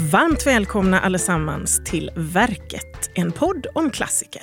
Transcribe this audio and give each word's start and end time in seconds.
Varmt 0.00 0.46
välkomna 0.46 1.00
allesammans 1.00 1.80
till 1.84 2.10
Verket, 2.16 3.10
en 3.14 3.32
podd 3.32 3.66
om 3.74 3.90
klassiker. 3.90 4.42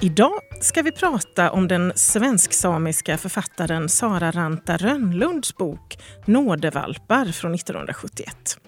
Idag 0.00 0.40
ska 0.60 0.82
vi 0.82 0.92
prata 0.92 1.50
om 1.50 1.68
den 1.68 1.92
svensk-samiska 1.96 3.18
författaren 3.18 3.88
Sara 3.88 4.30
Ranta 4.30 4.76
Rönnlunds 4.76 5.56
bok 5.56 5.98
Nådevalpar 6.24 7.32
från 7.32 7.54
1971. 7.54 8.58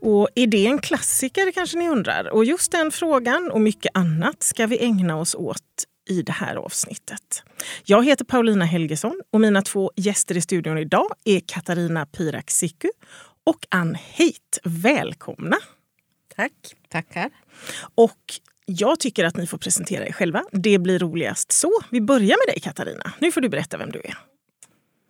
Och 0.00 0.28
är 0.34 0.46
det 0.46 0.66
en 0.66 0.78
klassiker 0.78 1.52
kanske 1.52 1.78
ni 1.78 1.88
undrar? 1.88 2.32
Och 2.32 2.44
just 2.44 2.72
den 2.72 2.90
frågan 2.90 3.50
och 3.50 3.60
mycket 3.60 3.96
annat 3.96 4.42
ska 4.42 4.66
vi 4.66 4.84
ägna 4.84 5.16
oss 5.16 5.34
åt 5.34 5.84
i 6.08 6.22
det 6.22 6.32
här 6.32 6.56
avsnittet. 6.56 7.42
Jag 7.84 8.04
heter 8.04 8.24
Paulina 8.24 8.64
Helgesson 8.64 9.20
och 9.32 9.40
mina 9.40 9.62
två 9.62 9.92
gäster 9.96 10.36
i 10.36 10.40
studion 10.40 10.78
idag 10.78 11.10
är 11.24 11.40
Katarina 11.46 12.06
Pirak 12.06 12.50
Siku 12.50 12.88
och 13.48 13.66
Ann 13.68 13.94
Heit. 13.94 14.58
Välkomna! 14.64 15.56
Tack. 16.36 16.52
Tackar. 16.88 17.30
Och 17.94 18.18
jag 18.66 19.00
tycker 19.00 19.24
att 19.24 19.36
ni 19.36 19.46
får 19.46 19.58
presentera 19.58 20.06
er 20.06 20.12
själva. 20.12 20.44
Det 20.52 20.78
blir 20.78 20.98
roligast 20.98 21.52
så. 21.52 21.70
Vi 21.90 22.00
börjar 22.00 22.46
med 22.46 22.54
dig 22.54 22.60
Katarina. 22.60 23.12
Nu 23.18 23.32
får 23.32 23.40
du 23.40 23.48
berätta 23.48 23.78
vem 23.78 23.90
du 23.90 23.98
är. 23.98 24.18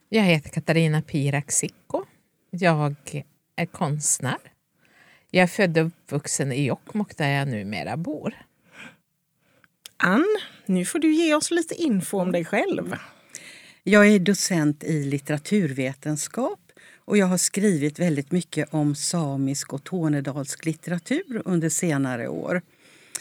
Jag 0.08 0.22
heter 0.22 0.50
Katarina 0.50 1.02
Pirak 1.02 1.52
Sikko. 1.52 2.04
Jag 2.50 2.96
är 3.56 3.66
konstnär. 3.66 4.38
Jag 5.30 5.42
är 5.42 5.46
född 5.46 5.78
och 5.78 5.86
uppvuxen 5.86 6.52
i 6.52 6.64
Jokkmokk 6.64 7.16
där 7.16 7.28
jag 7.28 7.48
numera 7.48 7.96
bor. 7.96 8.34
Ann, 9.96 10.38
nu 10.66 10.84
får 10.84 10.98
du 10.98 11.12
ge 11.12 11.34
oss 11.34 11.50
lite 11.50 11.74
info 11.74 12.18
om 12.18 12.32
dig 12.32 12.44
själv. 12.44 12.96
Jag 13.82 14.06
är 14.06 14.18
docent 14.18 14.84
i 14.84 15.04
litteraturvetenskap 15.04 16.60
och 17.08 17.18
jag 17.18 17.26
har 17.26 17.38
skrivit 17.38 17.98
väldigt 17.98 18.32
mycket 18.32 18.74
om 18.74 18.94
samisk 18.94 19.72
och 19.72 19.84
tornedalsk 19.84 20.64
litteratur 20.64 21.42
under 21.44 21.68
senare 21.68 22.28
år. 22.28 22.62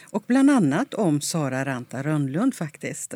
Och 0.09 0.23
bland 0.27 0.49
annat 0.49 0.93
om 0.93 1.21
Sara 1.21 1.65
Ranta 1.65 2.03
Rönnlund 2.03 2.55
faktiskt. 2.55 3.13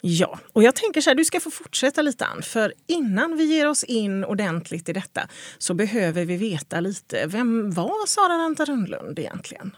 Ja, 0.00 0.38
och 0.52 0.62
jag 0.62 0.74
tänker 0.74 1.00
så 1.00 1.10
här, 1.10 1.14
du 1.14 1.24
ska 1.24 1.40
få 1.40 1.50
fortsätta 1.50 2.02
lite 2.02 2.24
Ann, 2.24 2.42
för 2.42 2.74
innan 2.86 3.36
vi 3.36 3.44
ger 3.44 3.68
oss 3.68 3.84
in 3.84 4.24
ordentligt 4.24 4.88
i 4.88 4.92
detta 4.92 5.28
så 5.58 5.74
behöver 5.74 6.24
vi 6.24 6.36
veta 6.36 6.80
lite, 6.80 7.26
vem 7.26 7.70
var 7.70 8.06
Sara 8.06 8.38
Ranta 8.38 8.64
Rönnlund 8.64 9.18
egentligen? 9.18 9.76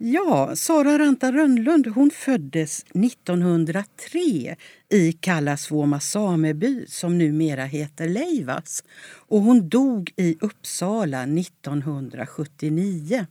Ja, 0.00 0.56
Sara 0.56 0.98
Ranta 0.98 1.32
Rönnlund 1.32 1.86
hon 1.86 2.10
föddes 2.10 2.84
1903 2.94 4.56
i 4.88 5.12
Kallasvuoma 5.12 6.00
sameby 6.00 6.86
som 6.88 7.18
numera 7.18 7.64
heter 7.64 8.08
Leivas. 8.08 8.84
Och 9.28 9.40
hon 9.40 9.68
dog 9.68 10.12
i 10.16 10.36
Uppsala 10.40 11.22
1979. 11.22 13.26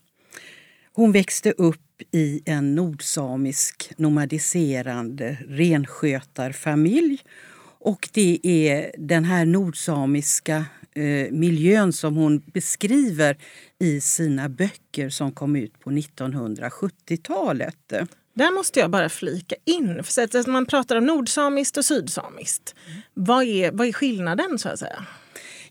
Hon 0.93 1.11
växte 1.11 1.51
upp 1.51 2.01
i 2.11 2.41
en 2.45 2.75
nordsamisk 2.75 3.91
nomadiserande 3.97 5.37
renskötarfamilj. 5.47 7.19
Och 7.79 8.09
det 8.13 8.39
är 8.43 8.91
den 8.97 9.25
här 9.25 9.45
nordsamiska 9.45 10.65
eh, 10.97 11.31
miljön 11.31 11.93
som 11.93 12.15
hon 12.15 12.41
beskriver 12.53 13.37
i 13.79 14.01
sina 14.01 14.49
böcker 14.49 15.09
som 15.09 15.31
kom 15.31 15.55
ut 15.55 15.79
på 15.79 15.89
1970-talet. 15.89 17.93
Där 18.33 18.51
måste 18.51 18.79
jag 18.79 18.91
bara 18.91 19.09
flika 19.09 19.55
in. 19.65 20.03
För 20.03 20.37
att 20.37 20.47
man 20.47 20.65
pratar 20.65 20.95
om 20.95 21.05
nordsamiskt 21.05 21.77
och 21.77 21.85
sydsamiskt. 21.85 22.75
Mm. 22.87 23.01
Vad, 23.13 23.43
är, 23.43 23.71
vad 23.71 23.87
är 23.87 23.93
skillnaden 23.93 24.59
så 24.59 24.69
att 24.69 24.79
säga? 24.79 25.05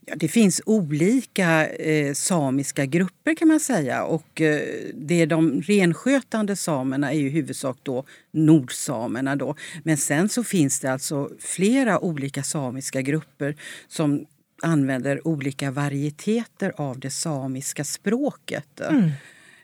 Ja, 0.09 0.15
det 0.17 0.29
finns 0.29 0.63
olika 0.67 1.67
eh, 1.67 2.15
samiska 2.15 2.87
grupper 2.87 3.35
kan 3.35 3.49
man 3.49 3.61
säga. 3.61 4.05
Och 4.05 4.41
eh, 4.41 4.61
det 4.95 5.23
är 5.23 5.27
de 5.27 5.63
renskötande 5.63 6.57
samerna 6.57 7.13
är 7.13 7.19
ju 7.19 7.27
i 7.27 7.31
huvudsak 7.31 7.79
då 7.83 8.05
nordsamerna. 8.31 9.37
Då. 9.37 9.57
Men 9.85 9.97
sen 9.97 10.29
så 10.29 10.45
finns 10.45 10.81
det 10.81 10.93
alltså 10.93 11.31
flera 11.39 12.01
olika 12.01 12.43
samiska 12.43 13.03
grupper 13.03 13.57
som 13.89 14.27
använder 14.63 15.29
olika 15.29 15.71
varieteter 15.71 16.73
av 16.77 17.01
det 17.01 17.11
samiska 17.11 17.85
språket. 17.85 18.81
Mm. 18.81 19.11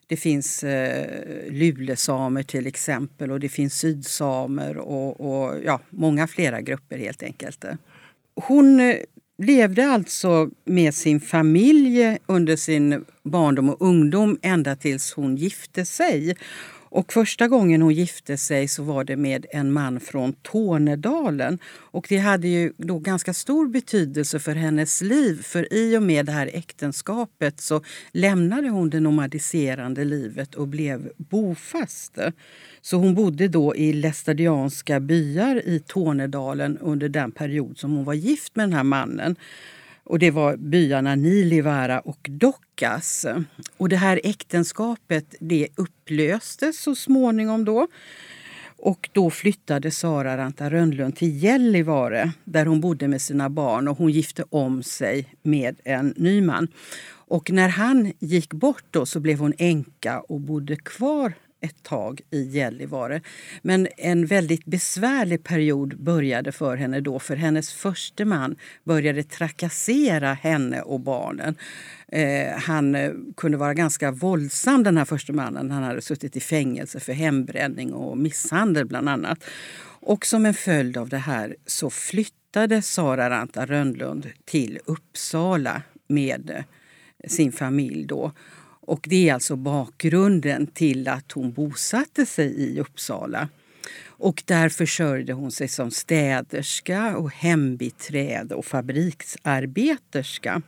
Det 0.06 0.16
finns 0.16 0.64
eh, 0.64 1.22
lulesamer 1.50 2.42
till 2.42 2.66
exempel 2.66 3.30
och 3.30 3.40
det 3.40 3.48
finns 3.48 3.78
sydsamer 3.78 4.76
och, 4.76 5.20
och 5.20 5.54
ja, 5.64 5.80
många 5.90 6.26
flera 6.26 6.60
grupper 6.60 6.98
helt 6.98 7.22
enkelt. 7.22 7.64
Hon 8.34 8.80
eh, 8.80 8.96
levde 9.38 9.86
alltså 9.86 10.50
med 10.64 10.94
sin 10.94 11.20
familj 11.20 12.18
under 12.26 12.56
sin 12.56 13.04
barndom 13.22 13.68
och 13.68 13.82
ungdom 13.82 14.38
ända 14.42 14.76
tills 14.76 15.12
hon 15.12 15.36
gifte 15.36 15.84
sig. 15.84 16.36
Och 16.94 17.12
första 17.12 17.48
gången 17.48 17.82
hon 17.82 17.94
gifte 17.94 18.36
sig 18.36 18.68
så 18.68 18.82
var 18.82 19.04
det 19.04 19.16
med 19.16 19.46
en 19.50 19.72
man 19.72 20.00
från 20.00 20.32
Tornedalen. 20.32 21.58
Och 21.66 22.06
det 22.08 22.18
hade 22.18 22.48
ju 22.48 22.72
då 22.76 22.98
ganska 22.98 23.34
stor 23.34 23.68
betydelse 23.68 24.38
för 24.38 24.54
hennes 24.54 25.02
liv 25.02 25.42
för 25.42 25.72
i 25.72 25.96
och 25.96 26.02
med 26.02 26.26
det 26.26 26.32
här 26.32 26.50
äktenskapet 26.52 27.60
så 27.60 27.82
lämnade 28.12 28.68
hon 28.68 28.90
det 28.90 29.00
nomadiserande 29.00 30.04
livet 30.04 30.54
och 30.54 30.68
blev 30.68 31.10
bofast. 31.16 32.18
Så 32.80 32.96
hon 32.96 33.14
bodde 33.14 33.48
då 33.48 33.76
i 33.76 33.92
lästadianska 33.92 35.00
byar 35.00 35.62
i 35.64 35.80
Tornedalen 35.86 36.78
under 36.78 37.08
den 37.08 37.32
period 37.32 37.78
som 37.78 37.92
hon 37.96 38.04
var 38.04 38.14
gift 38.14 38.56
med 38.56 38.62
den 38.68 38.72
här 38.72 38.84
mannen. 38.84 39.36
Och 40.04 40.18
det 40.18 40.30
var 40.30 40.56
byarna 40.56 41.14
Nilivaara 41.14 42.00
och 42.00 42.26
Dokkas. 42.30 43.26
Och 43.76 43.88
det 43.88 43.96
här 43.96 44.20
äktenskapet 44.24 45.34
det 45.40 45.68
upplöstes 45.76 46.82
så 46.82 46.94
småningom 46.94 47.64
då. 47.64 47.88
Och 48.76 49.08
då 49.12 49.30
flyttade 49.30 49.90
Sara 49.90 50.36
Ranta 50.36 50.70
Rönnlund 50.70 51.16
till 51.16 51.42
Gällivare 51.42 52.32
där 52.44 52.66
hon 52.66 52.80
bodde 52.80 53.08
med 53.08 53.22
sina 53.22 53.50
barn 53.50 53.88
och 53.88 53.98
hon 53.98 54.10
gifte 54.10 54.44
om 54.50 54.82
sig 54.82 55.34
med 55.42 55.80
en 55.84 56.14
ny 56.16 56.42
man. 56.42 56.68
Och 57.12 57.50
när 57.50 57.68
han 57.68 58.12
gick 58.18 58.52
bort 58.52 58.84
då 58.90 59.06
så 59.06 59.20
blev 59.20 59.38
hon 59.38 59.54
änka 59.58 60.20
och 60.20 60.40
bodde 60.40 60.76
kvar 60.76 61.32
ett 61.62 61.82
tag 61.82 62.20
i 62.30 62.42
Gällivare. 62.42 63.20
Men 63.62 63.88
en 63.96 64.26
väldigt 64.26 64.64
besvärlig 64.64 65.44
period 65.44 66.02
började 66.02 66.52
för 66.52 66.76
henne 66.76 67.00
då 67.00 67.18
för 67.18 67.36
hennes 67.36 67.72
förste 67.72 68.24
man 68.24 68.56
började 68.84 69.22
trakassera 69.22 70.32
henne 70.32 70.80
och 70.80 71.00
barnen. 71.00 71.54
Eh, 72.08 72.58
han 72.58 72.94
eh, 72.94 73.12
kunde 73.36 73.58
vara 73.58 73.74
ganska 73.74 74.10
våldsam 74.10 74.82
den 74.82 74.96
här 74.96 75.04
första 75.04 75.32
mannen. 75.32 75.70
Han 75.70 75.82
hade 75.82 76.02
suttit 76.02 76.36
i 76.36 76.40
fängelse 76.40 77.00
för 77.00 77.12
hembränning 77.12 77.92
och 77.92 78.18
misshandel 78.18 78.86
bland 78.86 79.08
annat. 79.08 79.44
Och 80.00 80.26
som 80.26 80.46
en 80.46 80.54
följd 80.54 80.96
av 80.96 81.08
det 81.08 81.18
här 81.18 81.56
så 81.66 81.90
flyttade 81.90 82.82
Sara 82.82 83.30
Ranta 83.30 83.66
Rönnlund 83.66 84.28
till 84.44 84.78
Uppsala 84.84 85.82
med 86.08 86.50
eh, 86.50 87.28
sin 87.28 87.52
familj 87.52 88.04
då. 88.06 88.32
Och 88.86 89.06
det 89.08 89.28
är 89.28 89.34
alltså 89.34 89.56
bakgrunden 89.56 90.66
till 90.66 91.08
att 91.08 91.32
hon 91.32 91.52
bosatte 91.52 92.26
sig 92.26 92.54
i 92.60 92.80
Uppsala. 92.80 93.48
Och 94.22 94.42
där 94.46 94.68
försörjde 94.68 95.32
hon 95.32 95.50
sig 95.50 95.68
som 95.68 95.90
städerska 95.90 97.16
och 97.16 97.32
hembiträde 97.32 98.54
och 98.54 98.64
fabriksarbeterska. 98.64 100.62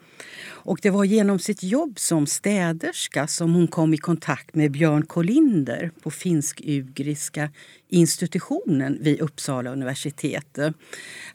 Och 0.47 0.79
det 0.83 0.91
var 0.91 1.05
genom 1.05 1.39
sitt 1.39 1.63
jobb 1.63 1.99
som 1.99 2.27
städerska 2.27 3.27
som 3.27 3.55
hon 3.55 3.69
kom 3.69 3.95
i 3.95 3.97
kontakt 3.97 4.55
med 4.55 4.71
Björn 4.71 5.07
Kolinder 5.07 5.91
på 6.03 6.11
finsk-ugriska 6.11 7.51
institutionen 7.89 8.99
vid 9.01 9.21
Uppsala 9.21 9.71
universitet. 9.71 10.59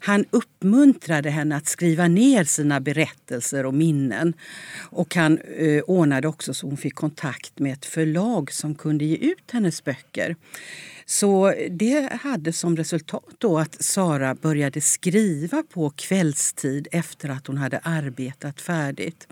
Han 0.00 0.24
uppmuntrade 0.30 1.30
henne 1.30 1.56
att 1.56 1.66
skriva 1.66 2.08
ner 2.08 2.44
sina 2.44 2.80
berättelser 2.80 3.66
och 3.66 3.74
minnen. 3.74 4.32
Och 4.90 5.14
han 5.14 5.38
eh, 5.38 5.82
ordnade 5.82 6.28
också 6.28 6.54
så 6.54 6.66
hon 6.66 6.76
fick 6.76 6.94
kontakt 6.94 7.58
med 7.58 7.72
ett 7.72 7.86
förlag 7.86 8.52
som 8.52 8.74
kunde 8.74 9.04
ge 9.04 9.16
ut 9.16 9.50
hennes 9.50 9.84
böcker. 9.84 10.36
Så 11.10 11.54
det 11.70 12.12
hade 12.12 12.52
som 12.52 12.76
resultat 12.76 13.34
då 13.38 13.58
att 13.58 13.82
Sara 13.82 14.34
började 14.34 14.80
skriva 14.80 15.62
på 15.62 15.90
kvällstid 15.90 16.88
efter 16.92 17.28
att 17.28 17.46
hon 17.46 17.56
hade 17.56 17.78
arbetat 17.78 18.60
färdigt. 18.60 19.28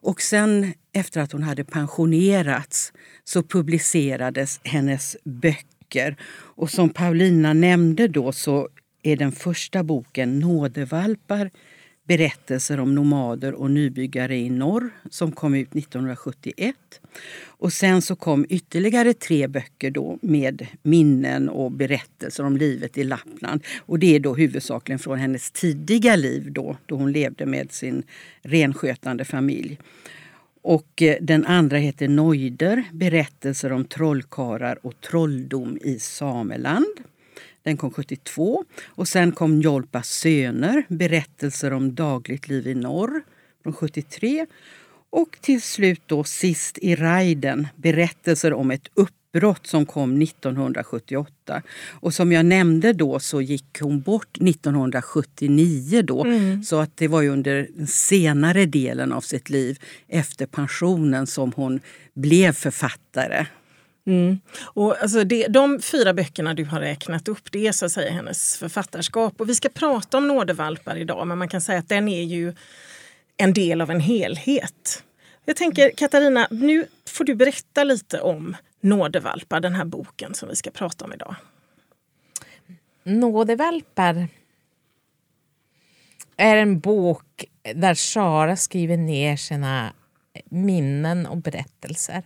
Och 0.00 0.22
sen 0.22 0.72
efter 0.92 1.20
att 1.20 1.32
hon 1.32 1.42
hade 1.42 1.64
pensionerats 1.64 2.92
så 3.24 3.42
publicerades 3.42 4.60
hennes 4.62 5.16
böcker. 5.24 6.16
Och 6.32 6.70
som 6.70 6.88
Paulina 6.88 7.52
nämnde 7.52 8.08
då 8.08 8.32
så 8.32 8.68
är 9.02 9.16
den 9.16 9.32
första 9.32 9.82
boken 9.82 10.38
Nådevalpar 10.38 11.50
berättelser 12.06 12.80
om 12.80 12.94
nomader 12.94 13.54
och 13.54 13.70
nybyggare 13.70 14.36
i 14.36 14.50
norr 14.50 14.90
som 15.10 15.32
kom 15.32 15.54
ut 15.54 15.76
1971. 15.76 16.76
Och 17.44 17.72
sen 17.72 18.02
så 18.02 18.16
kom 18.16 18.46
ytterligare 18.48 19.14
tre 19.14 19.46
böcker 19.46 19.90
då 19.90 20.18
med 20.22 20.66
minnen 20.82 21.48
och 21.48 21.72
berättelser 21.72 22.44
om 22.44 22.56
livet 22.56 22.98
i 22.98 23.04
Lappland. 23.04 23.64
Och 23.78 23.98
det 23.98 24.14
är 24.14 24.20
då 24.20 24.34
huvudsakligen 24.34 24.98
från 24.98 25.18
hennes 25.18 25.50
tidiga 25.50 26.16
liv 26.16 26.52
då, 26.52 26.76
då 26.86 26.96
hon 26.96 27.12
levde 27.12 27.46
med 27.46 27.72
sin 27.72 28.02
renskötande 28.42 29.24
familj. 29.24 29.78
Och 30.62 31.02
eh, 31.02 31.16
den 31.20 31.44
andra 31.44 31.76
heter 31.76 32.08
Noider, 32.08 32.84
berättelser 32.92 33.72
om 33.72 33.84
trollkarlar 33.84 34.78
och 34.82 35.00
trolldom 35.00 35.78
i 35.80 35.98
Sameland. 35.98 36.86
Den 37.66 37.76
kom 37.76 37.90
72. 37.90 38.64
Och 38.86 39.08
sen 39.08 39.32
kom 39.32 39.58
Njolpas 39.58 40.08
söner, 40.08 40.84
berättelser 40.88 41.72
om 41.72 41.94
dagligt 41.94 42.48
liv 42.48 42.66
i 42.66 42.74
norr 42.74 43.22
från 43.62 43.72
73. 43.72 44.46
Och 45.10 45.38
till 45.40 45.62
slut 45.62 46.02
då 46.06 46.24
sist 46.24 46.78
i 46.78 46.94
Raiden, 46.94 47.68
berättelser 47.76 48.52
om 48.52 48.70
ett 48.70 48.88
uppbrott 48.94 49.66
som 49.66 49.86
kom 49.86 50.22
1978. 50.22 51.62
Och 51.90 52.14
som 52.14 52.32
jag 52.32 52.46
nämnde 52.46 52.92
då 52.92 53.18
så 53.18 53.40
gick 53.40 53.80
hon 53.80 54.00
bort 54.00 54.36
1979 54.36 56.02
då. 56.02 56.24
Mm. 56.24 56.62
Så 56.62 56.80
att 56.80 56.96
det 56.96 57.08
var 57.08 57.22
ju 57.22 57.28
under 57.28 57.68
den 57.76 57.86
senare 57.86 58.66
delen 58.66 59.12
av 59.12 59.20
sitt 59.20 59.50
liv 59.50 59.78
efter 60.08 60.46
pensionen 60.46 61.26
som 61.26 61.52
hon 61.52 61.80
blev 62.14 62.52
författare. 62.52 63.46
Mm. 64.06 64.40
Och 64.62 65.02
alltså 65.02 65.24
det, 65.24 65.46
de 65.46 65.80
fyra 65.80 66.14
böckerna 66.14 66.54
du 66.54 66.64
har 66.64 66.80
räknat 66.80 67.28
upp, 67.28 67.52
det 67.52 67.66
är 67.66 67.72
så 67.72 67.86
att 67.86 67.92
säga 67.92 68.12
hennes 68.12 68.56
författarskap. 68.58 69.40
Och 69.40 69.48
vi 69.48 69.54
ska 69.54 69.68
prata 69.68 70.18
om 70.18 70.28
Nådevalpar 70.28 70.96
idag, 70.96 71.26
men 71.26 71.38
man 71.38 71.48
kan 71.48 71.60
säga 71.60 71.78
att 71.78 71.88
den 71.88 72.08
är 72.08 72.22
ju 72.22 72.54
en 73.36 73.52
del 73.52 73.80
av 73.80 73.90
en 73.90 74.00
helhet. 74.00 75.02
Jag 75.44 75.56
tänker 75.56 75.90
Katarina, 75.90 76.48
nu 76.50 76.86
får 77.08 77.24
du 77.24 77.34
berätta 77.34 77.84
lite 77.84 78.20
om 78.20 78.56
Nådevalpar, 78.80 79.60
den 79.60 79.74
här 79.74 79.84
boken 79.84 80.34
som 80.34 80.48
vi 80.48 80.56
ska 80.56 80.70
prata 80.70 81.04
om 81.04 81.12
idag. 81.12 81.36
Nådevalpar 83.02 84.28
är 86.36 86.56
en 86.56 86.80
bok 86.80 87.44
där 87.74 87.94
Sara 87.94 88.56
skriver 88.56 88.96
ner 88.96 89.36
sina 89.36 89.92
minnen 90.44 91.26
och 91.26 91.36
berättelser. 91.36 92.22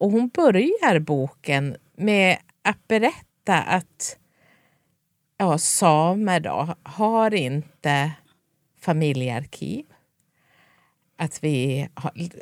Och 0.00 0.10
hon 0.10 0.28
börjar 0.28 0.98
boken 0.98 1.76
med 1.96 2.38
att 2.62 2.88
berätta 2.88 3.58
att 3.62 4.18
ja, 5.38 5.58
samer 5.58 6.40
då, 6.40 6.74
har 6.82 7.34
inte 7.34 8.12
familjearkiv. 8.80 9.84
Att 11.16 11.44
vi 11.44 11.88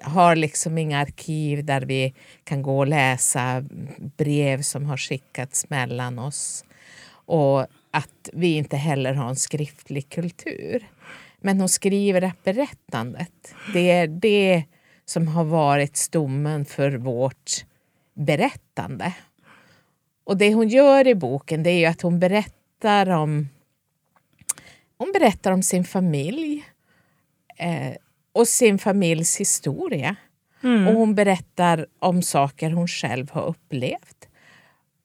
har 0.03 0.37
liksom 0.37 0.79
inga 0.79 0.99
arkiv 0.99 1.65
där 1.65 1.81
vi 1.81 2.15
kan 2.45 2.63
gå 2.63 2.79
och 2.79 2.87
läsa 2.87 3.65
brev 4.17 4.63
som 4.63 4.87
har 4.87 4.97
skickats 4.97 5.71
mellan 5.71 6.19
oss. 6.19 6.65
Och 7.11 7.61
att 7.91 8.31
vi 8.33 8.57
inte 8.57 8.77
heller 8.77 9.15
har 9.15 9.29
en 9.29 9.37
skriftlig 9.37 10.09
kultur. 10.09 10.89
Men 11.41 11.61
hon 11.61 11.69
skriver 11.69 12.23
att 12.23 12.45
berättandet, 12.45 13.55
det 13.73 13.91
är 13.91 14.07
det 14.07 14.65
som 15.09 15.29
har 15.29 15.45
varit 15.45 15.97
stommen 15.97 16.65
för 16.65 16.91
vårt 16.91 17.65
berättande. 18.15 19.15
Och 20.25 20.37
det 20.37 20.55
hon 20.55 20.69
gör 20.69 21.07
i 21.07 21.15
boken 21.15 21.63
det 21.63 21.71
är 21.71 21.91
att 21.91 22.03
hon 22.03 22.19
berättar 22.19 23.11
om, 23.11 23.49
hon 24.99 25.13
berättar 25.13 25.53
om 25.53 25.63
sin 25.63 25.85
familj 25.85 26.65
eh, 27.57 27.95
och 28.33 28.49
sin 28.49 28.79
familjs 28.79 29.37
historia. 29.37 30.17
Mm. 30.63 30.89
Och 30.89 30.95
hon 30.95 31.15
berättar 31.15 31.87
om 31.99 32.23
saker 32.23 32.71
hon 32.71 32.89
själv 32.89 33.31
har 33.31 33.47
upplevt 33.47 34.29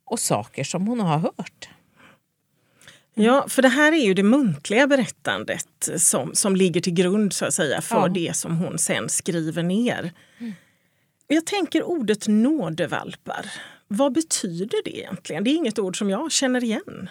och 0.05 0.19
saker 0.19 0.63
som 0.63 0.87
hon 0.87 0.99
har 0.99 1.17
hört. 1.17 1.69
Ja, 3.13 3.45
för 3.49 3.61
det 3.61 3.69
här 3.69 3.91
är 3.91 4.05
ju 4.05 4.13
det 4.13 4.23
muntliga 4.23 4.87
berättandet 4.87 5.89
som, 5.97 6.35
som 6.35 6.55
ligger 6.55 6.81
till 6.81 6.93
grund 6.93 7.33
så 7.33 7.45
att 7.45 7.53
säga 7.53 7.81
för 7.81 7.95
ja. 7.95 8.07
det 8.07 8.35
som 8.35 8.57
hon 8.57 8.77
sen 8.77 9.09
skriver 9.09 9.63
ner. 9.63 10.11
Mm. 10.39 10.53
Jag 11.27 11.45
tänker 11.45 11.83
ordet 11.83 12.27
nådevalpar. 12.27 13.51
Vad 13.87 14.13
betyder 14.13 14.81
det 14.83 14.97
egentligen? 14.97 15.43
Det 15.43 15.49
är 15.49 15.55
inget 15.55 15.79
ord 15.79 15.97
som 15.97 16.09
jag 16.09 16.31
känner 16.31 16.63
igen. 16.63 17.09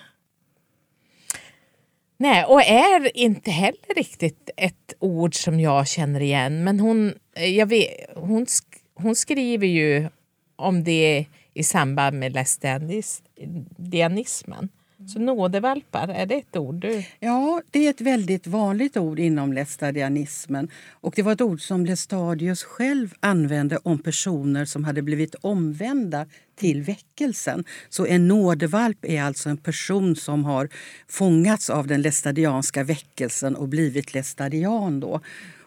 Nej, 2.17 2.45
och 2.45 2.63
är 2.63 3.17
inte 3.17 3.51
heller 3.51 3.95
riktigt 3.97 4.51
ett 4.57 4.95
ord 4.99 5.35
som 5.35 5.61
jag 5.61 5.89
känner 5.89 6.21
igen. 6.21 6.65
Men 6.65 6.81
hon, 6.81 7.15
jag 7.35 7.67
vet, 7.67 7.89
hon, 8.15 8.47
hon 8.95 9.15
skriver 9.15 9.67
ju 9.67 10.09
om 10.57 10.85
det 10.85 11.27
i 11.55 11.63
samband 11.63 12.19
med 12.19 12.33
lästdianismen. 12.33 14.69
Så 15.07 15.19
nådevalpar, 15.19 16.09
är 16.09 16.27
det 16.27 16.35
ett 16.35 16.57
ord? 16.57 16.75
Du? 16.75 17.05
Ja, 17.21 17.63
det 17.71 17.87
är 17.87 17.91
ett 17.91 18.01
väldigt 18.01 18.47
vanligt 18.47 18.97
ord 18.97 19.19
inom 19.19 19.53
lästadianismen. 19.53 20.69
Och 20.91 21.13
det 21.17 21.23
var 21.23 21.33
ett 21.33 21.41
ord 21.41 21.61
som 21.61 21.87
Lestadius 21.87 22.63
själv 22.63 23.15
använde 23.21 23.79
om 23.83 23.99
personer 23.99 24.65
som 24.65 24.85
hade 24.85 25.03
blivit 25.03 25.35
omvända 25.41 26.27
till 26.57 26.83
väckelsen. 26.83 27.65
Så 27.89 28.07
en 28.07 28.29
nådevalp 28.29 29.05
är 29.05 29.23
alltså 29.23 29.49
en 29.49 29.57
person 29.57 30.17
som 30.17 30.45
har 30.45 30.69
fångats 31.09 31.71
av 31.71 31.87
den 31.87 32.03
lästadianska 32.03 32.85
väckelsen 32.85 33.57
och 33.57 33.69
blivit 33.69 34.15
lästadian. 34.15 35.01
Då. 35.01 35.21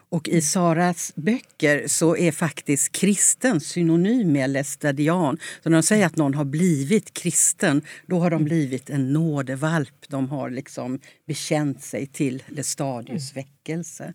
Och 0.08 0.28
i 0.28 0.40
Saras 0.40 1.12
böcker 1.14 1.88
så 1.88 2.16
är 2.16 2.32
faktiskt 2.32 2.92
kristen 2.92 3.60
synonym 3.60 4.32
med 4.32 4.50
lästadian. 4.50 5.38
Så 5.62 5.70
när 5.70 5.76
de 5.76 5.82
säger 5.82 6.06
att 6.06 6.16
någon 6.16 6.34
har 6.34 6.44
blivit 6.44 7.14
kristen, 7.14 7.82
då 8.06 8.18
har 8.18 8.30
de 8.30 8.44
blivit 8.44 8.90
en 8.90 9.12
nådevalp. 9.12 10.04
De 10.08 10.28
har 10.28 10.50
liksom 10.50 11.00
bekänt 11.26 11.82
sig 11.82 12.06
till 12.06 12.42
Lestadius 12.48 13.36
väckelse. 13.36 14.14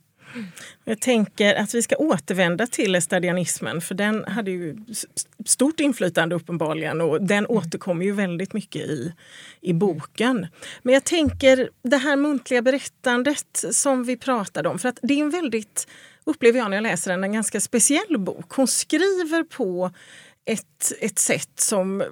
Jag 0.86 1.02
tänker 1.02 1.56
att 1.56 1.74
vi 1.74 1.82
ska 1.82 1.96
återvända 1.96 2.68
till 2.68 2.96
estadianismen 2.96 3.82
för 3.82 3.96
den 3.96 4.26
hade 4.28 4.52
ju 4.52 4.78
stort 5.46 5.80
inflytande 5.80 6.36
uppenbarligen 6.36 7.02
och 7.02 7.22
den 7.22 7.38
mm. 7.38 7.52
återkommer 7.52 8.06
ju 8.06 8.12
väldigt 8.12 8.54
mycket 8.54 8.82
i, 8.82 9.14
i 9.62 9.74
boken. 9.74 10.48
Men 10.84 10.94
jag 10.94 11.04
tänker 11.04 11.70
det 11.84 11.98
här 11.98 12.16
muntliga 12.16 12.62
berättandet 12.62 13.66
som 13.72 14.04
vi 14.04 14.18
pratade 14.18 14.70
om, 14.70 14.80
för 14.80 14.90
att 14.90 15.00
det 15.02 15.14
är 15.14 15.24
en 15.24 15.30
väldigt, 15.30 15.88
upplever 16.24 16.60
jag 16.60 16.70
när 16.70 16.78
jag 16.78 16.84
läser 16.84 17.12
den, 17.12 17.24
en 17.24 17.34
ganska 17.34 17.62
speciell 17.62 18.18
bok. 18.18 18.52
Hon 18.56 18.68
skriver 18.68 19.44
på 19.44 19.92
ett, 20.46 20.94
ett 21.00 21.20
sätt 21.20 21.60
som, 21.60 22.04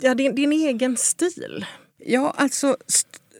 ja 0.00 0.14
det 0.14 0.26
är 0.26 0.32
din 0.32 0.52
egen 0.52 0.96
stil. 0.96 1.66
Ja, 1.98 2.34
alltså 2.36 2.76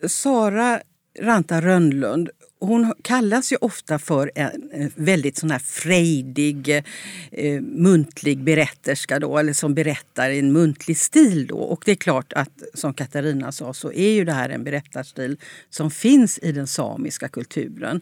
Sara 0.07 0.81
Ranta 1.21 1.61
Rönnlund 1.61 2.31
hon 2.61 2.95
kallas 3.03 3.53
ju 3.53 3.57
ofta 3.57 3.99
för 3.99 4.31
en 4.35 4.93
väldigt 4.95 5.37
sån 5.37 5.51
här 5.51 5.59
frejdig 5.59 6.83
eh, 7.31 7.61
muntlig 7.61 8.39
berätterska 8.39 9.19
då, 9.19 9.39
eller 9.39 9.53
som 9.53 9.75
berättar 9.75 10.31
i 10.31 10.39
en 10.39 10.53
muntlig 10.53 10.99
stil. 10.99 11.47
Då. 11.47 11.59
Och 11.59 11.83
det 11.85 11.91
är 11.91 11.97
klart 11.97 12.33
att 12.33 12.63
som 12.75 12.95
Katarina 12.95 13.53
sa 13.53 13.75
så 13.75 13.93
är 13.93 14.11
ju 14.11 14.25
det 14.25 14.33
här 14.33 14.49
en 14.49 14.65
berättarstil 14.65 15.37
som 15.71 15.91
finns 15.91 16.39
i 16.39 16.53
den 16.53 16.67
samiska 16.67 17.29
kulturen. 17.29 18.01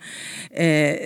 Eh, 0.50 0.96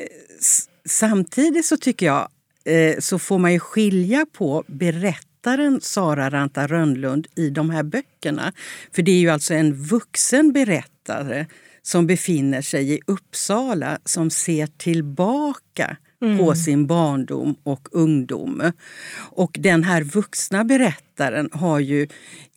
samtidigt 0.84 1.66
så 1.66 1.76
tycker 1.76 2.06
jag 2.06 2.28
eh, 2.64 2.98
så 2.98 3.18
får 3.18 3.38
man 3.38 3.52
ju 3.52 3.58
skilja 3.58 4.26
på 4.32 4.64
berättaren 4.66 5.80
Sara 5.80 6.30
Ranta 6.30 6.66
Rönnlund 6.66 7.26
i 7.34 7.50
de 7.50 7.70
här 7.70 7.82
böckerna. 7.82 8.52
För 8.92 9.02
det 9.02 9.12
är 9.12 9.20
ju 9.20 9.28
alltså 9.28 9.54
en 9.54 9.74
vuxen 9.74 10.52
berättare 10.52 11.46
som 11.82 12.06
befinner 12.06 12.62
sig 12.62 12.92
i 12.92 13.00
Uppsala 13.06 13.98
som 14.04 14.30
ser 14.30 14.66
tillbaka 14.66 15.96
mm. 16.22 16.38
på 16.38 16.54
sin 16.54 16.86
barndom 16.86 17.56
och 17.62 17.88
ungdom. 17.92 18.72
Och 19.16 19.56
den 19.60 19.84
här 19.84 20.02
vuxna 20.02 20.64
berättaren 20.64 21.48
har 21.52 21.80
ju 21.80 22.08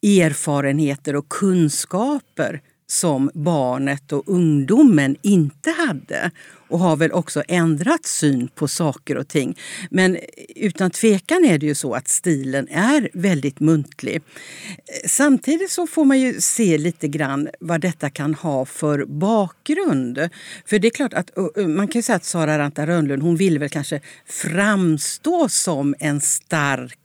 erfarenheter 0.03 1.15
och 1.15 1.29
kunskaper 1.29 2.61
som 2.87 3.31
barnet 3.33 4.11
och 4.11 4.23
ungdomen 4.25 5.15
inte 5.21 5.71
hade 5.71 6.31
och 6.73 6.79
har 6.79 6.95
väl 6.95 7.11
också 7.11 7.43
ändrat 7.47 8.05
syn 8.05 8.47
på 8.55 8.67
saker 8.67 9.17
och 9.17 9.27
ting. 9.27 9.57
Men 9.89 10.17
utan 10.55 10.91
tvekan 10.91 11.45
är 11.45 11.57
det 11.57 11.65
ju 11.65 11.75
så 11.75 11.93
att 11.93 12.07
stilen 12.07 12.67
är 12.67 13.09
väldigt 13.13 13.59
muntlig. 13.59 14.21
Samtidigt 15.07 15.71
så 15.71 15.87
får 15.87 16.05
man 16.05 16.19
ju 16.19 16.41
se 16.41 16.77
lite 16.77 17.07
grann 17.07 17.49
vad 17.59 17.81
detta 17.81 18.09
kan 18.09 18.33
ha 18.33 18.65
för 18.65 19.05
bakgrund. 19.05 20.29
För 20.65 20.79
det 20.79 20.87
är 20.87 20.89
klart 20.89 21.13
att 21.13 21.29
man 21.67 21.87
kan 21.87 22.03
säga 22.03 22.15
att 22.15 22.25
Sara 22.25 22.59
Ranta 22.59 22.87
Rönnlund 22.87 23.23
hon 23.23 23.35
vill 23.35 23.59
väl 23.59 23.69
kanske 23.69 24.01
framstå 24.25 25.49
som 25.49 25.95
en 25.99 26.21
stark 26.21 26.97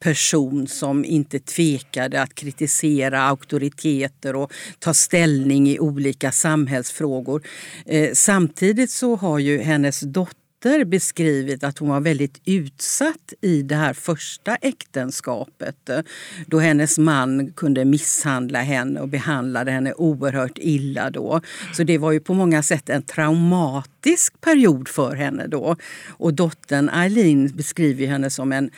person 0.00 0.66
som 0.66 1.04
inte 1.04 1.38
tvekade 1.38 2.22
att 2.22 2.34
kritisera 2.34 3.22
auktoriteter 3.22 4.36
och 4.36 4.52
ta 4.78 4.94
ställning 4.94 5.68
i 5.68 5.78
olika 5.78 6.32
samhällsfrågor. 6.32 7.42
Eh, 7.86 8.10
samtidigt 8.12 8.90
så 8.90 9.16
har 9.16 9.38
ju 9.38 9.58
hennes 9.58 10.00
dotter 10.00 10.84
beskrivit 10.84 11.64
att 11.64 11.78
hon 11.78 11.88
var 11.88 12.00
väldigt 12.00 12.40
utsatt 12.44 13.32
i 13.40 13.62
det 13.62 13.74
här 13.74 13.92
första 13.92 14.56
äktenskapet 14.56 15.88
eh, 15.88 16.00
då 16.46 16.58
hennes 16.58 16.98
man 16.98 17.52
kunde 17.52 17.84
misshandla 17.84 18.60
henne 18.60 19.00
och 19.00 19.08
behandlade 19.08 19.70
henne 19.70 19.92
oerhört 19.92 20.58
illa. 20.58 21.10
Då. 21.10 21.40
Så 21.72 21.84
det 21.84 21.98
var 21.98 22.12
ju 22.12 22.20
på 22.20 22.34
många 22.34 22.62
sätt 22.62 22.88
en 22.88 23.02
traumatisk 23.02 24.40
period 24.40 24.88
för 24.88 25.16
henne 25.16 25.46
då. 25.46 25.76
Och 26.08 26.34
dottern 26.34 26.88
Eileen 26.88 27.48
beskriver 27.56 28.06
henne 28.06 28.30
som 28.30 28.52
en 28.52 28.70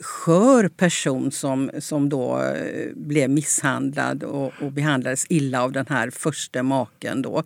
skör 0.00 0.68
person 0.68 1.32
som, 1.32 1.70
som 1.78 2.08
då 2.08 2.42
eh, 2.42 2.94
blev 2.94 3.30
misshandlad 3.30 4.22
och, 4.22 4.52
och 4.60 4.72
behandlades 4.72 5.26
illa 5.28 5.62
av 5.62 5.72
den 5.72 5.86
här 5.88 6.10
första 6.10 6.62
maken. 6.62 7.22
Då. 7.22 7.42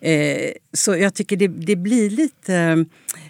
Eh, 0.00 0.50
så 0.72 0.96
jag 0.96 1.14
tycker 1.14 1.36
det, 1.36 1.48
det 1.48 1.76
blir 1.76 2.10
lite 2.10 2.54
eh, 2.54 2.76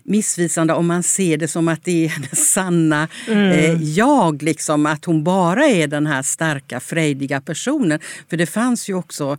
missvisande 0.03 0.75
om 0.75 0.87
man 0.87 1.03
ser 1.03 1.37
det 1.37 1.49
som 1.49 1.69
att 1.69 1.85
det 1.85 2.05
är 2.05 2.09
hennes 2.09 2.53
sanna 2.53 3.09
mm. 3.29 3.53
eh, 3.53 3.83
jag. 3.83 4.43
Liksom, 4.43 4.87
att 4.87 5.05
hon 5.05 5.25
bara 5.25 5.65
är 5.67 5.87
den 5.87 6.07
här 6.07 6.23
starka, 6.23 6.81
frejdiga 6.81 7.41
personen. 7.41 8.01
För 8.31 8.37
det 8.37 8.47
fanns 8.47 8.91
ju 8.91 8.95
också 8.95 9.39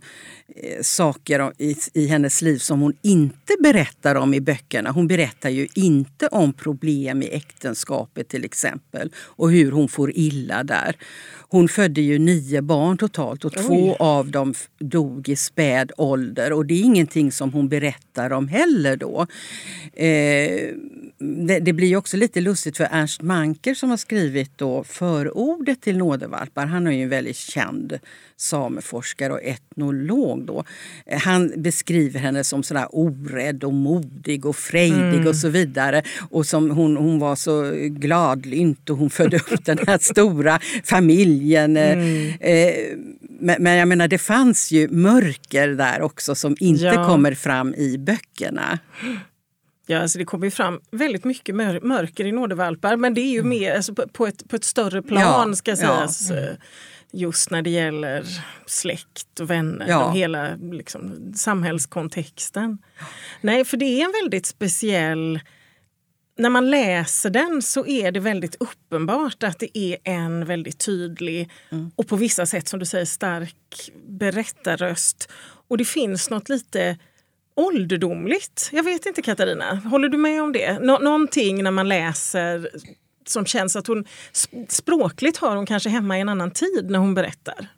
saker 0.82 1.52
i, 1.58 1.76
i 1.94 2.06
hennes 2.06 2.42
liv 2.42 2.58
som 2.58 2.80
hon 2.80 2.92
inte 3.02 3.56
berättar 3.62 4.14
om 4.14 4.34
i 4.34 4.40
böckerna. 4.40 4.90
Hon 4.90 5.06
berättar 5.06 5.50
ju 5.50 5.68
inte 5.74 6.26
om 6.26 6.52
problem 6.52 7.22
i 7.22 7.28
äktenskapet 7.28 8.28
till 8.28 8.44
exempel 8.44 9.12
och 9.16 9.50
hur 9.50 9.72
hon 9.72 9.88
får 9.88 10.12
illa 10.16 10.64
där. 10.64 10.96
Hon 11.48 11.68
födde 11.68 12.00
ju 12.00 12.18
nio 12.18 12.62
barn 12.62 12.98
totalt 12.98 13.44
och 13.44 13.52
Oj. 13.56 13.66
två 13.66 13.96
av 13.96 14.30
dem 14.30 14.54
dog 14.78 15.28
i 15.28 15.36
späd 15.36 15.92
ålder. 15.96 16.52
Och 16.52 16.66
det 16.66 16.74
är 16.74 16.82
ingenting 16.82 17.32
som 17.32 17.52
hon 17.52 17.68
berättar 17.68 18.09
om 18.32 18.48
heller 18.48 18.96
då. 18.96 19.26
Eh, 19.92 20.74
det, 21.46 21.58
det, 21.60 21.72
blir 21.72 21.96
också 21.96 22.16
lite 22.16 22.40
lustigt 22.40 22.76
för 22.76 22.88
Ernst 22.90 23.22
Manker 23.22 23.74
som 23.74 23.90
har 23.90 23.96
skrivit 23.96 24.58
då 24.58 24.84
förordet 24.84 25.80
till 25.80 25.98
nådevalpar. 25.98 26.66
Han 26.66 26.86
är 26.86 26.90
ju 26.90 27.02
en 27.02 27.08
väldigt 27.08 27.36
känd 27.36 27.98
sameforskare 28.36 29.32
och 29.32 29.42
etnolog. 29.42 30.46
Då. 30.46 30.64
Han 31.22 31.52
beskriver 31.56 32.20
henne 32.20 32.44
som 32.44 32.62
sådär 32.62 32.86
orädd 32.90 33.64
och 33.64 33.72
modig 33.72 34.46
och 34.46 34.56
frejdig 34.56 35.14
mm. 35.14 35.26
och 35.26 35.36
så 35.36 35.48
vidare. 35.48 36.02
Och 36.30 36.46
som 36.46 36.70
hon, 36.70 36.96
hon 36.96 37.18
var 37.18 37.36
så 37.36 37.70
gladlynt 37.74 38.90
och 38.90 38.96
hon 38.96 39.10
födde 39.10 39.36
upp 39.36 39.64
den 39.64 39.78
här 39.86 39.98
stora 39.98 40.60
familjen. 40.84 41.76
Mm. 41.76 42.32
Eh, 42.40 42.98
men, 43.40 43.62
men, 43.62 43.76
jag 43.76 43.88
menar 43.88 44.08
det 44.08 44.18
fanns 44.18 44.72
ju 44.72 44.88
mörker 44.88 45.68
där 45.68 46.02
också 46.02 46.34
som 46.34 46.56
inte 46.60 46.84
ja. 46.84 47.06
kommer 47.06 47.34
fram 47.34 47.74
i 47.74 47.98
böckerna. 47.98 48.78
Ja, 49.86 50.00
alltså 50.02 50.18
det 50.18 50.24
kommer 50.24 50.46
ju 50.46 50.50
fram 50.50 50.80
väldigt 50.90 51.24
mycket 51.24 51.54
mörker 51.82 52.24
i 52.24 52.32
nådevalpar 52.32 52.96
men 52.96 53.14
det 53.14 53.20
är 53.20 53.32
ju 53.32 53.38
mm. 53.38 53.48
mer 53.48 53.74
alltså 53.74 53.94
på, 53.94 54.26
ett, 54.26 54.48
på 54.48 54.56
ett 54.56 54.64
större 54.64 55.02
plan 55.02 55.48
ja, 55.48 55.54
ska 55.54 55.76
sägas. 55.76 56.30
Ja. 56.30 56.36
Mm. 56.36 56.56
Just 57.12 57.50
när 57.50 57.62
det 57.62 57.70
gäller 57.70 58.24
släkt 58.66 59.40
och 59.40 59.50
vänner 59.50 59.88
ja. 59.88 60.04
och 60.04 60.14
hela 60.14 60.56
liksom, 60.56 61.32
samhällskontexten. 61.34 62.78
Nej, 63.40 63.64
för 63.64 63.76
det 63.76 63.84
är 63.84 64.04
en 64.04 64.12
väldigt 64.22 64.46
speciell 64.46 65.40
när 66.40 66.50
man 66.50 66.70
läser 66.70 67.30
den 67.30 67.62
så 67.62 67.86
är 67.86 68.12
det 68.12 68.20
väldigt 68.20 68.56
uppenbart 68.60 69.42
att 69.42 69.58
det 69.58 69.78
är 69.78 69.96
en 70.04 70.44
väldigt 70.44 70.78
tydlig 70.78 71.50
mm. 71.70 71.90
och 71.96 72.08
på 72.08 72.16
vissa 72.16 72.46
sätt 72.46 72.68
som 72.68 72.78
du 72.80 72.86
säger 72.86 73.04
stark 73.04 73.90
berättarröst. 74.06 75.30
Och 75.68 75.78
det 75.78 75.84
finns 75.84 76.30
något 76.30 76.48
lite 76.48 76.98
ålderdomligt. 77.54 78.68
Jag 78.72 78.82
vet 78.82 79.06
inte 79.06 79.22
Katarina, 79.22 79.74
håller 79.74 80.08
du 80.08 80.18
med 80.18 80.42
om 80.42 80.52
det? 80.52 80.78
Nå 80.78 80.98
någonting 80.98 81.62
när 81.62 81.70
man 81.70 81.88
läser 81.88 82.70
som 83.26 83.46
känns 83.46 83.76
att 83.76 83.86
hon 83.86 84.04
språkligt 84.68 85.36
har 85.36 85.56
hon 85.56 85.66
kanske 85.66 85.88
hemma 85.88 86.18
i 86.18 86.20
en 86.20 86.28
annan 86.28 86.50
tid 86.50 86.90
när 86.90 86.98
hon 86.98 87.14
berättar. 87.14 87.68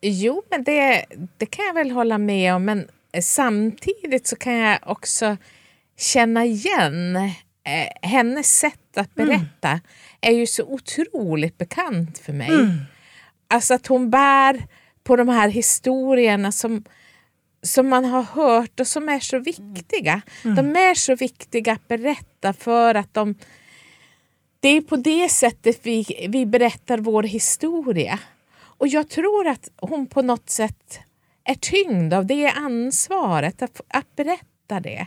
Jo, 0.00 0.42
men 0.50 0.64
det, 0.64 1.04
det 1.36 1.46
kan 1.46 1.64
jag 1.64 1.74
väl 1.74 1.90
hålla 1.90 2.18
med 2.18 2.54
om. 2.54 2.64
Men 2.64 2.88
samtidigt 3.22 4.26
så 4.26 4.36
kan 4.36 4.54
jag 4.54 4.78
också 4.86 5.36
känna 5.98 6.44
igen 6.44 7.16
eh, 7.16 8.08
hennes 8.08 8.58
sätt 8.58 8.98
att 8.98 9.18
mm. 9.18 9.28
berätta 9.28 9.68
mm. 9.68 9.80
är 10.20 10.32
ju 10.32 10.46
så 10.46 10.64
otroligt 10.64 11.58
bekant 11.58 12.18
för 12.18 12.32
mig. 12.32 12.48
Mm. 12.48 12.78
Alltså 13.48 13.74
att 13.74 13.86
hon 13.86 14.10
bär 14.10 14.66
på 15.04 15.16
de 15.16 15.28
här 15.28 15.48
historierna 15.48 16.52
som 16.52 16.84
som 17.62 17.88
man 17.88 18.04
har 18.04 18.22
hört 18.22 18.80
och 18.80 18.86
som 18.86 19.08
är 19.08 19.20
så 19.20 19.38
viktiga. 19.38 20.22
Mm. 20.44 20.56
De 20.56 20.80
är 20.80 20.94
så 20.94 21.14
viktiga 21.14 21.72
att 21.72 21.88
berätta 21.88 22.52
för 22.52 22.94
att 22.94 23.14
de... 23.14 23.34
Det 24.60 24.68
är 24.68 24.80
på 24.80 24.96
det 24.96 25.28
sättet 25.28 25.80
vi, 25.82 26.26
vi 26.28 26.46
berättar 26.46 26.98
vår 26.98 27.22
historia. 27.22 28.18
Och 28.60 28.88
jag 28.88 29.08
tror 29.08 29.46
att 29.46 29.68
hon 29.76 30.06
på 30.06 30.22
något 30.22 30.50
sätt 30.50 31.00
är 31.44 31.54
tyngd 31.54 32.14
av 32.14 32.26
det 32.26 32.50
ansvaret 32.50 33.62
att, 33.62 33.80
att 33.88 34.16
berätta 34.16 34.47
det. 34.68 35.06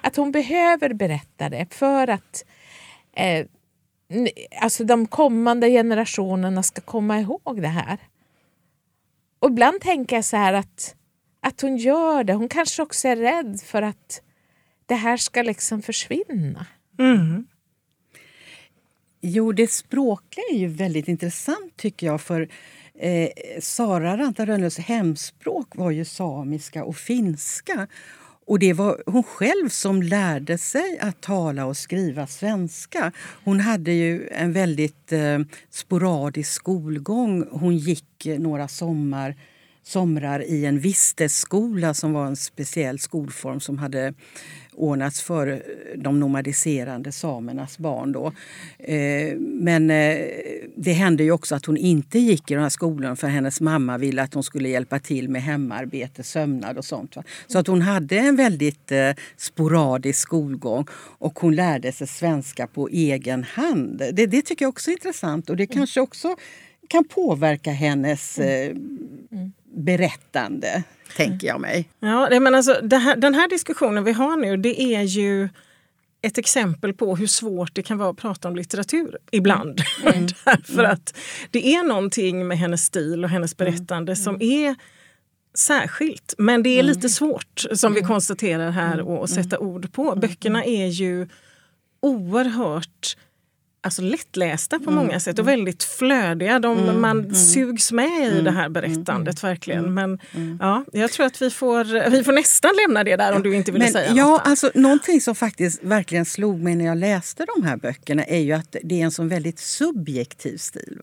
Att 0.00 0.16
hon 0.16 0.32
behöver 0.32 0.92
berätta 0.94 1.48
det 1.48 1.74
för 1.74 2.08
att 2.08 2.44
eh, 3.16 3.46
alltså 4.60 4.84
de 4.84 5.06
kommande 5.06 5.70
generationerna 5.70 6.62
ska 6.62 6.80
komma 6.80 7.20
ihåg 7.20 7.62
det 7.62 7.68
här. 7.68 7.98
Och 9.38 9.48
ibland 9.50 9.80
tänker 9.80 10.16
jag 10.16 10.24
så 10.24 10.36
här 10.36 10.52
att 10.52 10.94
att 11.42 11.60
hon 11.60 11.76
gör 11.76 12.24
det. 12.24 12.32
Hon 12.32 12.48
kanske 12.48 12.82
också 12.82 13.08
är 13.08 13.16
rädd 13.16 13.60
för 13.64 13.82
att 13.82 14.22
det 14.86 14.94
här 14.94 15.16
ska 15.16 15.42
liksom 15.42 15.82
försvinna. 15.82 16.66
Mm. 16.98 17.46
Jo, 19.20 19.52
det 19.52 19.70
språkliga 19.70 20.44
är 20.50 20.56
ju 20.56 20.66
väldigt 20.66 21.08
intressant 21.08 21.76
tycker 21.76 22.06
jag. 22.06 22.20
För 22.20 22.48
eh, 22.94 23.28
Sara 23.60 24.16
Ranta 24.16 24.46
Rönnlunds 24.46 24.78
hemspråk 24.78 25.76
var 25.76 25.90
ju 25.90 26.04
samiska 26.04 26.84
och 26.84 26.96
finska. 26.96 27.88
Och 28.52 28.58
det 28.58 28.72
var 28.72 29.02
hon 29.06 29.22
själv 29.22 29.68
som 29.68 30.02
lärde 30.02 30.58
sig 30.58 30.98
att 31.00 31.20
tala 31.20 31.66
och 31.66 31.76
skriva 31.76 32.26
svenska. 32.26 33.12
Hon 33.44 33.60
hade 33.60 33.92
ju 33.92 34.28
en 34.28 34.52
väldigt 34.52 35.12
eh, 35.12 35.38
sporadisk 35.70 36.52
skolgång. 36.52 37.46
Hon 37.50 37.76
gick 37.76 38.26
eh, 38.26 38.38
några 38.38 38.68
sommar 38.68 39.36
somrar 39.82 40.42
i 40.42 40.64
en 40.66 40.78
vistesskola 40.78 41.94
som 41.94 42.12
var 42.12 42.26
en 42.26 42.36
speciell 42.36 42.98
skolform 42.98 43.60
som 43.60 43.78
hade 43.78 44.14
ordnats 44.74 45.22
för 45.22 45.62
de 45.96 46.20
nomadiserande 46.20 47.12
samernas 47.12 47.78
barn. 47.78 48.12
Då. 48.12 48.32
Eh, 48.78 49.36
men 49.38 49.90
eh, 49.90 50.18
det 50.76 50.92
hände 50.92 51.24
ju 51.24 51.32
också 51.32 51.54
att 51.54 51.66
hon 51.66 51.76
inte 51.76 52.18
gick 52.18 52.50
i 52.50 52.54
den 52.54 52.62
här 52.62 52.70
skolan 52.70 53.16
för 53.16 53.28
hennes 53.28 53.60
mamma 53.60 53.98
ville 53.98 54.22
att 54.22 54.34
hon 54.34 54.42
skulle 54.42 54.68
hjälpa 54.68 54.98
till 54.98 55.28
med 55.28 55.42
hemarbete, 55.42 56.22
sömnad 56.22 56.78
och 56.78 56.84
sånt. 56.84 57.16
Så 57.46 57.58
att 57.58 57.66
hon 57.66 57.82
hade 57.82 58.18
en 58.18 58.36
väldigt 58.36 58.92
eh, 58.92 59.10
sporadisk 59.36 60.18
skolgång 60.20 60.86
och 61.18 61.38
hon 61.38 61.54
lärde 61.54 61.92
sig 61.92 62.06
svenska 62.06 62.66
på 62.66 62.88
egen 62.88 63.44
hand. 63.44 64.02
Det, 64.12 64.26
det 64.26 64.42
tycker 64.42 64.64
jag 64.64 64.70
också 64.70 64.90
är 64.90 64.92
intressant 64.92 65.50
och 65.50 65.56
det 65.56 65.66
kanske 65.66 66.00
också 66.00 66.36
kan 66.88 67.04
påverka 67.04 67.70
hennes 67.70 68.38
mm 68.38 69.52
berättande, 69.74 70.82
tänker 71.16 71.46
jag 71.46 71.60
mig. 71.60 71.88
Ja, 72.00 72.40
men 72.40 72.54
alltså, 72.54 72.72
här, 72.72 73.16
den 73.16 73.34
här 73.34 73.48
diskussionen 73.48 74.04
vi 74.04 74.12
har 74.12 74.36
nu 74.36 74.56
det 74.56 74.82
är 74.82 75.02
ju 75.02 75.48
ett 76.22 76.38
exempel 76.38 76.94
på 76.94 77.16
hur 77.16 77.26
svårt 77.26 77.74
det 77.74 77.82
kan 77.82 77.98
vara 77.98 78.10
att 78.10 78.16
prata 78.16 78.48
om 78.48 78.56
litteratur 78.56 79.18
ibland. 79.30 79.80
Mm. 80.02 80.14
mm. 80.14 80.26
Därför 80.44 80.84
att 80.84 81.18
det 81.50 81.74
är 81.74 81.84
någonting 81.84 82.48
med 82.48 82.58
hennes 82.58 82.84
stil 82.84 83.24
och 83.24 83.30
hennes 83.30 83.60
mm. 83.60 83.72
berättande 83.72 84.12
mm. 84.12 84.16
som 84.16 84.42
är 84.42 84.74
särskilt. 85.54 86.34
Men 86.38 86.62
det 86.62 86.78
är 86.78 86.82
lite 86.82 87.08
svårt, 87.08 87.64
som 87.72 87.94
vi 87.94 88.00
konstaterar 88.00 88.70
här, 88.70 89.22
att 89.24 89.30
sätta 89.30 89.58
ord 89.58 89.92
på. 89.92 90.14
Böckerna 90.16 90.64
är 90.64 90.86
ju 90.86 91.28
oerhört 92.00 93.16
alltså 93.82 94.02
lättlästa 94.02 94.78
på 94.78 94.90
många 94.90 95.08
mm. 95.08 95.20
sätt 95.20 95.38
och 95.38 95.48
väldigt 95.48 95.84
flödiga. 95.84 96.58
De, 96.58 96.78
mm. 96.78 97.00
Man 97.00 97.18
mm. 97.18 97.34
sugs 97.34 97.92
med 97.92 98.32
i 98.32 98.40
det 98.40 98.50
här 98.50 98.68
berättandet 98.68 99.44
verkligen. 99.44 99.94
Men 99.94 100.18
ja, 100.60 100.84
jag 100.92 101.12
tror 101.12 101.26
att 101.26 101.42
vi 101.42 101.50
får, 101.50 102.10
vi 102.10 102.24
får 102.24 102.32
nästan 102.32 102.70
lämna 102.86 103.04
det 103.04 103.16
där 103.16 103.32
om 103.32 103.42
du 103.42 103.56
inte 103.56 103.72
vill 103.72 103.92
säga 103.92 104.12
ja, 104.14 104.28
något. 104.28 104.40
Alltså, 104.44 104.70
någonting 104.74 105.20
som 105.20 105.34
faktiskt 105.34 105.82
verkligen 105.82 106.24
slog 106.24 106.60
mig 106.60 106.76
när 106.76 106.84
jag 106.84 106.98
läste 106.98 107.46
de 107.56 107.62
här 107.62 107.76
böckerna 107.76 108.24
är 108.24 108.40
ju 108.40 108.52
att 108.52 108.76
det 108.82 109.00
är 109.00 109.04
en 109.04 109.10
sån 109.10 109.28
väldigt 109.28 109.58
subjektiv 109.58 110.56
stil. 110.56 110.98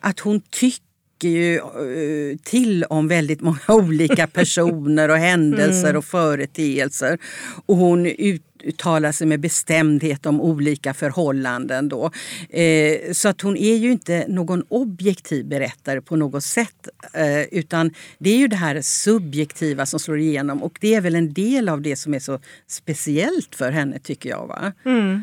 Att 0.00 0.20
hon 0.20 0.40
tycker 0.40 0.89
tycker 1.20 1.38
ju 1.38 1.56
eh, 1.56 2.36
till 2.42 2.84
om 2.84 3.08
väldigt 3.08 3.40
många 3.40 3.58
olika 3.68 4.26
personer 4.26 5.08
och 5.08 5.16
händelser 5.16 5.88
mm. 5.88 5.96
och 5.96 6.04
företeelser. 6.04 7.18
Och 7.66 7.76
hon 7.76 8.06
uttalar 8.06 9.12
sig 9.12 9.26
med 9.26 9.40
bestämdhet 9.40 10.26
om 10.26 10.40
olika 10.40 10.94
förhållanden. 10.94 11.88
Då. 11.88 12.10
Eh, 12.50 13.12
så 13.12 13.28
att 13.28 13.40
hon 13.40 13.56
är 13.56 13.76
ju 13.76 13.92
inte 13.92 14.24
någon 14.28 14.64
objektiv 14.68 15.46
berättare 15.46 16.00
på 16.00 16.16
något 16.16 16.44
sätt. 16.44 16.88
Eh, 17.14 17.42
utan 17.42 17.94
det 18.18 18.30
är 18.30 18.36
ju 18.36 18.48
det 18.48 18.56
här 18.56 18.80
subjektiva 18.82 19.86
som 19.86 20.00
slår 20.00 20.18
igenom 20.18 20.62
och 20.62 20.78
det 20.80 20.94
är 20.94 21.00
väl 21.00 21.14
en 21.14 21.32
del 21.32 21.68
av 21.68 21.82
det 21.82 21.96
som 21.96 22.14
är 22.14 22.20
så 22.20 22.38
speciellt 22.66 23.54
för 23.54 23.70
henne 23.70 23.98
tycker 23.98 24.30
jag. 24.30 24.46
Va? 24.46 24.72
Mm. 24.84 25.22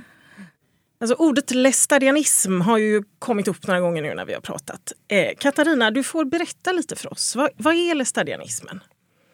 Alltså, 1.00 1.16
ordet 1.16 1.51
lästarianism 1.51 2.62
har 2.62 2.77
ju 2.77 3.04
kommit 3.20 3.48
upp 3.48 3.68
några 3.68 3.80
gånger 3.80 4.01
nu 4.01 4.13
när 4.13 4.25
vi 4.25 4.34
har 4.34 4.42
pratat. 4.42 4.94
Eh, 5.08 5.36
Katarina, 5.39 5.92
du 5.92 6.04
får 6.04 6.25
berätta 6.25 6.72
lite 6.72 6.96
för 6.96 7.13
oss. 7.13 7.36
Vad, 7.36 7.50
vad 7.58 7.75
är 7.75 7.96
lästarianismen? 7.96 8.80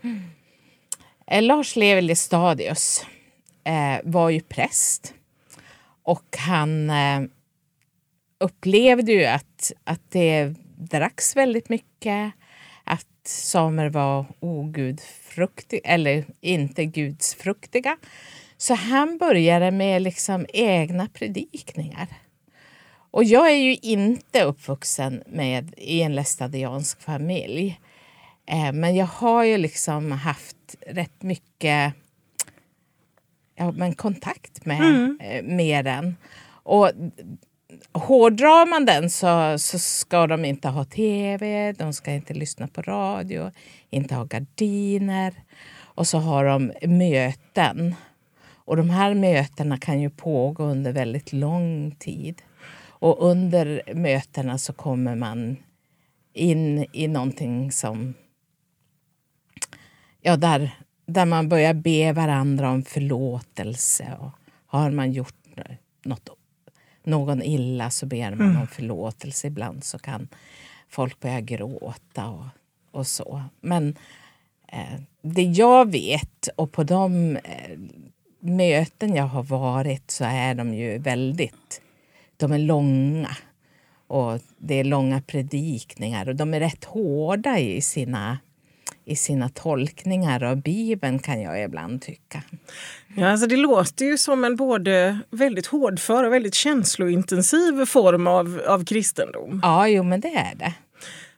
Mm. 0.01 0.22
Lars 1.48 1.75
Levi 1.75 2.01
Lestadius 2.01 3.05
eh, 3.63 4.01
var 4.03 4.29
ju 4.29 4.41
präst. 4.41 5.13
Och 6.03 6.38
han 6.38 6.89
eh, 6.89 7.22
upplevde 8.39 9.12
ju 9.12 9.25
att, 9.25 9.72
att 9.84 10.12
det 10.12 10.53
dracks 10.77 11.36
väldigt 11.36 11.70
mycket. 11.70 12.34
Att 12.84 13.27
samer 13.27 13.89
var 13.89 14.25
ogudfruktiga, 14.39 15.82
eller 15.84 16.25
inte 16.41 16.86
gudsfruktiga. 16.86 17.98
Så 18.63 18.74
han 18.74 19.17
började 19.17 19.72
med 19.72 20.01
liksom 20.01 20.46
egna 20.53 21.08
predikningar. 21.13 22.08
Och 23.12 23.24
jag 23.24 23.51
är 23.51 23.55
ju 23.55 23.75
inte 23.75 24.43
uppvuxen 24.43 25.24
med, 25.27 25.74
i 25.77 26.01
en 26.01 26.15
lästadiansk 26.15 27.01
familj. 27.01 27.79
Eh, 28.46 28.72
men 28.72 28.96
jag 28.96 29.05
har 29.05 29.43
ju 29.43 29.58
liksom 29.58 30.12
haft 30.12 30.75
rätt 30.88 31.22
mycket 31.22 31.93
ja, 33.55 33.72
men 33.72 33.96
kontakt 33.96 34.65
med, 34.65 34.82
mm. 34.82 35.20
Eh, 35.22 35.43
med 35.43 35.86
den. 35.86 36.15
Och 36.48 36.91
hårdrar 37.91 38.65
man 38.65 38.86
den 38.86 39.10
så, 39.10 39.60
så 39.60 39.79
ska 39.79 40.27
de 40.27 40.46
inte 40.46 40.67
ha 40.67 40.86
tv, 40.86 41.72
de 41.72 41.93
ska 41.93 42.12
inte 42.12 42.34
lyssna 42.34 42.67
på 42.67 42.82
radio, 42.82 43.51
inte 43.89 44.15
ha 44.15 44.24
gardiner. 44.24 45.34
Och 45.75 46.08
så 46.08 46.17
har 46.17 46.46
de 46.46 46.72
möten. 46.82 47.96
Och 48.65 48.77
de 48.77 48.89
här 48.89 49.13
mötena 49.13 49.77
kan 49.77 50.01
ju 50.01 50.10
pågå 50.10 50.63
under 50.63 50.91
väldigt 50.91 51.34
lång 51.34 51.96
tid. 52.00 52.41
Och 52.86 53.29
under 53.29 53.82
mötena 53.93 54.58
så 54.58 54.74
kommer 54.74 55.15
man 55.15 55.58
in 56.34 56.86
i 56.93 57.08
någonting 57.08 57.72
som... 57.72 58.13
Ja, 60.22 60.38
där, 60.38 60.72
där 61.05 61.25
man 61.25 61.50
börjar 61.50 61.74
be 61.74 62.13
varandra 62.13 62.70
om 62.72 62.84
förlåtelse. 62.84 64.17
Och 64.20 64.32
har 64.65 64.91
man 64.91 65.12
gjort 65.12 65.36
något, 66.05 66.29
någon 67.03 67.41
illa 67.41 67.89
så 67.89 68.05
ber 68.05 68.36
man 68.36 68.48
mm. 68.50 68.62
om 68.62 68.67
förlåtelse. 68.67 69.48
Ibland 69.48 69.84
så 69.84 70.00
kan 70.00 70.27
folk 70.89 71.20
börja 71.20 71.41
gråta 71.41 72.29
och, 72.29 72.46
och 72.91 73.08
så. 73.08 73.43
Men 73.62 73.96
eh, 74.67 75.01
det 75.22 75.43
jag 75.43 75.91
vet, 75.91 76.48
och 76.55 76.72
på 76.72 76.84
de 76.84 77.36
eh, 77.36 77.79
möten 78.44 79.16
jag 79.16 79.24
har 79.24 79.44
varit 79.44 80.12
så 80.12 80.24
är 80.24 80.56
de 80.56 80.74
ju 80.74 80.98
väldigt... 80.98 81.82
De 82.38 82.52
är 82.52 82.60
långa. 82.60 83.38
Och 84.08 84.40
det 84.58 84.80
är 84.80 84.84
långa 84.84 85.22
predikningar 85.22 86.30
och 86.30 86.36
de 86.36 86.54
är 86.54 86.60
rätt 86.60 86.84
hårda 86.84 87.60
i 87.60 87.82
sina 87.82 88.38
i 89.06 89.16
sina 89.16 89.50
tolkningar 89.50 90.44
av 90.44 90.62
Bibeln 90.62 91.20
kan 91.20 91.42
jag 91.42 91.64
ibland 91.64 92.02
tycka. 92.02 92.44
Ja, 93.16 93.32
alltså 93.32 93.48
det 93.48 93.58
låter 93.58 94.06
ju 94.06 94.18
som 94.18 94.44
en 94.44 94.56
både 94.56 95.20
väldigt 95.30 95.68
hårdför 95.68 96.24
och 96.24 96.34
väldigt 96.34 96.54
känslointensiv 96.54 97.86
form 97.86 98.28
av, 98.28 98.62
av 98.68 98.86
kristendom. 98.86 99.60
Ja, 99.64 99.88
jo 99.88 100.04
men 100.04 100.20
det 100.20 100.36
är 100.36 100.56
det. 100.56 100.74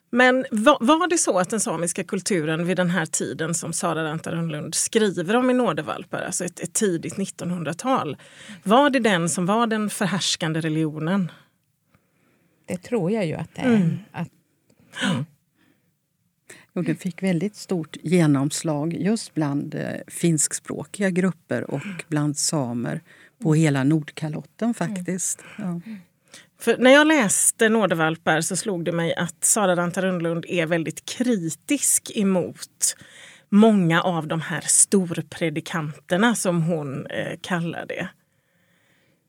Men 0.10 0.46
var, 0.52 0.78
var, 0.82 1.08
det 1.08 1.18
så 1.18 1.40
att 1.40 1.50
den 1.50 1.60
samiska 1.60 2.04
kulturen 2.04 2.66
vid 2.66 2.78
den 2.78 2.90
här 2.90 3.06
tiden 3.06 3.54
som 3.54 3.74
Sara 3.74 4.04
Rantarunlund 4.04 4.76
skriver 4.76 5.36
om 5.36 5.50
i 5.50 5.54
Nådevalpar, 5.54 6.22
alltså 6.22 6.46
ett, 6.46 6.60
ett 6.60 6.74
tidigt 6.74 7.16
1900-tal, 7.16 8.18
var 8.64 8.90
det 8.90 9.00
den 9.00 9.30
som 9.30 9.46
var 9.46 9.68
den 9.68 9.90
förhärskande 9.90 10.62
religionen? 10.62 11.32
Det 12.66 12.78
tror 12.78 13.12
jag 13.12 13.26
ju 13.26 13.34
att 13.34 13.56
det 13.56 13.62
är. 13.62 13.76
Mm. 13.76 13.98
Att, 14.12 14.30
mm. 15.04 15.26
Och 16.74 16.84
det 16.84 16.96
fick 16.96 17.24
väldigt 17.24 17.56
stort 17.56 17.98
genomslag 18.04 18.94
just 18.94 19.34
bland 19.34 19.76
eh, 19.76 19.90
finskspråkiga 20.08 21.10
grupper 21.10 21.72
och 21.72 21.82
bland 22.08 22.38
samer 22.38 23.02
på 23.44 23.54
hela 23.54 23.84
Nordkalotten 23.84 24.74
faktiskt. 24.74 25.44
Ja. 25.58 25.82
För 26.60 26.78
när 26.78 26.91
jag 26.91 27.08
läste 27.08 27.70
Nådevalpar 27.70 28.41
så 28.41 28.56
slog 28.56 28.86
det 28.86 28.91
mig 28.91 29.15
att 29.15 29.44
Sara 29.44 29.76
Rantarundlund 29.76 30.46
är 30.48 30.65
väldigt 30.65 31.06
kritisk 31.06 32.12
emot 32.15 32.96
många 33.50 34.02
av 34.02 34.28
de 34.28 34.41
här 34.41 34.62
storpredikanterna 34.62 36.36
som 36.36 36.62
hon 36.62 37.06
eh, 37.06 37.38
kallar 37.41 37.86
det. 37.86 38.10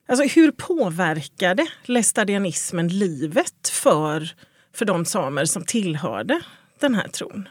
Alltså, 0.07 0.39
hur 0.39 0.51
påverkade 0.51 1.67
lästadianismen 1.83 2.87
livet 2.87 3.69
för, 3.71 4.31
för 4.73 4.85
de 4.85 5.05
samer 5.05 5.45
som 5.45 5.65
tillhörde 5.65 6.41
den 6.79 6.95
här 6.95 7.07
tron? 7.07 7.49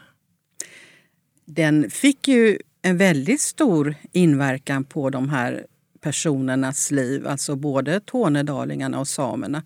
Den 1.45 1.89
fick 1.89 2.27
ju 2.27 2.59
en 2.81 2.97
väldigt 2.97 3.41
stor 3.41 3.95
inverkan 4.11 4.83
på 4.83 5.09
de 5.09 5.29
här 5.29 5.65
personernas 6.07 6.91
liv, 6.91 7.27
alltså 7.27 7.55
både 7.55 7.99
tornedalingarna 7.99 8.99
och 8.99 9.07
samerna. 9.07 9.63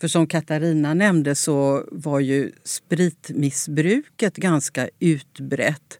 För 0.00 0.08
som 0.08 0.26
Katarina 0.26 0.94
nämnde 0.94 1.34
så 1.34 1.84
var 1.92 2.20
ju 2.20 2.52
spritmissbruket 2.64 4.36
ganska 4.36 4.88
utbrett. 4.98 5.98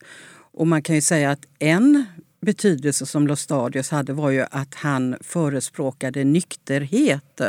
Och 0.53 0.67
man 0.67 0.83
kan 0.83 0.95
ju 0.95 1.03
säga 1.03 1.31
att 1.31 1.47
en 1.59 2.05
betydelse 2.41 3.07
som 3.07 3.27
Lostadius 3.27 3.91
hade 3.91 4.13
var 4.13 4.31
ju 4.31 4.45
att 4.51 4.75
han 4.75 5.17
förespråkade 5.21 6.25
nykterhet. 6.25 7.41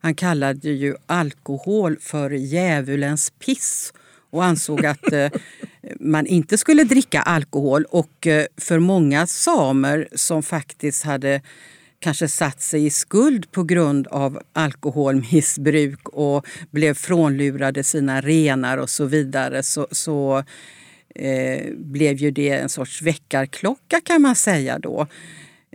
Han 0.00 0.14
kallade 0.14 0.68
ju 0.68 0.94
alkohol 1.06 1.96
för 2.00 2.30
djävulens 2.30 3.30
piss 3.30 3.92
och 4.30 4.44
ansåg 4.44 4.86
att 4.86 5.12
eh, 5.12 5.30
man 6.00 6.26
inte 6.26 6.58
skulle 6.58 6.84
dricka 6.84 7.22
alkohol. 7.22 7.84
Och 7.84 8.26
eh, 8.26 8.46
för 8.56 8.78
många 8.78 9.26
samer 9.26 10.08
som 10.14 10.42
faktiskt 10.42 11.04
hade 11.04 11.40
kanske 12.00 12.28
satt 12.28 12.60
sig 12.60 12.86
i 12.86 12.90
skuld 12.90 13.50
på 13.52 13.62
grund 13.62 14.06
av 14.06 14.40
alkoholmissbruk 14.52 16.08
och 16.08 16.46
blev 16.70 16.94
frånlurade 16.94 17.84
sina 17.84 18.20
renar 18.20 18.78
och 18.78 18.90
så 18.90 19.04
vidare 19.04 19.62
så, 19.62 19.86
så 19.90 20.44
eh, 21.14 21.72
blev 21.74 22.16
ju 22.16 22.30
det 22.30 22.50
en 22.50 22.68
sorts 22.68 23.02
väckarklocka 23.02 24.00
kan 24.04 24.22
man 24.22 24.36
säga 24.36 24.78
då. 24.78 25.06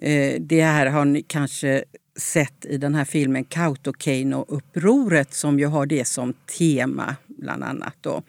Eh, 0.01 0.41
det 0.41 0.63
här 0.63 0.85
har 0.85 1.05
ni 1.05 1.23
kanske 1.23 1.83
sett 2.15 2.65
i 2.65 2.77
den 2.77 2.95
här 2.95 3.05
filmen 3.05 3.45
Kautokeino-upproret 3.45 5.33
som 5.33 5.59
ju 5.59 5.65
har 5.65 5.85
det 5.85 6.05
som 6.05 6.33
tema 6.59 7.15
bland 7.27 7.63
annat. 7.63 7.95
Då. 8.01 8.23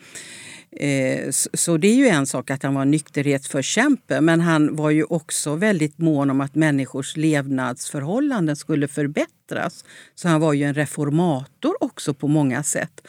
Eh, 0.80 1.30
så 1.54 1.76
det 1.76 1.88
är 1.88 1.94
ju 1.94 2.08
en 2.08 2.26
sak 2.26 2.50
att 2.50 2.62
han 2.62 2.74
var 2.74 2.84
nykterhetsförkämpe 2.84 4.20
men 4.20 4.40
han 4.40 4.76
var 4.76 4.90
ju 4.90 5.04
också 5.04 5.54
väldigt 5.54 5.98
mån 5.98 6.30
om 6.30 6.40
att 6.40 6.54
människors 6.54 7.16
levnadsförhållanden 7.16 8.56
skulle 8.56 8.88
förbättras. 8.88 9.84
Så 10.14 10.28
han 10.28 10.40
var 10.40 10.52
ju 10.52 10.64
en 10.64 10.74
reformator 10.74 11.84
också 11.84 12.14
på 12.14 12.28
många 12.28 12.62
sätt. 12.62 13.06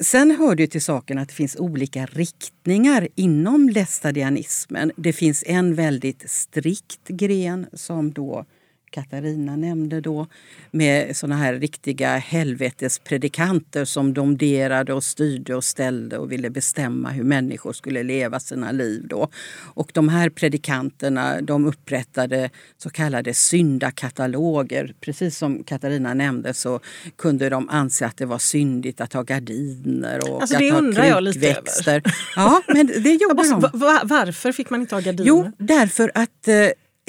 Sen 0.00 0.30
hör 0.30 0.54
det 0.54 0.66
till 0.66 0.82
saken 0.82 1.18
att 1.18 1.28
det 1.28 1.34
finns 1.34 1.56
olika 1.56 2.06
riktningar 2.06 3.08
inom 3.14 3.68
lästadianismen. 3.68 4.92
Det 4.96 5.12
finns 5.12 5.44
en 5.46 5.74
väldigt 5.74 6.30
strikt 6.30 7.08
gren 7.08 7.66
som 7.72 8.12
då 8.12 8.44
Katarina 8.90 9.56
nämnde 9.56 10.00
då 10.00 10.26
med 10.70 11.16
såna 11.16 11.36
här 11.36 11.54
riktiga 11.54 12.16
helvetespredikanter 12.16 13.84
som 13.84 14.14
domderade 14.14 14.94
och 14.94 15.04
styrde 15.04 15.54
och 15.54 15.64
ställde 15.64 16.18
och 16.18 16.32
ville 16.32 16.50
bestämma 16.50 17.10
hur 17.10 17.24
människor 17.24 17.72
skulle 17.72 18.02
leva 18.02 18.40
sina 18.40 18.72
liv. 18.72 19.06
Då. 19.08 19.28
Och 19.74 19.90
de 19.94 20.08
här 20.08 20.30
predikanterna 20.30 21.40
de 21.40 21.66
upprättade 21.66 22.50
så 22.78 22.90
kallade 22.90 23.34
syndakataloger. 23.34 24.94
Precis 25.00 25.38
som 25.38 25.64
Katarina 25.64 26.14
nämnde 26.14 26.54
så 26.54 26.80
kunde 27.16 27.48
de 27.48 27.68
anse 27.68 28.06
att 28.06 28.16
det 28.16 28.26
var 28.26 28.38
syndigt 28.38 29.00
att 29.00 29.12
ha 29.12 29.22
gardiner 29.22 30.30
och 30.30 30.42
alltså, 30.42 30.56
att 30.56 30.62
ha 30.62 30.92
krukväxter. 30.92 32.02
Ja, 32.36 32.62
men 32.66 32.86
det 32.86 33.14
gjorde 33.20 33.48
de. 33.50 33.60
Varför 34.04 34.52
fick 34.52 34.70
man 34.70 34.80
inte 34.80 34.94
ha 34.94 35.00
gardiner? 35.00 35.28
Jo, 35.28 35.52
därför 35.58 36.12
att 36.14 36.48
eh, 36.48 36.54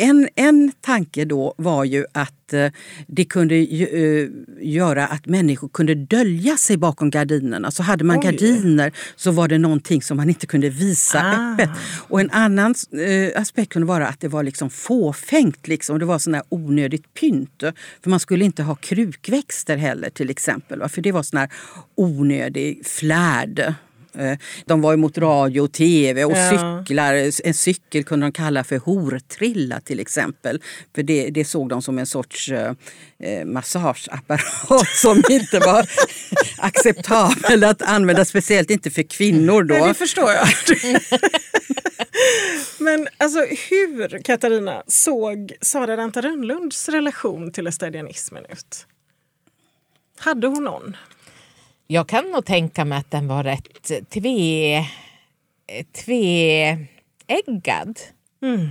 en, 0.02 0.30
en 0.36 0.72
tanke 0.82 1.26
då 1.26 1.54
var 1.58 1.84
ju 1.84 2.06
att 2.12 2.54
eh, 2.54 2.72
det 3.08 3.26
kunde 3.26 3.56
eh, 3.56 4.28
göra 4.62 5.08
att 5.08 5.26
människor 5.26 5.68
kunde 5.70 5.96
dölja 5.96 6.58
sig 6.58 6.78
bakom 6.78 7.10
gardinerna. 7.10 7.72
Så 7.72 7.84
hade 7.84 8.04
man 8.04 8.18
Oj. 8.18 8.24
gardiner 8.24 8.92
så 9.16 9.32
var 9.32 9.48
det 9.48 9.58
någonting 9.58 10.02
som 10.02 10.18
man 10.18 10.30
inte 10.30 10.48
kunde 10.48 10.70
visa 10.70 11.20
Ah. 11.24 11.54
öppet. 11.54 11.70
Och 12.08 12.22
en 12.22 12.30
annan 12.32 12.76
eh, 13.08 13.42
aspekt 13.42 13.74
kunde 13.74 13.88
vara 13.88 14.08
att 14.08 14.20
det 14.20 14.28
var 14.28 14.44
liksom 14.44 14.70
fåfängt. 14.70 15.68
Liksom. 15.68 16.00
Det 16.00 16.06
var 16.06 16.20
sån 16.20 16.34
här 16.34 16.44
onödigt 16.50 17.14
pynt. 17.14 17.64
För 18.04 18.10
man 18.10 18.20
skulle 18.20 18.46
inte 18.46 18.64
ha 18.64 18.76
krukväxter 18.76 19.78
heller 19.78 20.10
till 20.10 20.30
exempel. 20.30 20.90
För 20.90 21.02
det 21.02 21.12
var 21.12 21.24
sån 21.24 21.40
här 21.40 21.50
onödig 21.96 22.86
flärd. 22.86 23.74
Eh, 24.18 24.38
De 24.66 24.82
var 24.82 24.94
emot 24.94 25.18
radio 25.18 25.62
och 25.62 25.72
tv 25.72 26.26
och 26.26 26.32
Ja. 26.38 26.84
cyklar. 26.84 27.32
En 27.48 27.54
cykel 27.54 28.04
kunde 28.04 28.26
de 28.26 28.32
kalla 28.32 28.64
för 28.64 28.78
hortrilla 28.78 29.80
till 29.80 30.00
exempel. 30.00 30.62
För 30.96 31.04
det, 31.04 31.30
det 31.30 31.46
såg 31.46 31.70
de 31.70 31.82
som 31.82 32.00
en 32.00 32.06
sorts 32.08 32.50
eh, 32.52 32.74
eh, 33.20 33.46
massageapparat 33.46 34.88
som 34.96 35.24
inte 35.30 35.60
var 35.60 35.90
acceptabel 36.58 37.64
att 37.64 37.82
använda. 37.82 38.26
Speciellt 38.26 38.70
inte 38.70 38.92
för 38.92 39.04
kvinnor 39.04 39.64
då. 39.64 39.74
Nej, 39.76 39.88
det 39.88 39.94
förstår 39.94 40.32
jag. 40.32 40.48
Men 42.80 43.08
alltså 43.18 43.40
hur, 43.70 44.24
Katarina, 44.24 44.84
såg 44.88 45.52
Sara 45.62 45.98
Ranta 45.98 46.22
Rönnlunds 46.22 46.90
relation 46.90 47.52
till 47.52 47.64
lästadianismen 47.64 48.46
ut? 48.50 48.86
Hade 50.20 50.48
hon 50.48 50.64
någon? 50.64 50.98
Jag 51.92 52.08
kan 52.08 52.32
nog 52.32 52.46
tänka 52.46 52.86
mig 52.86 52.98
att 52.98 53.12
den 53.12 53.28
var 53.28 53.44
rätt 53.44 53.92
tve, 54.10 54.86
tveeggad. 56.06 58.00
Mm. 58.42 58.70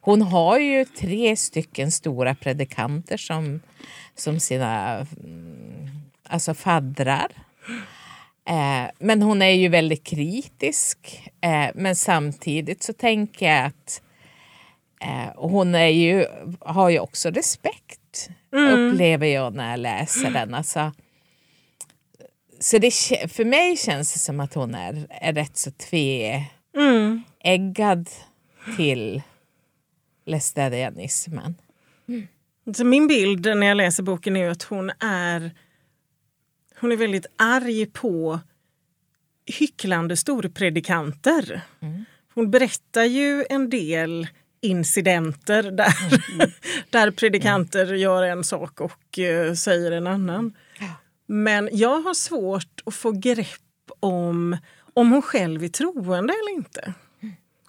Hon 0.00 0.22
har 0.22 0.58
ju 0.58 0.84
tre 0.84 1.36
stycken 1.36 1.92
stora 1.92 2.34
predikanter 2.34 3.16
som, 3.16 3.60
som 4.14 4.40
sina 4.40 4.98
mm, 5.24 5.90
alltså 6.28 6.54
faddrar. 6.54 7.28
Eh, 8.48 8.90
men 8.98 9.22
hon 9.22 9.42
är 9.42 9.50
ju 9.50 9.68
väldigt 9.68 10.04
kritisk. 10.04 11.30
Eh, 11.40 11.68
men 11.74 11.96
samtidigt 11.96 12.82
så 12.82 12.92
tänker 12.92 13.46
jag 13.46 13.64
att 13.66 14.02
eh, 15.00 15.32
hon 15.36 15.74
är 15.74 15.88
ju, 15.88 16.26
har 16.60 16.90
ju 16.90 16.98
också 16.98 17.30
respekt, 17.30 18.30
upplever 18.50 19.26
jag 19.26 19.54
när 19.54 19.70
jag 19.70 19.80
läser 19.80 20.30
den. 20.30 20.54
Alltså, 20.54 20.92
så 22.60 22.78
det, 22.78 22.90
för 23.32 23.44
mig 23.44 23.76
känns 23.76 24.12
det 24.12 24.18
som 24.18 24.40
att 24.40 24.54
hon 24.54 24.74
är, 24.74 25.06
är 25.10 25.32
rätt 25.32 25.56
så 25.56 25.70
tveeggad 25.70 26.48
Mm. 28.64 28.76
till 28.76 29.22
lästadianismen. 30.26 31.54
Så 32.76 32.84
min 32.84 33.08
bild 33.08 33.46
när 33.56 33.66
jag 33.66 33.76
läser 33.76 34.02
boken 34.02 34.36
är 34.36 34.48
att 34.48 34.62
hon 34.62 34.90
är, 35.00 35.50
hon 36.80 36.92
är 36.92 36.96
väldigt 36.96 37.26
arg 37.36 37.86
på 37.86 38.40
hycklande 39.46 40.16
storpredikanter. 40.16 41.60
Hon 42.34 42.50
berättar 42.50 43.04
ju 43.04 43.44
en 43.50 43.70
del 43.70 44.28
incidenter 44.60 45.62
där, 45.62 45.94
där 46.90 47.10
predikanter 47.10 47.94
gör 47.94 48.22
en 48.22 48.44
sak 48.44 48.80
och 48.80 49.18
eh, 49.18 49.54
säger 49.54 49.92
en 49.92 50.06
annan. 50.06 50.52
Men 51.32 51.68
jag 51.72 52.00
har 52.00 52.14
svårt 52.14 52.80
att 52.84 52.94
få 52.94 53.12
grepp 53.12 53.46
om 54.00 54.56
om 54.94 55.12
hon 55.12 55.22
själv 55.22 55.64
är 55.64 55.68
troende 55.68 56.32
eller 56.32 56.54
inte. 56.54 56.94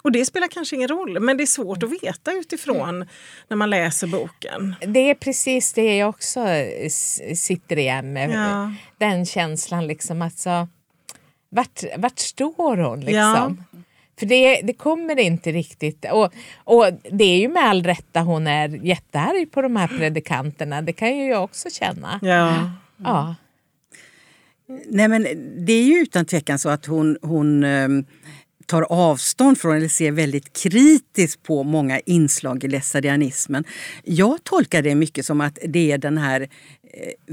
Och 0.02 0.12
det 0.12 0.24
spelar 0.24 0.48
kanske 0.48 0.76
ingen 0.76 0.88
roll, 0.88 1.20
men 1.20 1.36
det 1.36 1.44
är 1.44 1.46
svårt 1.46 1.82
att 1.82 2.02
veta 2.02 2.32
utifrån 2.32 3.08
när 3.48 3.56
man 3.56 3.70
läser 3.70 4.06
boken. 4.06 4.74
Det 4.86 5.10
är 5.10 5.14
precis 5.14 5.72
det 5.72 5.96
jag 5.96 6.08
också 6.08 6.46
sitter 7.36 7.78
igen 7.78 8.12
med. 8.12 8.30
Ja. 8.30 8.72
Den 8.98 9.26
känslan 9.26 9.86
liksom 9.86 10.22
alltså, 10.22 10.68
vart, 11.48 11.82
vart 11.98 12.18
står 12.18 12.76
hon 12.76 13.00
liksom? 13.00 13.58
Ja. 13.72 13.80
För 14.18 14.26
det, 14.26 14.60
det 14.62 14.72
kommer 14.72 15.18
inte 15.18 15.52
riktigt. 15.52 16.06
Och, 16.12 16.32
och 16.54 16.86
det 17.10 17.24
är 17.24 17.38
ju 17.38 17.48
med 17.48 17.64
all 17.64 17.84
rätta 17.84 18.20
hon 18.20 18.46
är 18.46 18.68
jättearg 18.68 19.52
på 19.52 19.62
de 19.62 19.76
här 19.76 19.88
predikanterna. 19.88 20.82
Det 20.82 20.92
kan 20.92 21.16
ju 21.16 21.28
jag 21.28 21.44
också 21.44 21.70
känna. 21.70 22.18
Ja. 22.22 22.70
Ja. 22.96 23.34
Nej, 24.86 25.08
men 25.08 25.22
det 25.66 25.72
är 25.72 25.84
ju 25.84 25.94
utan 25.94 26.24
tvekan 26.24 26.58
så 26.58 26.68
att 26.68 26.86
hon, 26.86 27.18
hon 27.22 27.64
ehm, 27.64 28.04
tar 28.66 28.82
avstånd 28.82 29.58
från 29.58 29.76
eller 29.76 29.88
ser 29.88 30.10
väldigt 30.10 30.52
kritiskt 30.52 31.42
på 31.42 31.62
många 31.62 32.00
inslag 32.00 32.64
i 32.64 32.68
lästadianismen. 32.68 33.64
Jag 34.04 34.44
tolkar 34.44 34.82
det 34.82 34.94
mycket 34.94 35.26
som 35.26 35.40
att 35.40 35.58
det 35.68 35.92
är 35.92 35.98
den 35.98 36.18
här 36.18 36.48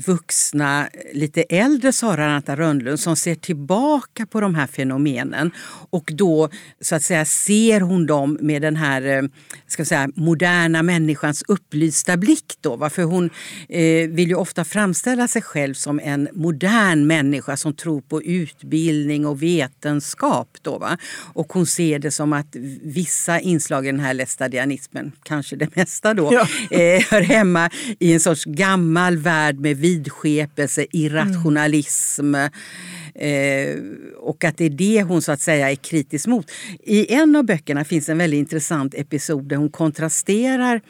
vuxna, 0.06 0.90
lite 1.14 1.42
äldre 1.42 1.92
Sara 1.94 2.28
Ranta 2.28 2.56
Rönnlund 2.56 3.00
som 3.00 3.16
ser 3.16 3.36
tillbaka 3.36 4.26
på 4.26 4.42
de 4.42 4.56
här 4.56 4.68
fenomenen 4.68 5.52
och 5.90 6.12
då 6.14 6.50
så 6.82 6.96
att 6.96 7.04
säga 7.04 7.26
ser 7.26 7.82
hon 7.82 8.06
dem 8.06 8.38
med 8.42 8.62
den 8.62 8.76
här 8.76 9.02
eh, 9.02 9.24
ska 9.68 9.86
säga, 9.86 10.10
moderna 10.16 10.84
människans 10.84 11.44
upplysta 11.48 12.18
blick. 12.18 12.54
Då, 12.62 12.76
va? 12.76 12.90
För 12.90 13.04
hon 13.04 13.30
eh, 13.70 14.10
vill 14.10 14.30
ju 14.30 14.36
ofta 14.36 14.66
framställa 14.66 15.28
sig 15.28 15.42
själv 15.42 15.74
som 15.74 16.00
en 16.04 16.28
modern 16.34 17.08
människa 17.08 17.58
som 17.58 17.74
tror 17.74 18.02
på 18.02 18.24
utbildning 18.24 19.26
och 19.26 19.44
vetenskap. 19.44 20.58
Då, 20.62 20.78
va? 20.78 20.98
Och 21.34 21.54
hon 21.54 21.66
ser 21.66 22.00
det 22.00 22.12
som 22.12 22.34
att 22.34 22.56
vissa 22.84 23.40
inslag 23.40 23.88
i 23.88 23.92
den 23.92 24.00
här 24.00 24.14
lästadianismen, 24.14 25.12
kanske 25.24 25.56
det 25.56 25.76
mesta 25.76 26.14
då, 26.14 26.30
Ja. 26.34 26.42
eh, 26.78 27.04
hör 27.12 27.22
hemma 27.22 27.70
i 28.00 28.14
en 28.14 28.20
sorts 28.20 28.46
gammal 28.46 29.18
värld 29.50 29.60
med 29.60 29.78
vidskepelse, 29.78 30.86
irrationalism. 30.92 32.36
Eh, 32.36 33.78
och 34.18 34.44
att 34.44 34.58
det 34.58 34.66
är 34.66 34.70
det 34.70 35.04
hon 35.04 35.22
så 35.22 35.32
att 35.32 35.42
säga 35.42 35.72
är 35.72 35.76
kritisk 35.76 36.28
mot. 36.28 36.52
I 36.84 37.14
en 37.14 37.36
av 37.36 37.44
böckerna 37.44 37.86
finns 37.86 38.10
en 38.10 38.18
väldigt 38.18 38.38
intressant 38.38 38.94
episod 38.94 39.50
där 39.50 39.56
hon 39.56 39.70
kontrasterar 39.70 40.82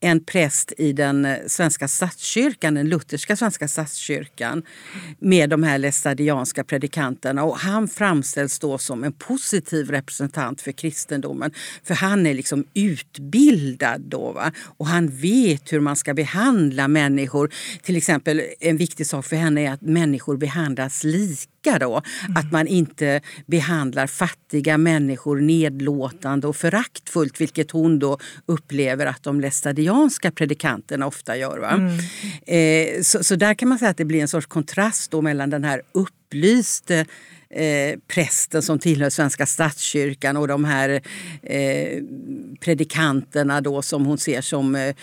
en 0.00 0.24
präst 0.24 0.72
i 0.78 0.92
den 0.92 1.24
eh, 1.24 1.36
svenska 1.46 1.88
statskyrkan, 1.88 2.74
den 2.74 2.88
lutherska 2.88 3.36
svenska 3.36 3.68
statskyrkan 3.68 4.62
med 5.18 5.50
de 5.50 5.62
här 5.62 5.78
lästadianska 5.78 6.64
predikanterna. 6.64 7.44
Och 7.44 7.58
han 7.58 7.88
framställs 7.88 8.58
då 8.58 8.78
som 8.78 9.04
en 9.04 9.12
positiv 9.12 9.90
representant 9.90 10.60
för 10.60 10.72
kristendomen. 10.72 11.50
För 11.84 11.94
han 11.94 12.26
är 12.26 12.34
liksom 12.34 12.64
utbildad 12.74 14.00
då. 14.00 14.32
Va? 14.32 14.52
Och 14.78 14.86
han 14.86 15.08
vet 15.08 15.72
hur 15.72 15.80
man 15.80 15.96
ska 15.96 16.14
behandla 16.14 16.88
människor. 16.88 17.50
Till 17.82 17.96
exempel 17.96 18.42
en 18.60 18.76
viktig 18.76 19.06
sak 19.06 19.24
för 19.24 19.36
henne 19.36 19.66
är 19.66 19.70
att 19.70 19.82
människor 19.82 20.36
behandlas 20.36 21.04
lika. 21.04 21.50
Då. 21.80 22.02
Att 22.36 22.52
man 22.52 22.66
inte 22.66 23.20
behandlar 23.46 24.06
fattiga 24.06 24.78
människor 24.78 25.40
nedlåtande 25.40 26.46
och 26.46 26.56
föraktfullt 26.56 27.40
vilket 27.40 27.70
hon 27.70 27.98
då 27.98 28.18
upplever 28.46 29.06
att 29.06 29.22
de 29.22 29.40
lästadianska 29.90 30.30
predikanterna 30.30 31.06
ofta 31.06 31.36
gör. 31.36 31.58
Va? 31.58 31.80
Eh, 32.46 33.02
så, 33.02 33.24
så 33.24 33.36
där 33.36 33.54
kan 33.54 33.68
man 33.68 33.78
säga 33.78 33.90
att 33.90 33.96
det 33.96 34.04
blir 34.04 34.20
en 34.20 34.28
sorts 34.28 34.46
kontrast 34.46 35.10
då 35.10 35.22
mellan 35.22 35.50
den 35.50 35.64
här 35.64 35.82
upplyste 35.92 37.06
eh, 37.50 37.98
prästen 38.08 38.62
som 38.62 38.78
tillhör 38.78 39.10
Svenska 39.10 39.46
statskyrkan 39.46 40.36
och 40.36 40.48
de 40.48 40.64
här 40.64 41.00
eh, 41.42 42.02
predikanterna 42.60 43.60
då 43.60 43.82
som 43.82 44.06
hon 44.06 44.18
ser 44.18 44.40
som 44.40 44.74
eh, 44.74 44.94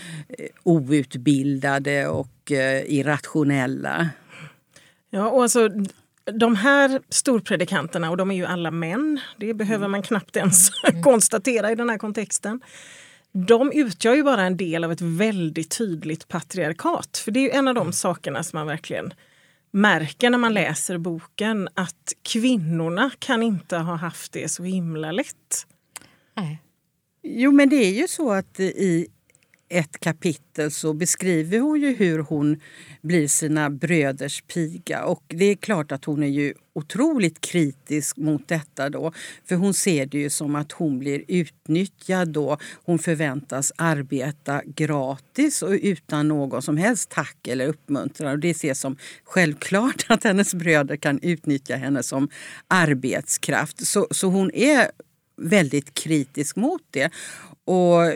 outbildade 0.63 2.07
och 2.07 2.51
eh, 2.51 2.83
irrationella. 2.85 4.09
Ja, 5.09 5.29
och 5.29 5.43
alltså, 5.43 5.69
de 6.33 6.55
här 6.55 7.01
storpredikanterna, 7.09 8.09
och 8.09 8.17
de 8.17 8.31
är 8.31 8.35
ju 8.35 8.45
alla 8.45 8.71
män, 8.71 9.19
det 9.37 9.53
behöver 9.53 9.87
man 9.87 10.01
knappt 10.01 10.35
ens 10.35 10.69
konstatera 11.03 11.71
i 11.71 11.75
den 11.75 11.89
här 11.89 11.97
kontexten. 11.97 12.61
De 13.45 13.71
utgör 13.71 14.15
ju 14.15 14.23
bara 14.23 14.43
en 14.43 14.57
del 14.57 14.83
av 14.83 14.91
ett 14.91 15.01
väldigt 15.01 15.77
tydligt 15.77 16.27
patriarkat. 16.27 17.17
För 17.17 17.31
det 17.31 17.39
är 17.39 17.43
ju 17.43 17.49
en 17.49 17.67
av 17.67 17.75
de 17.75 17.93
sakerna 17.93 18.43
som 18.43 18.57
man 18.57 18.67
verkligen 18.67 19.13
märker 19.71 20.29
när 20.29 20.37
man 20.37 20.53
läser 20.53 20.97
boken. 20.97 21.69
Att 21.73 22.13
kvinnorna 22.21 23.11
kan 23.19 23.43
inte 23.43 23.77
ha 23.77 23.95
haft 23.95 24.31
det 24.31 24.51
så 24.51 24.63
himla 24.63 25.11
lätt. 25.11 25.67
Nej. 26.33 26.61
Jo, 27.23 27.51
men 27.51 27.69
det 27.69 27.75
är 27.75 27.91
ju 27.91 28.07
så 28.07 28.31
att 28.31 28.59
i 28.59 29.07
ett 29.69 29.99
kapitel 29.99 30.71
så 30.71 30.93
beskriver 30.93 31.59
hon 31.59 31.81
ju 31.81 31.95
hur 31.95 32.19
hon 32.19 32.59
blir 33.01 33.27
sina 33.27 33.69
bröders 33.69 34.41
piga. 34.41 35.03
Och 35.03 35.23
det 35.27 35.45
är 35.45 35.55
klart 35.55 35.91
att 35.91 36.05
hon 36.05 36.23
är 36.23 36.27
ju 36.27 36.53
otroligt 36.73 37.41
kritisk 37.41 38.17
mot 38.17 38.47
detta 38.47 38.89
då. 38.89 39.11
För 39.45 39.55
hon 39.55 39.73
ser 39.73 40.05
det 40.05 40.17
ju 40.17 40.29
som 40.29 40.55
att 40.55 40.71
hon 40.71 40.99
blir 40.99 41.23
utnyttjad 41.27 42.29
då. 42.29 42.57
Hon 42.85 42.99
förväntas 42.99 43.71
arbeta 43.75 44.61
gratis 44.65 45.61
och 45.61 45.71
utan 45.71 46.27
någon 46.27 46.61
som 46.61 46.77
helst 46.77 47.09
tack 47.09 47.47
eller 47.47 47.67
uppmuntran. 47.67 48.31
Och 48.31 48.39
det 48.39 48.49
ses 48.49 48.79
som 48.79 48.97
självklart 49.23 50.05
att 50.09 50.23
hennes 50.23 50.53
bröder 50.53 50.95
kan 50.95 51.19
utnyttja 51.21 51.75
henne 51.75 52.03
som 52.03 52.29
arbetskraft. 52.67 53.87
Så, 53.87 54.07
så 54.11 54.27
hon 54.27 54.51
är 54.53 54.91
väldigt 55.37 55.93
kritisk 55.93 56.55
mot 56.55 56.81
det. 56.91 57.11
Och 57.65 58.05
eh, 58.05 58.13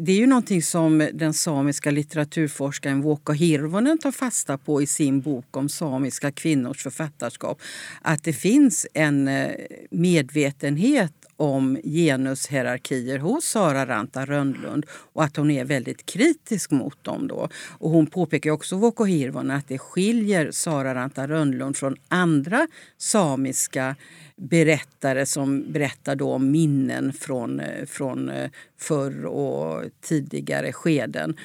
det 0.00 0.12
är 0.12 0.16
ju 0.16 0.26
någonting 0.26 0.62
som 0.62 1.08
den 1.12 1.34
samiska 1.34 1.90
litteraturforskaren 1.90 3.02
Vuokko 3.02 3.32
Hirvonen 3.32 3.98
tar 3.98 4.12
fasta 4.12 4.58
på 4.58 4.82
i 4.82 4.86
sin 4.86 5.20
bok 5.20 5.56
om 5.56 5.68
samiska 5.68 6.32
kvinnors 6.32 6.82
författarskap. 6.82 7.60
Att 8.02 8.24
det 8.24 8.32
finns 8.32 8.86
en 8.94 9.28
eh, 9.28 9.50
medvetenhet 9.90 11.12
om 11.42 11.78
genushierarkier 11.84 13.18
hos 13.18 13.44
Sara 13.44 13.86
Ranta 13.86 14.24
Rönnlund 14.24 14.86
och 15.12 15.24
att 15.24 15.36
hon 15.36 15.50
är 15.50 15.64
väldigt 15.64 16.06
kritisk 16.06 16.70
mot 16.70 17.04
dem. 17.04 17.28
Då. 17.28 17.48
Och 17.78 17.90
hon 17.90 18.06
påpekar 18.06 18.50
också, 18.50 18.76
Vuokko 18.76 19.04
Hirvonen, 19.04 19.56
att 19.56 19.68
det 19.68 19.78
skiljer 19.78 20.50
Sara 20.50 20.94
Ranta 20.94 21.28
Rönnlund 21.28 21.76
från 21.76 21.96
andra 22.08 22.68
samiska 22.98 23.96
berättare 24.36 25.26
som 25.26 25.72
berättar 25.72 26.16
då 26.16 26.32
om 26.32 26.50
minnen 26.50 27.12
från, 27.12 27.60
eh, 27.60 27.86
från 27.86 28.28
eh, 28.28 28.50
förr 28.78 29.24
och 29.24 29.84
tidigare 30.00 30.72
skeden. 30.72 31.36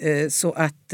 Eh, 0.00 0.28
så 0.28 0.52
att 0.52 0.88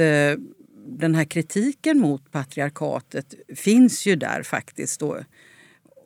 den 0.86 1.14
här 1.14 1.24
kritiken 1.24 1.98
mot 1.98 2.32
patriarkatet 2.32 3.34
finns 3.56 4.06
ju 4.06 4.16
där 4.16 4.42
faktiskt. 4.42 5.00
Då 5.00 5.18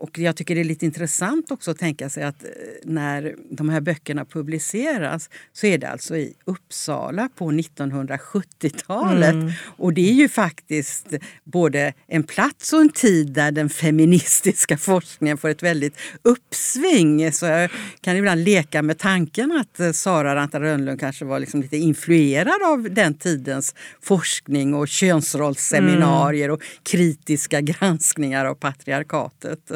och 0.04 0.18
jag 0.18 0.36
tycker 0.36 0.54
det 0.54 0.60
är 0.60 0.64
lite 0.64 0.84
intressant 0.84 1.50
också 1.50 1.70
att 1.70 1.78
tänka 1.78 2.08
sig 2.08 2.22
att 2.24 2.44
eh, 2.44 2.50
när 2.82 3.36
de 3.50 3.68
här 3.68 3.80
böckerna 3.80 4.24
publiceras 4.24 5.30
så 5.52 5.66
är 5.66 5.78
det 5.78 5.88
alltså 5.88 6.16
i 6.16 6.34
Uppsala 6.44 7.28
på 7.34 7.50
1970-talet. 7.50 9.32
Mm. 9.32 9.52
Och 9.76 9.92
det 9.92 10.08
är 10.10 10.12
ju 10.12 10.28
faktiskt 10.28 11.06
både 11.44 11.92
en 12.06 12.22
plats 12.22 12.72
och 12.72 12.80
en 12.80 12.88
tid 12.88 13.32
där 13.32 13.52
den 13.52 13.70
feministiska 13.70 14.78
forskningen 14.90 15.38
får 15.38 15.48
ett 15.48 15.62
väldigt 15.62 15.96
uppsving. 16.22 17.32
Så 17.32 17.46
jag 17.46 17.70
kan 18.00 18.16
ibland 18.16 18.44
leka 18.44 18.82
med 18.82 18.98
tanken 18.98 19.52
att 19.52 19.80
eh, 19.80 19.92
Sara 19.92 20.34
Ranta 20.34 20.60
Rönnlund 20.60 21.00
kanske 21.00 21.24
var 21.24 21.40
liksom 21.40 21.62
lite 21.62 21.76
influerad 21.76 22.62
av 22.64 22.82
den 22.90 23.14
tidens 23.14 23.74
forskning 24.02 24.74
och 24.74 24.88
könsrollsseminarier 24.88 26.44
mm. 26.44 26.54
och 26.54 26.62
kritiska 26.82 27.60
granskningar 27.60 28.44
av 28.44 28.54
patriarkatet. 28.54 29.70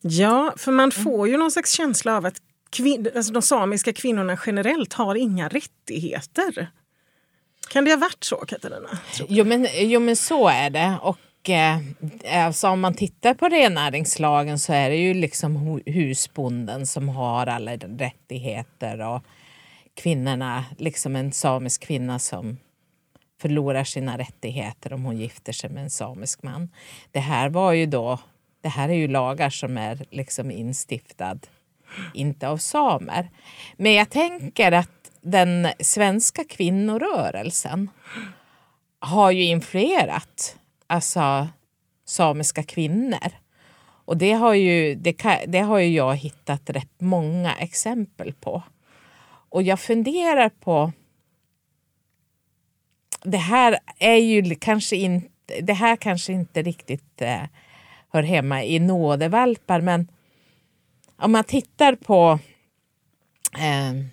Ja, 0.00 0.54
för 0.56 0.72
man 0.72 0.90
mm. 0.92 1.04
får 1.04 1.28
ju 1.28 1.36
någon 1.36 1.50
slags 1.50 1.72
känsla 1.72 2.16
av 2.16 2.26
att 2.26 2.36
kvin- 2.70 3.16
alltså 3.16 3.32
de 3.32 3.42
samiska 3.42 3.92
kvinnorna 3.92 4.38
generellt 4.46 4.92
har 4.92 5.14
inga 5.14 5.48
rättigheter. 5.48 6.70
Kan 7.68 7.84
det 7.84 7.90
ha 7.90 7.98
varit 7.98 8.24
så, 8.24 8.36
Katarina? 8.36 8.98
Jo 9.28 9.44
men, 9.44 9.66
jo, 9.74 10.00
men 10.00 10.16
så 10.16 10.48
är 10.48 10.70
det. 10.70 10.98
Och 11.02 11.50
eh, 11.50 11.78
alltså, 12.46 12.68
om 12.68 12.80
man 12.80 12.94
tittar 12.94 13.34
på 13.34 13.48
rennäringslagen 13.48 14.58
så 14.58 14.72
är 14.72 14.90
det 14.90 14.96
ju 14.96 15.14
liksom 15.14 15.80
husbonden 15.86 16.86
som 16.86 17.08
har 17.08 17.46
alla 17.46 17.76
rättigheter 17.76 19.00
och 19.00 19.22
kvinnorna, 19.94 20.64
liksom 20.78 21.16
en 21.16 21.32
samisk 21.32 21.82
kvinna 21.82 22.18
som 22.18 22.56
förlorar 23.40 23.84
sina 23.84 24.18
rättigheter 24.18 24.92
om 24.92 25.04
hon 25.04 25.16
gifter 25.16 25.52
sig 25.52 25.70
med 25.70 25.82
en 25.82 25.90
samisk 25.90 26.42
man. 26.42 26.68
Det 27.10 27.20
här 27.20 27.48
var 27.48 27.72
ju 27.72 27.86
då 27.86 28.18
det 28.60 28.68
här 28.68 28.88
är 28.88 28.94
ju 28.94 29.08
lagar 29.08 29.50
som 29.50 29.78
är 29.78 30.06
liksom 30.10 30.50
instiftad, 30.50 31.38
inte 32.14 32.48
av 32.48 32.56
samer. 32.56 33.30
Men 33.76 33.92
jag 33.92 34.10
tänker 34.10 34.72
att 34.72 35.10
den 35.20 35.68
svenska 35.80 36.44
kvinnorörelsen 36.44 37.90
har 38.98 39.30
ju 39.30 39.44
influerat 39.44 40.56
alltså, 40.86 41.48
samiska 42.04 42.62
kvinnor. 42.62 43.32
Och 44.06 44.16
det 44.16 44.32
har, 44.32 44.54
ju, 44.54 44.94
det, 44.94 45.12
kan, 45.12 45.36
det 45.46 45.60
har 45.60 45.78
ju 45.78 45.94
jag 45.94 46.16
hittat 46.16 46.70
rätt 46.70 47.00
många 47.00 47.54
exempel 47.54 48.32
på. 48.32 48.62
Och 49.48 49.62
jag 49.62 49.80
funderar 49.80 50.48
på... 50.48 50.92
Det 53.22 53.38
här 53.38 53.78
är 53.98 54.16
ju 54.16 54.54
kanske 54.54 54.96
inte, 54.96 55.60
det 55.62 55.72
här 55.72 55.96
kanske 55.96 56.32
inte 56.32 56.62
riktigt 56.62 57.22
eh, 57.22 57.42
hör 58.12 58.22
hemma 58.22 58.64
i 58.64 58.78
nådevalpar. 58.78 59.80
Men 59.80 60.08
om 61.16 61.32
man 61.32 61.44
tittar 61.44 61.94
på 61.94 62.38
eh, 63.54 64.06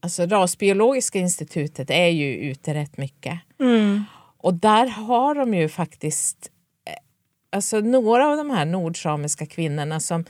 alltså 0.00 0.26
Rasbiologiska 0.26 1.18
institutet 1.18 1.90
är 1.90 2.08
ju 2.08 2.34
ute 2.34 2.74
rätt 2.74 2.96
mycket. 2.96 3.40
Mm. 3.60 4.04
Och 4.38 4.54
där 4.54 4.86
har 4.86 5.34
de 5.34 5.54
ju 5.54 5.68
faktiskt 5.68 6.50
eh, 6.86 6.92
alltså 7.52 7.80
några 7.80 8.28
av 8.28 8.36
de 8.36 8.50
här 8.50 8.64
nordsamiska 8.64 9.46
kvinnorna 9.46 10.00
som, 10.00 10.24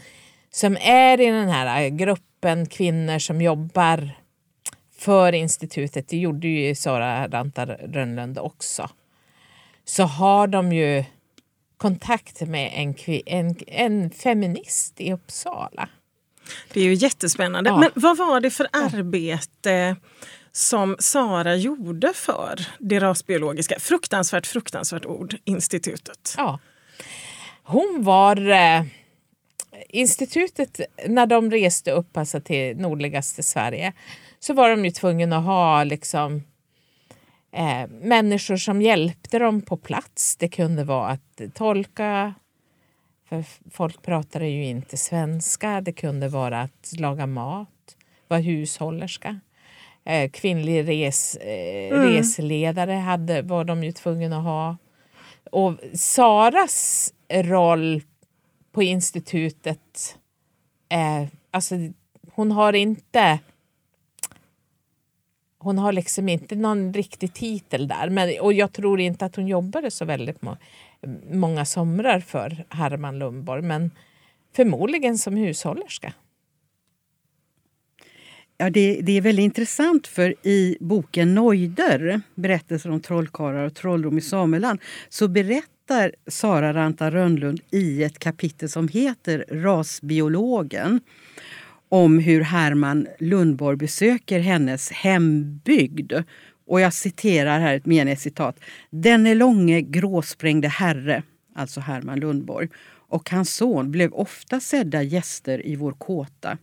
som 0.50 0.76
är 0.80 1.20
i 1.20 1.26
den 1.26 1.48
här 1.48 1.88
gruppen 1.88 2.66
kvinnor 2.66 3.18
som 3.18 3.40
jobbar 3.40 4.10
för 4.98 5.32
institutet, 5.32 6.08
det 6.08 6.16
gjorde 6.16 6.48
ju 6.48 6.74
Sara 6.74 7.28
Rantar 7.28 7.66
Rönnlund 7.66 8.38
också, 8.38 8.90
så 9.84 10.02
har 10.02 10.46
de 10.46 10.72
ju 10.72 11.04
kontakt 11.76 12.40
med 12.40 12.72
en, 12.74 12.94
en, 13.26 13.56
en 13.66 14.10
feminist 14.10 15.00
i 15.00 15.12
Uppsala. 15.12 15.88
Det 16.72 16.80
är 16.80 16.84
ju 16.84 16.94
jättespännande. 16.94 17.70
Ja. 17.70 17.78
Men 17.78 17.90
vad 17.94 18.16
var 18.16 18.40
det 18.40 18.50
för 18.50 18.68
arbete 18.72 19.96
som 20.52 20.96
Sara 20.98 21.56
gjorde 21.56 22.12
för 22.14 22.66
det 22.78 23.00
rasbiologiska, 23.00 23.78
fruktansvärt, 23.80 24.46
fruktansvärt 24.46 25.06
ord, 25.06 25.36
institutet? 25.44 26.34
Ja. 26.36 26.58
Hon 27.62 28.00
var... 28.02 28.50
Eh, 28.50 28.82
institutet, 29.88 30.80
när 31.06 31.26
de 31.26 31.50
reste 31.50 31.90
upp 31.90 32.16
alltså 32.16 32.40
till 32.40 32.76
nordligaste 32.76 33.42
Sverige 33.42 33.92
så 34.38 34.54
var 34.54 34.70
de 34.70 34.84
ju 34.84 34.90
tvungna 34.90 35.38
att 35.38 35.44
ha 35.44 35.84
liksom 35.84 36.42
eh, 37.54 37.88
människor 37.88 38.56
som 38.56 38.82
hjälpte 38.82 39.38
dem 39.38 39.60
på 39.60 39.76
plats. 39.76 40.36
Det 40.36 40.48
kunde 40.48 40.84
vara 40.84 41.08
att 41.08 41.40
tolka, 41.54 42.34
för 43.28 43.44
folk 43.70 44.02
pratade 44.02 44.48
ju 44.48 44.64
inte 44.64 44.96
svenska. 44.96 45.80
Det 45.80 45.92
kunde 45.92 46.28
vara 46.28 46.62
att 46.62 46.92
laga 46.98 47.26
mat, 47.26 47.96
vara 48.28 48.40
hushållerska. 48.40 49.40
Eh, 50.04 50.30
kvinnlig 50.30 50.88
res, 50.88 51.36
eh, 51.36 51.96
mm. 51.96 52.08
reseledare 52.08 52.92
hade, 52.92 53.42
var 53.42 53.64
de 53.64 53.84
ju 53.84 53.92
tvungna 53.92 54.38
att 54.38 54.44
ha. 54.44 54.76
Och 55.50 55.74
Saras 55.94 57.12
roll 57.32 58.02
på 58.72 58.82
institutet, 58.82 60.18
eh, 60.88 61.28
alltså 61.50 61.74
hon 62.32 62.52
har 62.52 62.72
inte 62.72 63.38
hon 65.64 65.78
har 65.78 65.92
liksom 65.92 66.28
inte 66.28 66.54
någon 66.56 66.92
riktig 66.92 67.34
titel 67.34 67.88
där. 67.88 68.10
Men, 68.10 68.40
och 68.40 68.52
jag 68.52 68.72
tror 68.72 69.00
inte 69.00 69.24
att 69.24 69.36
hon 69.36 69.46
jobbade 69.46 69.90
så 69.90 70.04
väldigt 70.04 70.42
må 70.42 70.56
många 71.32 71.64
somrar 71.64 72.20
för 72.20 72.64
Herman 72.68 73.18
Lundborg. 73.18 73.62
Men 73.62 73.90
förmodligen 74.56 75.18
som 75.18 75.36
hushållerska. 75.36 76.12
Ja, 78.56 78.70
det, 78.70 79.00
det, 79.02 79.12
är 79.12 79.20
väldigt 79.20 79.44
intressant 79.44 80.06
för 80.06 80.34
i 80.46 80.76
boken 80.80 81.34
Nojder, 81.34 82.20
berättelser 82.34 82.90
om 82.90 83.00
trollkarlar 83.00 83.64
och 83.64 83.74
trolldom 83.74 84.18
i 84.18 84.20
Sameland, 84.20 84.80
så 85.08 85.28
berättar 85.28 86.12
Sara 86.26 86.74
Ranta 86.74 87.10
Rönnlund 87.10 87.60
i 87.70 88.02
ett 88.02 88.18
kapitel 88.18 88.68
som 88.68 88.88
heter 88.88 89.44
Rasbiologen 89.48 91.00
om 91.88 92.18
hur 92.18 92.40
Herman 92.40 93.06
Lundborg 93.18 93.76
besöker 93.76 94.40
hennes 94.40 94.90
hembygd. 94.90 96.12
Och 96.66 96.80
jag 96.80 96.92
citerar 96.92 97.60
här 97.60 97.74
ett 97.74 97.86
meningscitat. 97.86 98.60
Denne 98.90 99.34
långe 99.34 99.80
gråsprängde 99.80 100.68
herre, 100.68 101.22
alltså 101.54 101.80
Herman 101.80 102.20
Lundborg, 102.20 102.68
och 103.08 103.30
hans 103.30 103.54
son 103.54 103.90
blev 103.90 104.12
ofta 104.12 104.60
sedda 104.60 105.02
gäster 105.02 105.66
i 105.66 105.76
vår 105.76 105.92
kåta. 105.92 106.58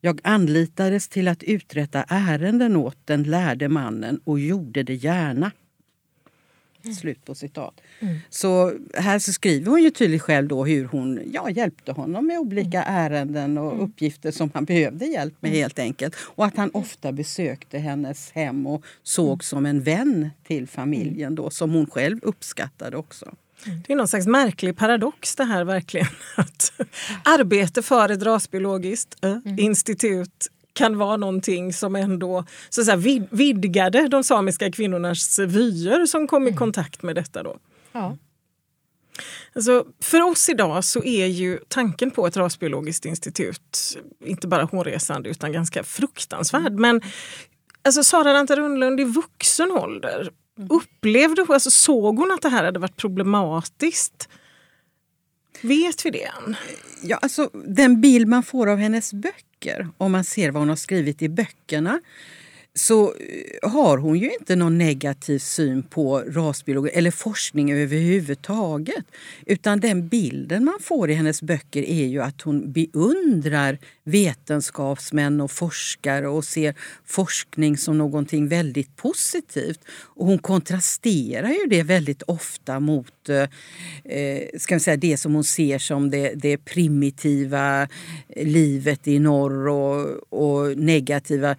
Jag 0.00 0.20
anlitades 0.24 1.08
till 1.08 1.28
att 1.28 1.42
uträtta 1.42 2.04
ärenden 2.08 2.76
åt 2.76 2.98
den 3.04 3.22
lärde 3.22 3.68
mannen 3.68 4.20
och 4.24 4.40
gjorde 4.40 4.82
det 4.82 4.94
gärna. 4.94 5.50
Slut 6.94 7.24
på 7.24 7.34
citat. 7.34 7.80
Mm. 8.00 8.18
Så 8.30 8.72
här 8.94 9.18
så 9.18 9.32
skriver 9.32 9.70
hon 9.70 9.82
ju 9.82 9.90
tydligt 9.90 10.22
själv 10.22 10.48
då 10.48 10.64
hur 10.64 10.84
hon 10.84 11.20
ja, 11.32 11.50
hjälpte 11.50 11.92
honom 11.92 12.26
med 12.26 12.38
olika 12.38 12.82
mm. 12.82 12.94
ärenden 12.94 13.58
och 13.58 13.72
mm. 13.72 13.84
uppgifter 13.84 14.30
som 14.30 14.50
han 14.54 14.64
behövde 14.64 15.06
hjälp 15.06 15.34
med 15.40 15.48
mm. 15.48 15.60
helt 15.60 15.78
enkelt. 15.78 16.16
Och 16.18 16.44
att 16.44 16.56
han 16.56 16.70
ofta 16.72 17.12
besökte 17.12 17.78
hennes 17.78 18.30
hem 18.30 18.66
och 18.66 18.84
såg 19.02 19.44
som 19.44 19.66
en 19.66 19.82
vän 19.82 20.30
till 20.46 20.68
familjen 20.68 21.34
då, 21.34 21.50
som 21.50 21.70
hon 21.70 21.86
själv 21.86 22.18
uppskattade 22.22 22.96
också. 22.96 23.34
Det 23.64 23.92
är 23.92 23.96
någon 23.96 24.08
slags 24.08 24.26
märklig 24.26 24.76
paradox 24.76 25.36
det 25.36 25.44
här 25.44 25.64
verkligen. 25.64 26.06
Att 26.36 26.72
arbete 27.24 27.82
för 27.82 28.08
ett 28.08 28.22
rasbiologiskt 28.22 29.24
äh, 29.24 29.30
mm. 29.30 29.58
institut 29.58 30.50
kan 30.76 30.98
vara 30.98 31.16
någonting 31.16 31.72
som 31.72 31.96
ändå 31.96 32.44
så 32.68 32.80
att 32.80 32.84
säga, 32.84 32.96
vid, 32.96 33.26
vidgade 33.30 34.08
de 34.08 34.24
samiska 34.24 34.72
kvinnornas 34.72 35.38
vyer 35.38 36.06
som 36.06 36.26
kom 36.26 36.42
i 36.42 36.48
mm. 36.48 36.58
kontakt 36.58 37.02
med 37.02 37.14
detta. 37.14 37.42
Då. 37.42 37.56
Ja. 37.92 38.16
Alltså, 39.54 39.84
för 40.00 40.22
oss 40.22 40.48
idag 40.48 40.84
så 40.84 41.04
är 41.04 41.26
ju 41.26 41.58
tanken 41.68 42.10
på 42.10 42.26
ett 42.26 42.36
rasbiologiskt 42.36 43.04
institut 43.04 43.98
inte 44.24 44.48
bara 44.48 44.64
hårresande 44.64 45.28
utan 45.28 45.52
ganska 45.52 45.84
fruktansvärd. 45.84 46.72
Men 46.72 47.00
alltså, 47.82 48.04
Sara 48.04 48.34
Ranta 48.34 48.56
Rundlund 48.56 49.00
i 49.00 49.04
vuxen 49.04 49.70
ålder, 49.72 50.30
upplevde 50.70 51.42
hon, 51.42 51.54
alltså, 51.54 51.70
såg 51.70 52.18
hon 52.18 52.32
att 52.32 52.42
det 52.42 52.48
här 52.48 52.64
hade 52.64 52.78
varit 52.78 52.96
problematiskt? 52.96 54.28
Vet 55.62 56.06
vi 56.06 56.10
det 56.10 56.22
än? 56.24 56.56
Ja, 57.02 57.16
alltså, 57.16 57.50
den 57.64 58.00
bild 58.00 58.28
man 58.28 58.42
får 58.42 58.66
av 58.66 58.78
hennes 58.78 59.12
böcker, 59.12 59.88
om 59.98 60.12
man 60.12 60.24
ser 60.24 60.50
vad 60.50 60.62
hon 60.62 60.68
har 60.68 60.76
skrivit 60.76 61.22
i 61.22 61.28
böckerna, 61.28 62.00
så 62.76 63.04
eh, 63.04 63.70
har 63.70 63.98
hon 63.98 64.18
ju 64.18 64.32
inte 64.32 64.56
någon 64.56 64.78
negativ 64.78 65.38
syn 65.38 65.82
på 65.82 66.20
rasbiologi 66.20 66.90
eller 66.90 67.10
forskning 67.10 67.72
överhuvudtaget. 67.72 69.04
Utan 69.46 69.80
den 69.80 70.08
bilden 70.08 70.64
man 70.64 70.78
får 70.80 71.10
i 71.10 71.14
hennes 71.14 71.42
böcker 71.42 71.82
är 71.82 72.06
ju 72.06 72.22
att 72.22 72.42
hon 72.42 72.72
beundrar 72.72 73.78
vetenskapsmän 74.04 75.40
och 75.40 75.50
forskare 75.50 76.28
och 76.28 76.44
ser 76.44 76.74
forskning 77.04 77.76
som 77.76 77.98
någonting 77.98 78.48
väldigt 78.48 78.96
positivt. 78.96 79.80
Och 79.88 80.26
hon 80.26 80.38
kontrasterar 80.38 81.48
ju 81.48 81.66
det 81.68 81.82
väldigt 81.82 82.22
ofta 82.22 82.80
mot 82.80 83.28
eh, 83.28 83.42
eh 84.16 84.42
ska 84.58 84.80
säga, 84.80 84.96
det 84.96 85.16
som 85.16 85.34
hon 85.34 85.44
ser 85.44 85.78
som 85.78 86.10
det, 86.10 86.32
det 86.34 86.58
primitiva 86.58 87.88
livet 88.36 89.08
i 89.08 89.18
norr 89.18 89.68
och, 89.68 90.32
och 90.32 90.78
negativa 90.78 91.56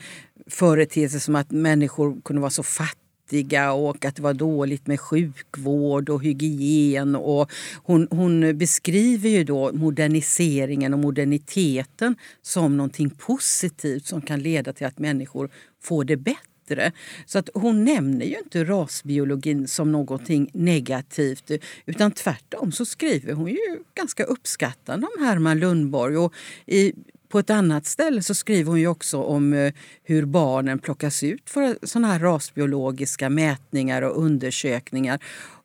företeelser 0.49 1.19
som 1.19 1.35
att 1.35 1.51
människor 1.51 2.21
kunde 2.21 2.41
vara 2.41 2.49
så 2.49 2.63
fattiga 2.63 3.71
och 3.73 4.05
att 4.05 4.15
det 4.15 4.21
var 4.21 4.33
dåligt 4.33 4.87
med 4.87 4.99
sjukvård 4.99 6.09
och 6.09 6.23
hygien. 6.23 7.15
Och 7.15 7.51
hon, 7.83 8.07
hon 8.11 8.57
beskriver 8.57 9.29
ju 9.29 9.43
då 9.43 9.71
moderniseringen 9.73 10.93
och 10.93 10.99
moderniteten 10.99 12.15
som 12.41 12.77
någonting 12.77 13.09
positivt 13.09 14.05
som 14.05 14.21
kan 14.21 14.39
leda 14.39 14.73
till 14.73 14.87
att 14.87 14.99
människor 14.99 15.49
får 15.83 16.03
det 16.03 16.17
bättre. 16.17 16.91
Så 17.25 17.39
att 17.39 17.49
hon 17.53 17.83
nämner 17.83 18.25
ju 18.25 18.37
inte 18.37 18.63
rasbiologin 18.63 19.67
som 19.67 19.91
någonting 19.91 20.49
negativt 20.53 21.51
utan 21.85 22.11
tvärtom 22.11 22.71
så 22.71 22.85
skriver 22.85 23.33
hon 23.33 23.49
ju 23.49 23.83
ganska 23.95 24.23
uppskattande 24.23 25.07
om 25.17 25.25
Herman 25.25 25.59
Lundborg. 25.59 26.17
Och 26.17 26.33
I 26.65 26.93
på 27.29 27.39
ett 27.39 27.49
annat 27.49 27.85
ställe 27.85 28.21
så 28.21 28.35
skriver 28.35 28.69
hon 28.69 28.79
ju 28.79 28.87
också 28.87 29.23
om 29.23 29.53
eh, 29.53 29.73
hur 30.03 30.25
barnen 30.25 30.79
plockas 30.79 31.23
ut 31.23 31.49
för 31.49 31.77
såna 31.83 32.07
här 32.07 32.19
rasbiologiska 32.19 33.29
mätningar 33.29 34.01
och 34.01 34.23
undersökningar. 34.23 35.19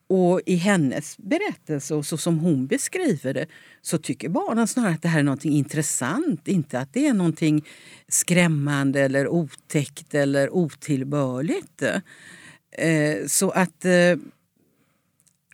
Och 0.06 0.40
i 0.46 0.54
hennes 0.54 1.18
berättelse 1.18 1.94
och 1.94 2.06
så 2.06 2.16
som 2.16 2.38
hon 2.38 2.66
beskriver 2.66 3.34
det 3.34 3.46
så 3.82 3.98
tycker 3.98 4.28
barnen 4.28 4.68
snarare 4.68 4.94
att 4.94 5.02
det 5.02 5.08
här 5.08 5.18
är 5.18 5.22
något 5.22 5.44
intressant, 5.44 6.48
inte 6.48 6.78
att 6.78 6.92
det 6.92 7.06
är 7.06 7.14
något 7.14 7.64
skrämmande 8.08 9.00
eller 9.00 9.28
otäckt 9.28 10.14
eller 10.14 10.50
otillbörligt. 10.50 11.82
Eh, 12.78 13.26
så 13.26 13.50
att 13.50 13.84
eh, 13.84 14.16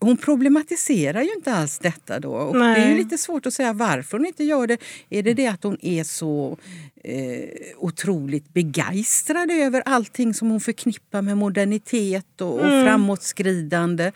hon 0.00 0.16
problematiserar 0.16 1.22
ju 1.22 1.32
inte 1.32 1.54
alls 1.54 1.78
detta 1.78 2.20
då. 2.20 2.32
Och 2.32 2.54
det 2.54 2.64
är 2.64 2.88
ju 2.90 2.98
lite 2.98 3.18
svårt 3.18 3.46
att 3.46 3.54
säga 3.54 3.72
varför 3.72 4.18
hon 4.18 4.26
inte 4.26 4.44
gör 4.44 4.66
det. 4.66 4.78
Är 5.10 5.22
det 5.22 5.34
det 5.34 5.46
att 5.46 5.62
hon 5.62 5.78
är 5.82 6.04
så 6.04 6.58
eh, 7.04 7.48
otroligt 7.76 8.54
begeistrad 8.54 9.50
över 9.50 9.82
allting 9.86 10.34
som 10.34 10.50
hon 10.50 10.60
förknippar 10.60 11.22
med 11.22 11.36
modernitet 11.36 12.40
och, 12.40 12.54
och 12.54 12.66
mm. 12.66 12.86
framåtskridande? 12.86 14.12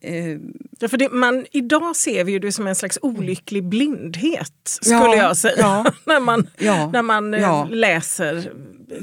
Eh, 0.00 0.38
ja, 0.80 0.88
för 0.88 0.96
det, 0.96 1.08
man, 1.08 1.46
idag 1.52 1.96
ser 1.96 2.24
vi 2.24 2.38
det 2.38 2.52
som 2.52 2.66
en 2.66 2.74
slags 2.74 2.98
olycklig 3.02 3.64
blindhet, 3.64 4.52
skulle 4.64 4.96
ja, 4.96 5.16
jag 5.16 5.36
säga, 5.36 5.54
ja, 5.58 5.92
när 6.04 6.20
man, 6.20 6.46
när 6.92 7.02
man 7.02 7.34
eh, 7.34 7.68
läser 7.70 8.52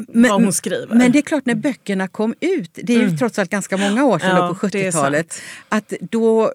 men, 0.07 0.31
vad 0.31 0.43
hon 0.43 0.53
skriver. 0.53 0.95
Men 0.95 1.11
det 1.11 1.19
är 1.19 1.21
klart, 1.21 1.45
när 1.45 1.55
böckerna 1.55 2.07
kom 2.07 2.33
ut, 2.39 2.71
det 2.73 2.93
är 2.93 2.97
ju 2.97 3.03
mm. 3.03 3.17
trots 3.17 3.39
allt 3.39 3.49
ganska 3.49 3.77
många 3.77 4.05
år 4.05 4.19
sedan 4.19 4.35
ja, 4.35 4.47
på 4.47 4.67
70-talet, 4.67 5.41
att 5.69 5.93
då 6.01 6.43
eh, 6.43 6.51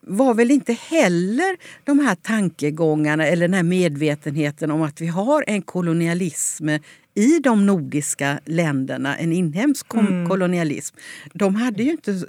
var 0.00 0.34
väl 0.34 0.50
inte 0.50 0.72
heller 0.72 1.56
de 1.84 1.98
här 1.98 2.14
tankegångarna 2.14 3.26
eller 3.26 3.48
den 3.48 3.54
här 3.54 3.62
medvetenheten 3.62 4.70
om 4.70 4.82
att 4.82 5.00
vi 5.00 5.06
har 5.06 5.44
en 5.46 5.62
kolonialism 5.62 6.68
i 7.14 7.38
de 7.38 7.66
nordiska 7.66 8.40
länderna, 8.44 9.16
en 9.16 9.32
inhemsk 9.32 9.94
mm. 9.94 10.28
kolonialism, 10.28 10.96
de 11.32 11.54
hade 11.54 11.82
ju 11.82 11.90
inte 11.90 12.20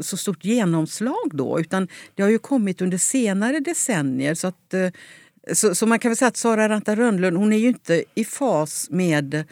så 0.00 0.16
stort 0.16 0.44
genomslag 0.44 1.30
då 1.32 1.60
utan 1.60 1.88
det 2.14 2.22
har 2.22 2.30
ju 2.30 2.38
kommit 2.38 2.80
under 2.80 2.98
senare 2.98 3.60
decennier. 3.60 4.34
Så, 4.34 4.46
att, 4.46 4.74
eh, 4.74 4.90
så, 5.52 5.74
så 5.74 5.86
man 5.86 5.98
kan 5.98 6.10
väl 6.10 6.16
säga 6.16 6.28
att 6.28 6.36
Sara 6.36 6.68
Ranta 6.68 6.96
Rönnlund 6.96 7.36
hon 7.36 7.52
är 7.52 7.58
ju 7.58 7.68
inte 7.68 8.04
i 8.14 8.24
fas 8.24 8.88
med 8.90 9.44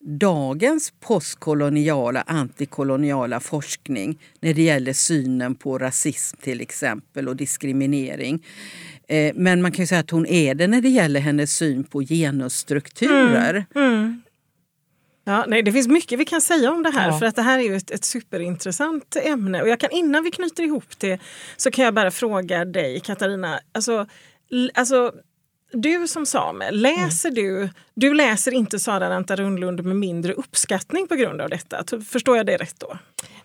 dagens 0.00 0.92
postkoloniala, 1.00 2.22
antikoloniala 2.26 3.40
forskning 3.40 4.18
när 4.40 4.54
det 4.54 4.62
gäller 4.62 4.92
synen 4.92 5.54
på 5.54 5.78
rasism 5.78 6.36
till 6.40 6.60
exempel 6.60 7.28
och 7.28 7.36
diskriminering. 7.36 8.44
Eh, 9.08 9.32
men 9.34 9.62
man 9.62 9.72
kan 9.72 9.82
ju 9.82 9.86
säga 9.86 10.00
att 10.00 10.10
hon 10.10 10.26
är 10.26 10.54
det 10.54 10.66
när 10.66 10.80
det 10.80 10.88
gäller 10.88 11.20
hennes 11.20 11.56
syn 11.56 11.84
på 11.84 12.02
genusstrukturer. 12.02 13.66
Mm, 13.74 13.94
mm. 13.94 14.22
Ja, 15.28 15.44
nej, 15.48 15.62
det 15.62 15.72
finns 15.72 15.88
mycket 15.88 16.18
vi 16.18 16.24
kan 16.24 16.40
säga 16.40 16.70
om 16.70 16.82
det 16.82 16.90
här 16.90 17.08
ja. 17.08 17.18
för 17.18 17.26
att 17.26 17.36
det 17.36 17.42
här 17.42 17.58
är 17.58 17.62
ju 17.62 17.76
ett, 17.76 17.90
ett, 17.90 18.04
superintressant 18.04 19.16
ämne. 19.16 19.62
Och 19.62 19.68
jag 19.68 19.80
kan, 19.80 19.90
innan 19.90 20.24
vi 20.24 20.30
knyter 20.30 20.62
ihop 20.62 20.98
det 20.98 21.18
så 21.56 21.70
kan 21.70 21.84
jag 21.84 21.94
bara 21.94 22.10
fråga 22.10 22.64
dig 22.64 23.00
Katarina. 23.00 23.60
Alltså, 23.72 24.06
alltså, 24.74 25.12
du 25.72 26.08
som 26.08 26.26
same, 26.26 26.70
läser 26.70 27.28
mm. 27.28 27.34
du, 27.34 27.70
du 27.94 28.14
läser 28.14 28.54
inte 28.54 28.78
Sara 28.78 29.10
Ranta 29.10 29.36
Rundlund 29.36 29.84
med 29.84 29.96
mindre 29.96 30.32
uppskattning 30.32 31.08
på 31.08 31.14
grund 31.14 31.40
av 31.40 31.50
detta? 31.50 31.84
Förstår 32.08 32.36
jag 32.36 32.46
det 32.46 32.56
rätt 32.56 32.80
då? 32.80 32.98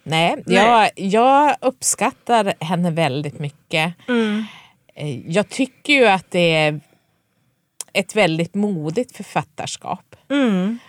Nej, 0.03 0.43
nej. 0.45 0.55
Jag, 0.55 0.91
jag 0.95 1.55
uppskattar 1.61 2.53
henne 2.59 2.91
väldigt 2.91 3.39
mycket. 3.39 3.93
Mm. 4.07 4.45
Eh, 4.95 5.31
jag 5.31 5.49
tycker 5.49 5.93
ju 5.93 6.05
att 6.05 6.31
det 6.31 6.55
är 6.55 6.79
ett 7.93 8.15
väldigt 8.15 8.55
modigt 8.55 9.17
författarskap. 9.17 10.15
Mm. 10.29 10.79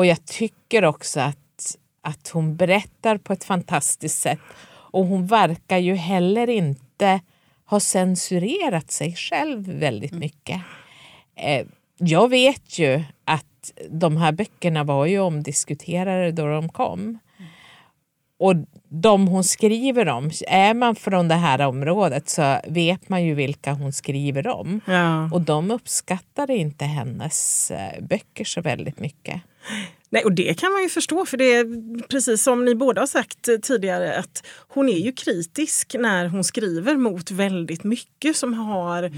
Och 0.00 0.06
jag 0.06 0.24
tycker 0.24 0.84
också 0.84 1.20
att, 1.20 1.76
att 2.02 2.28
hon 2.28 2.56
berättar 2.56 3.18
på 3.18 3.32
ett 3.32 3.44
fantastiskt 3.44 4.18
sätt. 4.18 4.38
Och 4.68 5.06
hon 5.06 5.26
verkar 5.26 5.78
ju 5.78 5.94
heller 5.94 6.50
inte 6.50 7.20
ha 7.64 7.80
censurerat 7.80 8.90
sig 8.90 9.14
själv 9.14 9.68
väldigt 9.68 10.10
mm. 10.10 10.20
mycket. 10.20 10.60
Eh, 11.36 11.66
jag 11.98 12.28
vet 12.28 12.78
ju 12.78 13.02
att 13.24 13.72
de 13.90 14.16
här 14.16 14.32
böckerna 14.32 14.84
var 14.84 15.06
ju 15.06 15.18
omdiskuterade 15.18 16.32
då 16.32 16.46
de 16.46 16.68
kom. 16.68 17.18
Och 18.40 18.54
de 18.88 19.28
hon 19.28 19.44
skriver 19.44 20.08
om, 20.08 20.30
är 20.46 20.74
man 20.74 20.96
från 20.96 21.28
det 21.28 21.34
här 21.34 21.60
området 21.60 22.28
så 22.28 22.60
vet 22.68 23.08
man 23.08 23.24
ju 23.24 23.34
vilka 23.34 23.72
hon 23.72 23.92
skriver 23.92 24.48
om. 24.48 24.80
Ja. 24.86 25.30
Och 25.32 25.40
de 25.40 25.70
uppskattade 25.70 26.56
inte 26.56 26.84
hennes 26.84 27.70
eh, 27.70 28.02
böcker 28.02 28.44
så 28.44 28.60
väldigt 28.60 29.00
mycket. 29.00 29.40
Nej, 30.10 30.24
och 30.24 30.32
det 30.32 30.60
kan 30.60 30.72
man 30.72 30.82
ju 30.82 30.88
förstå, 30.88 31.26
för 31.26 31.36
det 31.36 31.44
är 31.44 31.64
precis 32.08 32.42
som 32.42 32.64
ni 32.64 32.74
båda 32.74 33.00
har 33.00 33.06
sagt 33.06 33.48
tidigare 33.62 34.18
att 34.18 34.46
hon 34.68 34.88
är 34.88 34.98
ju 34.98 35.12
kritisk 35.12 35.96
när 35.98 36.26
hon 36.26 36.44
skriver 36.44 36.96
mot 36.96 37.30
väldigt 37.30 37.84
mycket 37.84 38.36
som 38.36 38.54
har 38.54 39.10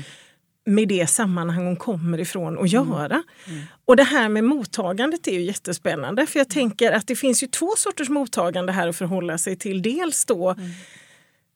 med 0.66 0.88
det 0.88 1.07
sammanhang 1.07 1.66
hon 1.66 1.77
kommer 1.77 2.20
ifrån 2.20 2.59
att 2.59 2.72
göra. 2.72 3.14
Mm. 3.14 3.57
Mm. 3.57 3.62
Och 3.85 3.96
det 3.96 4.03
här 4.05 4.29
med 4.29 4.44
mottagandet 4.44 5.27
är 5.27 5.33
ju 5.33 5.42
jättespännande 5.42 6.27
för 6.27 6.38
jag 6.40 6.48
tänker 6.48 6.92
att 6.92 7.07
det 7.07 7.16
finns 7.16 7.42
ju 7.42 7.46
två 7.46 7.70
sorters 7.77 8.09
mottagande 8.09 8.72
här 8.72 8.88
att 8.88 8.96
förhålla 8.96 9.38
sig 9.38 9.57
till. 9.57 9.83
Dels 9.83 10.25
då, 10.25 10.51
mm. 10.51 10.70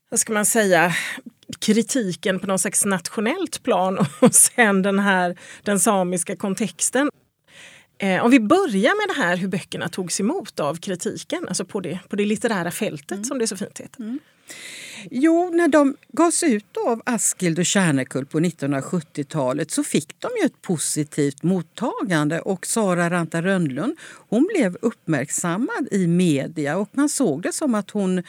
vad 0.08 0.20
ska 0.20 0.32
man 0.32 0.46
säga, 0.46 0.92
kritiken 1.58 2.40
på 2.40 2.46
något 2.46 2.60
slags 2.60 2.84
nationellt 2.84 3.62
plan 3.62 3.98
och 4.20 4.34
sen 4.34 4.82
den 4.82 4.98
här 4.98 5.36
den 5.62 5.80
samiska 5.80 6.36
kontexten. 6.36 7.10
Eh, 7.98 8.24
om 8.24 8.30
vi 8.30 8.40
börjar 8.40 9.06
med 9.06 9.16
det 9.16 9.22
här 9.22 9.36
hur 9.36 9.48
böckerna 9.48 9.88
togs 9.88 10.20
emot 10.20 10.60
av 10.60 10.74
kritiken, 10.74 11.48
alltså 11.48 11.64
på 11.64 11.80
det, 11.80 11.98
på 12.08 12.16
det 12.16 12.24
litterära 12.24 12.70
fältet 12.70 13.12
mm. 13.12 13.24
som 13.24 13.38
det 13.38 13.46
så 13.46 13.56
fint 13.56 13.80
heter. 13.80 14.18
Jo, 15.10 15.50
när 15.54 15.68
de 15.68 15.96
gavs 16.08 16.42
ut 16.42 16.76
av 16.86 17.02
Askild 17.06 17.58
och 17.58 17.66
Kärnekull 17.66 18.26
på 18.26 18.40
1970-talet 18.40 19.70
så 19.70 19.84
fick 19.84 20.20
de 20.20 20.28
ju 20.40 20.46
ett 20.46 20.62
positivt 20.62 21.42
mottagande 21.42 22.40
och 22.40 22.66
Sara 22.66 23.10
Ranta 23.10 23.42
Rönnlund 23.42 23.96
hon 24.28 24.48
blev 24.54 24.76
uppmärksammad 24.82 25.88
i 25.90 26.06
media 26.06 26.76
och 26.76 26.88
man 26.92 27.08
såg 27.08 27.42
det 27.42 27.52
som 27.52 27.74
att 27.74 27.90
hon 27.90 28.22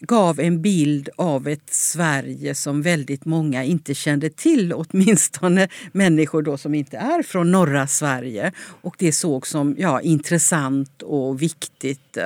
gav 0.00 0.40
en 0.40 0.62
bild 0.62 1.08
av 1.16 1.48
ett 1.48 1.70
Sverige 1.70 2.54
som 2.54 2.82
väldigt 2.82 3.24
många 3.24 3.64
inte 3.64 3.94
kände 3.94 4.30
till, 4.30 4.72
åtminstone 4.72 5.68
människor 5.92 6.42
då 6.42 6.58
som 6.58 6.74
inte 6.74 6.96
är 6.96 7.22
från 7.22 7.52
norra 7.52 7.86
Sverige. 7.86 8.52
Och 8.58 8.94
det 8.98 9.12
såg 9.12 9.46
som 9.46 9.74
ja, 9.78 10.00
intressant 10.00 11.02
och 11.02 11.42
viktigt. 11.42 12.18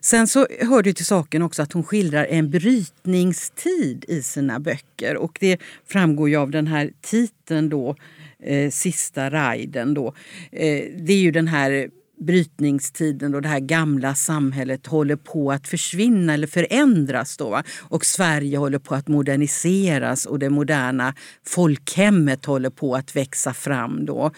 Sen 0.00 0.26
så 0.26 0.46
hör 0.60 0.82
det 0.82 0.94
till 0.94 1.06
saken 1.06 1.42
också 1.42 1.62
att 1.62 1.72
hon 1.72 1.84
skildrar 1.84 2.24
en 2.24 2.50
brytningstid 2.50 4.04
i 4.08 4.22
sina 4.22 4.60
böcker 4.60 5.16
och 5.16 5.38
det 5.40 5.60
framgår 5.86 6.28
ju 6.28 6.36
av 6.36 6.50
den 6.50 6.66
här 6.66 6.90
titeln 7.00 7.68
då, 7.68 7.96
eh, 8.42 8.70
Sista 8.70 9.30
rajden. 9.30 9.94
Då. 9.94 10.14
Eh, 10.52 10.84
det 10.96 11.12
är 11.12 11.20
ju 11.20 11.30
den 11.30 11.48
här 11.48 11.90
brytningstiden 12.22 13.34
och 13.34 13.42
det 13.42 13.48
här 13.48 13.60
gamla 13.60 14.14
samhället 14.14 14.86
håller 14.86 15.16
på 15.16 15.52
att 15.52 15.68
försvinna 15.68 16.34
eller 16.34 16.46
förändras. 16.46 17.36
Då, 17.36 17.62
och 17.80 18.04
Sverige 18.04 18.58
håller 18.58 18.78
på 18.78 18.94
att 18.94 19.08
moderniseras 19.08 20.26
och 20.26 20.38
det 20.38 20.50
moderna 20.50 21.14
folkhemmet 21.46 22.44
håller 22.44 22.70
på 22.70 22.94
att 22.94 23.16
växa 23.16 23.54
fram. 23.54 24.06
Då. 24.06 24.30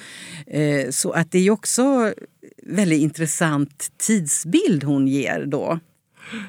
Eh, 0.46 0.90
så 0.90 1.12
att 1.12 1.30
det 1.30 1.38
är 1.38 1.50
också 1.50 2.12
väldigt 2.62 3.00
intressant 3.00 3.92
tidsbild 3.98 4.84
hon 4.84 5.08
ger 5.08 5.46
då 5.46 5.78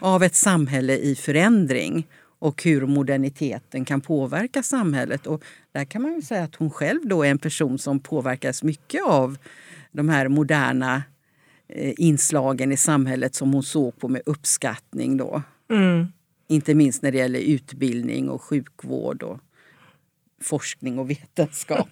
av 0.01 0.23
ett 0.23 0.35
samhälle 0.35 0.97
i 0.97 1.15
förändring 1.15 2.07
och 2.39 2.63
hur 2.63 2.85
moderniteten 2.85 3.85
kan 3.85 4.01
påverka 4.01 4.63
samhället. 4.63 5.27
Och 5.27 5.43
där 5.71 5.85
kan 5.85 6.01
man 6.01 6.15
ju 6.15 6.21
säga 6.21 6.43
att 6.43 6.55
hon 6.55 6.69
själv 6.69 6.99
då 7.03 7.23
är 7.23 7.31
en 7.31 7.37
person 7.37 7.77
som 7.77 7.99
påverkas 7.99 8.63
mycket 8.63 9.03
av 9.03 9.37
de 9.91 10.09
här 10.09 10.27
moderna 10.27 11.03
inslagen 11.97 12.71
i 12.71 12.77
samhället 12.77 13.35
som 13.35 13.53
hon 13.53 13.63
såg 13.63 13.99
på 13.99 14.07
med 14.07 14.21
uppskattning. 14.25 15.17
Då. 15.17 15.41
Mm. 15.71 16.07
Inte 16.47 16.75
minst 16.75 17.01
när 17.01 17.11
det 17.11 17.17
gäller 17.17 17.39
utbildning 17.39 18.29
och 18.29 18.41
sjukvård 18.41 19.23
och 19.23 19.39
forskning 20.41 20.99
och 20.99 21.09
vetenskap. 21.09 21.89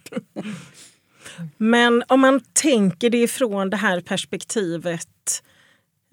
Men 1.58 2.04
om 2.08 2.20
man 2.20 2.42
tänker 2.54 3.10
det 3.10 3.18
ifrån 3.18 3.70
det 3.70 3.78
här 3.78 4.02
perspektivet 4.02 5.10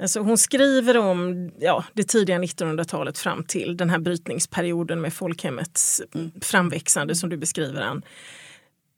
Alltså 0.02 0.20
hon 0.20 0.38
skriver 0.38 0.98
om 0.98 1.50
ja, 1.58 1.84
det 1.92 2.08
tidiga 2.08 2.38
1900-talet 2.38 3.18
fram 3.18 3.44
till 3.44 3.76
den 3.76 3.90
här 3.90 3.98
brytningsperioden 3.98 5.00
med 5.00 5.12
folkhemmets 5.12 6.02
mm. 6.14 6.30
framväxande 6.40 7.14
som 7.14 7.30
du 7.30 7.36
beskriver 7.36 7.80
den 7.80 8.02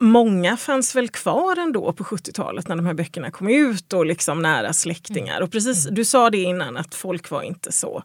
många 0.02 0.56
fanns 0.56 0.96
väl 0.96 1.08
kvar 1.08 1.58
ändå 1.58 1.92
på 1.92 2.04
70-talet 2.04 2.68
när 2.68 2.76
de 2.76 2.86
här 2.86 2.94
böckerna 2.94 3.30
kom 3.30 3.48
ut 3.48 3.92
och 3.92 4.06
liksom 4.06 4.42
nära 4.42 4.72
släktingar. 4.72 5.40
Och 5.40 5.52
precis, 5.52 5.88
du 5.90 6.04
sa 6.04 6.30
det 6.30 6.38
innan 6.38 6.76
att 6.76 6.94
folk 6.94 7.30
var 7.30 7.42
inte 7.42 7.72
så 7.72 8.02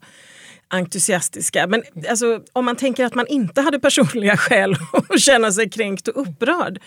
entusiastiska. 0.68 1.68
Men 1.68 1.84
alltså, 2.10 2.41
om 2.54 2.66
man 2.66 2.76
tänker 2.76 3.06
att 3.06 3.16
man 3.16 3.28
inte 3.28 3.62
hade 3.62 3.80
personliga 3.80 4.38
skäl 4.38 4.76
att 5.10 5.22
känna 5.22 5.52
sig 5.52 5.70
kränkt 5.70 6.08
och 6.08 6.22
upprörd. 6.22 6.80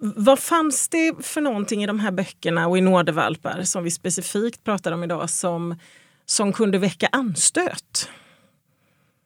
Vad 0.00 0.38
fanns 0.38 0.88
det 0.88 1.12
för 1.20 1.40
någonting 1.40 1.82
i 1.82 1.86
de 1.86 2.00
här 2.00 2.10
böckerna 2.10 2.68
och 2.68 2.78
i 2.78 2.80
Nådevalpar 2.80 3.62
som 3.62 3.84
vi 3.84 3.90
specifikt 3.90 4.64
pratar 4.64 4.92
om 4.92 5.04
idag 5.04 5.30
som, 5.30 5.78
som 6.26 6.52
kunde 6.52 6.78
väcka 6.78 7.08
anstöt? 7.12 8.08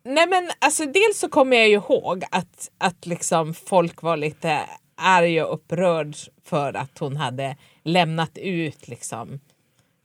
Nej 0.05 0.27
men 0.27 0.51
alltså 0.59 0.87
dels 0.87 1.19
så 1.19 1.29
kommer 1.29 1.57
jag 1.57 1.69
ju 1.69 1.75
ihåg 1.75 2.25
att, 2.31 2.71
att 2.79 3.07
liksom 3.07 3.55
folk 3.55 4.03
var 4.03 4.17
lite 4.17 4.61
arg 4.97 5.43
och 5.43 5.55
upprörd 5.55 6.17
för 6.45 6.77
att 6.77 6.99
hon 6.99 7.17
hade 7.17 7.57
lämnat 7.83 8.39
ut 8.39 8.89
liksom, 8.89 9.41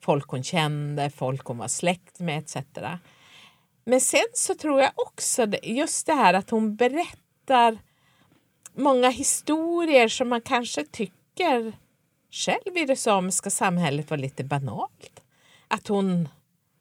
folk 0.04 0.28
hon 0.28 0.44
kände, 0.44 1.10
folk 1.10 1.46
hon 1.46 1.58
var 1.58 1.68
släkt 1.68 2.20
med 2.20 2.40
etc. 2.40 2.58
Men 3.86 4.02
sen 4.02 4.28
så 4.34 4.56
tror 4.56 4.82
jag 4.82 4.92
också 4.96 5.48
just 5.64 6.06
det 6.06 6.14
här 6.14 6.34
att 6.34 6.50
hon 6.50 6.76
berättar 6.76 7.78
många 8.76 9.10
historier 9.10 10.08
som 10.08 10.30
man 10.30 10.42
kanske 10.42 10.86
tycker 10.86 11.74
själv 12.32 12.78
i 12.78 12.86
det 12.86 12.96
samiska 12.96 13.50
samhället 13.50 14.10
var 14.10 14.18
lite 14.18 14.44
banalt. 14.44 15.22
Att 15.68 15.88
hon 15.88 16.30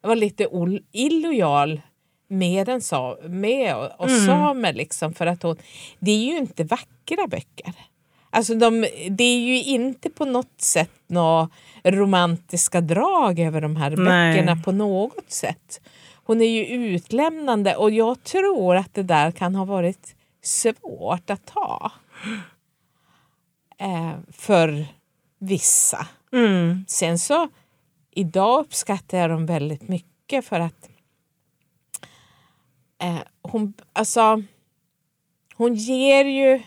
var 0.01 0.17
lite 0.17 0.49
illojal 0.93 1.81
med, 2.29 2.69
en 2.69 2.81
sa 2.81 3.19
med 3.23 3.77
och, 3.77 4.01
och 4.01 4.09
mm. 4.09 4.27
samer. 4.27 4.73
Liksom, 4.73 5.15
för 5.15 5.27
att 5.27 5.43
hon, 5.43 5.57
det 5.99 6.11
är 6.11 6.25
ju 6.25 6.39
inte 6.39 6.65
vackra 6.65 7.27
böcker. 7.27 7.75
Alltså 8.31 8.55
de, 8.55 8.81
det 9.11 9.25
är 9.25 9.39
ju 9.39 9.63
inte 9.63 10.11
på 10.11 10.25
något 10.25 10.61
sätt 10.61 10.91
några 11.07 11.49
romantiska 11.85 12.81
drag 12.81 13.39
över 13.39 13.61
de 13.61 13.77
här 13.77 13.91
Nej. 13.91 14.33
böckerna 14.33 14.57
på 14.57 14.73
något 14.73 15.31
sätt. 15.31 15.81
Hon 16.13 16.41
är 16.41 16.47
ju 16.47 16.67
utlämnande 16.67 17.77
och 17.77 17.91
jag 17.91 18.25
tror 18.25 18.77
att 18.77 18.95
det 18.95 19.03
där 19.03 19.31
kan 19.31 19.55
ha 19.55 19.65
varit 19.65 20.15
svårt 20.43 21.31
att 21.31 21.47
ta. 21.47 21.93
Eh, 23.79 24.13
för 24.33 24.87
vissa. 25.39 26.07
Mm. 26.33 26.85
Sen 26.89 27.19
så 27.19 27.49
idag 28.11 28.61
uppskattar 28.61 29.19
jag 29.19 29.31
dem 29.31 29.47
väldigt 29.47 29.89
mycket 29.89 30.45
för 30.45 30.61
att 30.61 30.89
eh, 33.03 33.23
hon, 33.43 33.75
alltså, 33.93 34.43
hon 35.55 35.75
ger 35.75 36.25
ju 36.25 36.63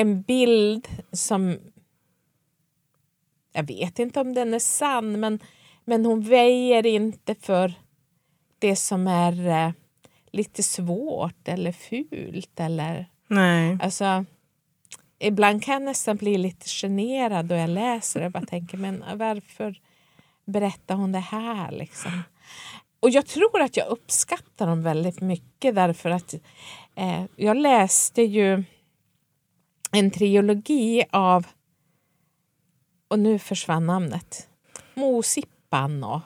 en 0.00 0.22
bild 0.22 0.88
som... 1.12 1.58
Jag 3.52 3.66
vet 3.66 3.98
inte 3.98 4.20
om 4.20 4.34
den 4.34 4.54
är 4.54 4.58
sann, 4.58 5.20
men, 5.20 5.40
men 5.84 6.04
hon 6.04 6.20
väjer 6.20 6.86
inte 6.86 7.34
för 7.34 7.72
det 8.58 8.76
som 8.76 9.06
är 9.06 9.48
eh, 9.48 9.72
lite 10.30 10.62
svårt 10.62 11.48
eller 11.48 11.72
fult. 11.72 12.60
Eller, 12.60 13.06
Nej. 13.26 13.78
Alltså, 13.82 14.24
ibland 15.18 15.64
kan 15.64 15.74
jag 15.74 15.82
nästan 15.82 16.16
bli 16.16 16.38
lite 16.38 16.68
generad 16.68 17.46
då 17.46 17.54
jag 17.54 17.70
läser 17.70 18.24
och 18.24 18.30
bara 18.30 18.46
tänker 18.46 18.76
men 18.76 19.04
varför 19.14 19.80
berättar 20.44 20.94
hon 20.94 21.12
det 21.12 21.18
här? 21.18 21.72
Liksom? 21.72 22.22
Och 23.00 23.10
jag 23.10 23.26
tror 23.26 23.60
att 23.60 23.76
jag 23.76 23.88
uppskattar 23.88 24.66
dem 24.66 24.82
väldigt 24.82 25.20
mycket 25.20 25.74
därför 25.74 26.10
att 26.10 26.34
eh, 26.94 27.24
jag 27.36 27.56
läste 27.56 28.22
ju 28.22 28.64
en 29.92 30.10
trilogi 30.10 31.04
av, 31.10 31.46
och 33.08 33.18
nu 33.18 33.38
försvann 33.38 33.86
namnet, 33.86 34.48
Mo 34.94 35.22
Sippan 35.22 36.04
och 36.04 36.20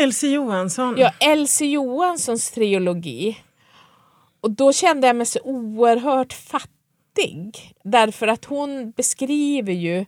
Elsie 0.00 0.30
Johansson. 0.30 0.94
Ja, 0.98 1.12
Elsie 1.20 1.68
Johanssons 1.68 2.50
trilogi. 2.50 3.38
Och 4.40 4.50
då 4.50 4.72
kände 4.72 5.06
jag 5.06 5.16
mig 5.16 5.26
så 5.26 5.40
oerhört 5.44 6.32
fattig. 6.32 7.74
Därför 7.84 8.26
att 8.26 8.44
hon 8.44 8.90
beskriver 8.90 9.72
ju 9.72 10.04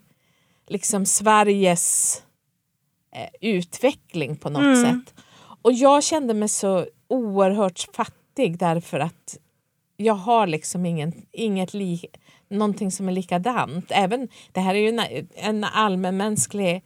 liksom 0.66 1.07
Sveriges 1.07 2.22
eh, 3.14 3.28
utveckling 3.40 4.36
på 4.36 4.51
något 4.51 4.62
mm. 4.62 4.84
sätt. 4.84 5.14
Och 5.62 5.72
jag 5.72 6.05
kände 6.05 6.34
mig 6.34 6.49
så 6.49 6.86
oerhört 7.09 7.88
fattig 7.92 8.59
därför 8.59 9.01
att 9.01 9.38
jag 9.96 10.14
har 10.14 10.46
liksom 10.46 10.86
ingen, 10.86 11.12
inget 11.32 11.74
li, 11.74 12.01
någonting 12.49 12.90
som 12.90 13.09
är 13.09 13.12
likadant. 13.12 13.86
Även, 13.90 14.28
det 14.53 14.61
här 14.61 14.74
är 14.74 14.78
ju 14.78 14.88
en, 14.88 15.28
en 15.34 15.64
allmänmänsklig 15.64 16.84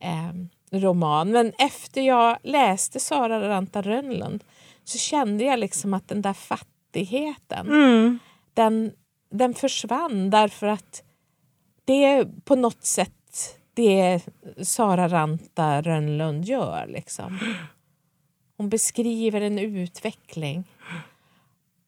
eh, 0.00 0.32
roman. 0.78 1.30
Men 1.30 1.52
efter 1.58 2.00
jag 2.00 2.38
läste 2.42 3.00
Sara 3.00 3.48
Ranta 3.48 3.82
Rönnlund 3.82 4.44
så 4.84 4.98
kände 4.98 5.44
jag 5.44 5.58
liksom 5.58 5.94
att 5.94 6.08
den 6.08 6.22
där 6.22 6.32
fattigheten 6.32 7.66
mm. 7.66 8.18
den, 8.54 8.92
den 9.30 9.54
försvann 9.54 10.30
därför 10.30 10.66
att 10.66 11.02
det 11.84 12.04
är 12.04 12.28
på 12.44 12.56
något 12.56 12.84
sätt 12.84 13.12
det 13.74 14.20
Sara 14.62 15.08
Ranta 15.08 15.82
Rönnlund 15.82 16.44
gör. 16.44 16.86
Liksom. 16.86 17.38
Hon 18.56 18.68
beskriver 18.68 19.40
en 19.40 19.58
utveckling 19.58 20.64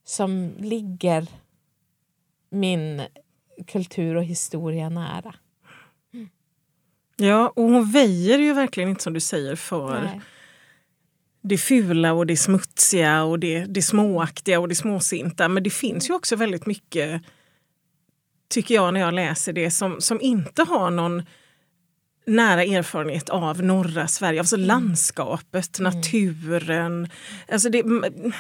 som 0.05 0.53
ligger 0.59 1.27
min 2.51 3.03
kultur 3.67 4.15
och 4.15 4.25
historia 4.25 4.89
nära. 4.89 5.35
Ja, 7.17 7.53
och 7.57 7.65
hon 7.65 7.91
väjer 7.91 8.39
ju 8.39 8.53
verkligen 8.53 8.91
inte 8.91 9.03
som 9.03 9.13
du 9.13 9.21
säger 9.21 9.57
för 9.57 10.03
Nej. 10.03 10.21
det 11.41 11.59
fula 11.59 12.13
och 12.13 12.27
det 12.27 12.37
smutsiga 12.37 13.23
och 13.23 13.39
det, 13.39 13.65
det 13.65 13.83
småaktiga 13.83 14.61
och 14.61 14.69
det 14.69 14.75
småsinta. 14.75 15.49
Men 15.49 15.63
det 15.63 15.71
finns 15.71 16.11
ju 16.11 16.15
också 16.15 16.37
väldigt 16.37 16.67
mycket, 16.67 17.23
tycker 18.49 18.75
jag 18.75 18.95
när 18.95 19.01
jag 19.01 19.15
läser 19.15 19.53
det, 19.53 19.71
som, 19.71 20.01
som 20.01 20.21
inte 20.21 20.63
har 20.63 20.91
någon 20.91 21.23
nära 22.31 22.65
erfarenhet 22.65 23.29
av 23.29 23.63
norra 23.63 24.09
Sverige, 24.09 24.41
alltså 24.41 24.57
mm. 24.57 24.67
landskapet, 24.67 25.79
mm. 25.79 25.93
naturen. 25.93 27.09
Alltså 27.53 27.71
det, 27.71 27.83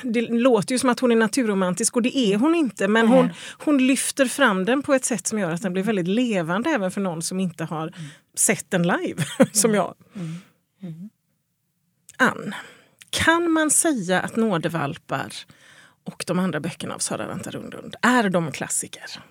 det, 0.02 0.20
låter 0.20 0.74
ju 0.74 0.78
som 0.78 0.90
att 0.90 1.00
hon 1.00 1.12
är 1.12 1.16
naturromantisk 1.16 1.96
och 1.96 2.02
det 2.02 2.18
är 2.18 2.36
hon 2.36 2.54
inte 2.54 2.88
men 2.88 3.06
mm. 3.06 3.16
hon, 3.16 3.30
hon 3.58 3.86
lyfter 3.86 4.26
fram 4.26 4.64
den 4.64 4.82
på 4.82 4.94
ett 4.94 5.04
sätt 5.04 5.26
som 5.26 5.38
gör 5.38 5.50
att 5.50 5.62
den 5.62 5.72
blir 5.72 5.82
väldigt 5.82 6.08
levande 6.08 6.70
även 6.70 6.90
för 6.90 7.00
någon 7.00 7.22
som 7.22 7.40
inte 7.40 7.64
har 7.64 7.86
mm. 7.88 8.10
sett 8.34 8.70
den 8.70 8.82
live, 8.82 9.24
som 9.52 9.74
jag. 9.74 9.94
Mm. 10.14 10.36
Mm. 10.82 11.10
Ann, 12.16 12.54
Kan 13.10 13.50
man 13.50 13.70
säga 13.70 14.20
att 14.20 14.36
Nådevalpar 14.36 15.32
och 16.04 16.24
de 16.26 16.38
andra 16.38 16.60
böckerna 16.60 16.94
av 16.94 16.98
Sara 16.98 17.28
Ranta 17.28 17.50
Rundlund, 17.50 17.96
är 18.02 18.28
de 18.28 18.52
klassiker? 18.52 19.22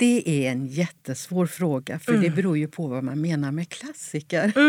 Det 0.00 0.22
är 0.46 0.50
en 0.50 0.66
jättesvår 0.66 1.46
fråga, 1.46 1.98
för 1.98 2.12
Mm. 2.12 2.24
det 2.24 2.30
beror 2.30 2.58
ju 2.58 2.68
på 2.68 2.86
vad 2.86 3.04
man 3.04 3.20
menar 3.20 3.52
med 3.52 3.68
klassiker. 3.68 4.52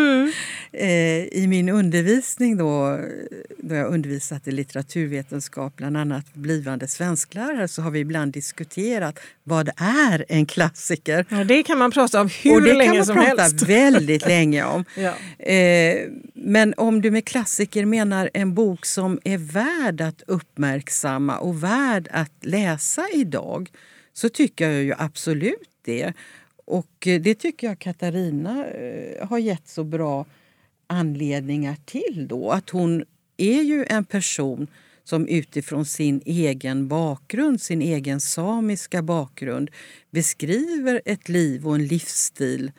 Eh, 0.74 1.24
I 1.24 1.46
min 1.50 1.70
undervisning, 1.70 2.58
då, 2.58 3.00
då 3.58 3.76
jag 3.76 3.94
undervisat 3.94 4.48
i 4.48 4.52
litteraturvetenskap, 4.52 5.76
bland 5.76 5.98
annat 5.98 6.34
blivande 6.34 6.88
svensklärare, 6.88 7.68
så 7.68 7.82
har 7.82 7.92
vi 7.92 8.00
ibland 8.00 8.34
diskuterat 8.34 9.20
vad 9.44 9.70
är 9.78 10.26
en 10.30 10.46
klassiker? 10.46 11.26
Ja, 11.30 11.44
det 11.44 11.64
kan 11.64 11.78
man 11.78 11.92
prata 11.92 12.22
om 12.22 12.30
hur 12.44 12.56
Och 12.56 12.62
det 12.62 12.74
länge 12.74 12.86
kan 12.90 12.98
man 12.98 13.06
som 13.06 13.16
prata 13.16 13.42
helst. 13.42 13.62
väldigt 13.62 14.28
länge 14.28 14.64
om. 14.64 14.86
Ja. 14.98 15.46
Eh, 15.46 16.08
men 16.34 16.74
om 16.78 17.02
du 17.02 17.12
med 17.12 17.26
klassiker 17.26 17.86
menar 17.86 18.30
en 18.34 18.54
bok 18.54 18.86
som 18.86 19.20
är 19.24 19.38
värd 19.38 20.02
att 20.02 20.22
uppmärksamma 20.28 21.38
och 21.38 21.64
värd 21.64 22.08
att 22.12 22.32
läsa 22.42 23.08
idag 23.14 23.70
så 24.14 24.30
tycker 24.30 24.70
jag 24.70 24.84
ju 24.84 24.94
absolut 24.98 25.70
det. 25.82 26.14
Och 26.66 27.08
eh, 27.08 27.22
det 27.22 27.36
tycker 27.36 27.68
jag 27.68 27.80
Katarina 27.80 28.66
eh, 28.68 29.28
har 29.28 29.38
gett 29.38 29.68
så 29.68 29.84
bra 29.84 30.26
anledningar 30.88 31.76
till. 31.86 32.28
då. 32.28 32.52
Att 32.52 32.70
hon 32.70 33.06
är 33.38 33.62
ju 33.62 33.86
en 33.90 34.06
person 34.06 34.68
som 35.04 35.28
utifrån 35.28 35.86
sin 35.86 36.22
egen 36.26 36.88
bakgrund, 36.88 37.62
sin 37.62 37.82
egen 37.82 38.20
samiska 38.20 39.02
bakgrund 39.02 39.72
beskriver 40.12 41.02
ett 41.06 41.30
liv 41.30 41.68
och 41.68 41.76
en 41.76 41.88
livsstil 41.88 42.72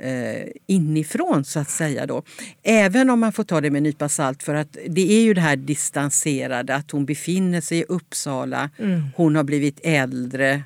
eh, 0.00 0.48
inifrån 0.66 1.44
så 1.44 1.60
att 1.60 1.70
säga. 1.70 2.06
Då. 2.06 2.22
Även 2.62 3.10
om 3.10 3.20
man 3.20 3.32
får 3.32 3.44
ta 3.44 3.60
det 3.60 3.70
med 3.70 3.78
en 3.78 3.82
nypa 3.82 4.08
salt 4.08 4.42
för 4.42 4.54
att 4.54 4.76
det 4.88 5.12
är 5.12 5.22
ju 5.22 5.34
det 5.34 5.40
här 5.40 5.56
distanserade 5.56 6.74
att 6.74 6.90
hon 6.90 7.06
befinner 7.06 7.60
sig 7.60 7.78
i 7.78 7.84
Uppsala, 7.84 8.70
hon 9.16 9.36
har 9.36 9.44
blivit 9.44 9.80
äldre 9.82 10.62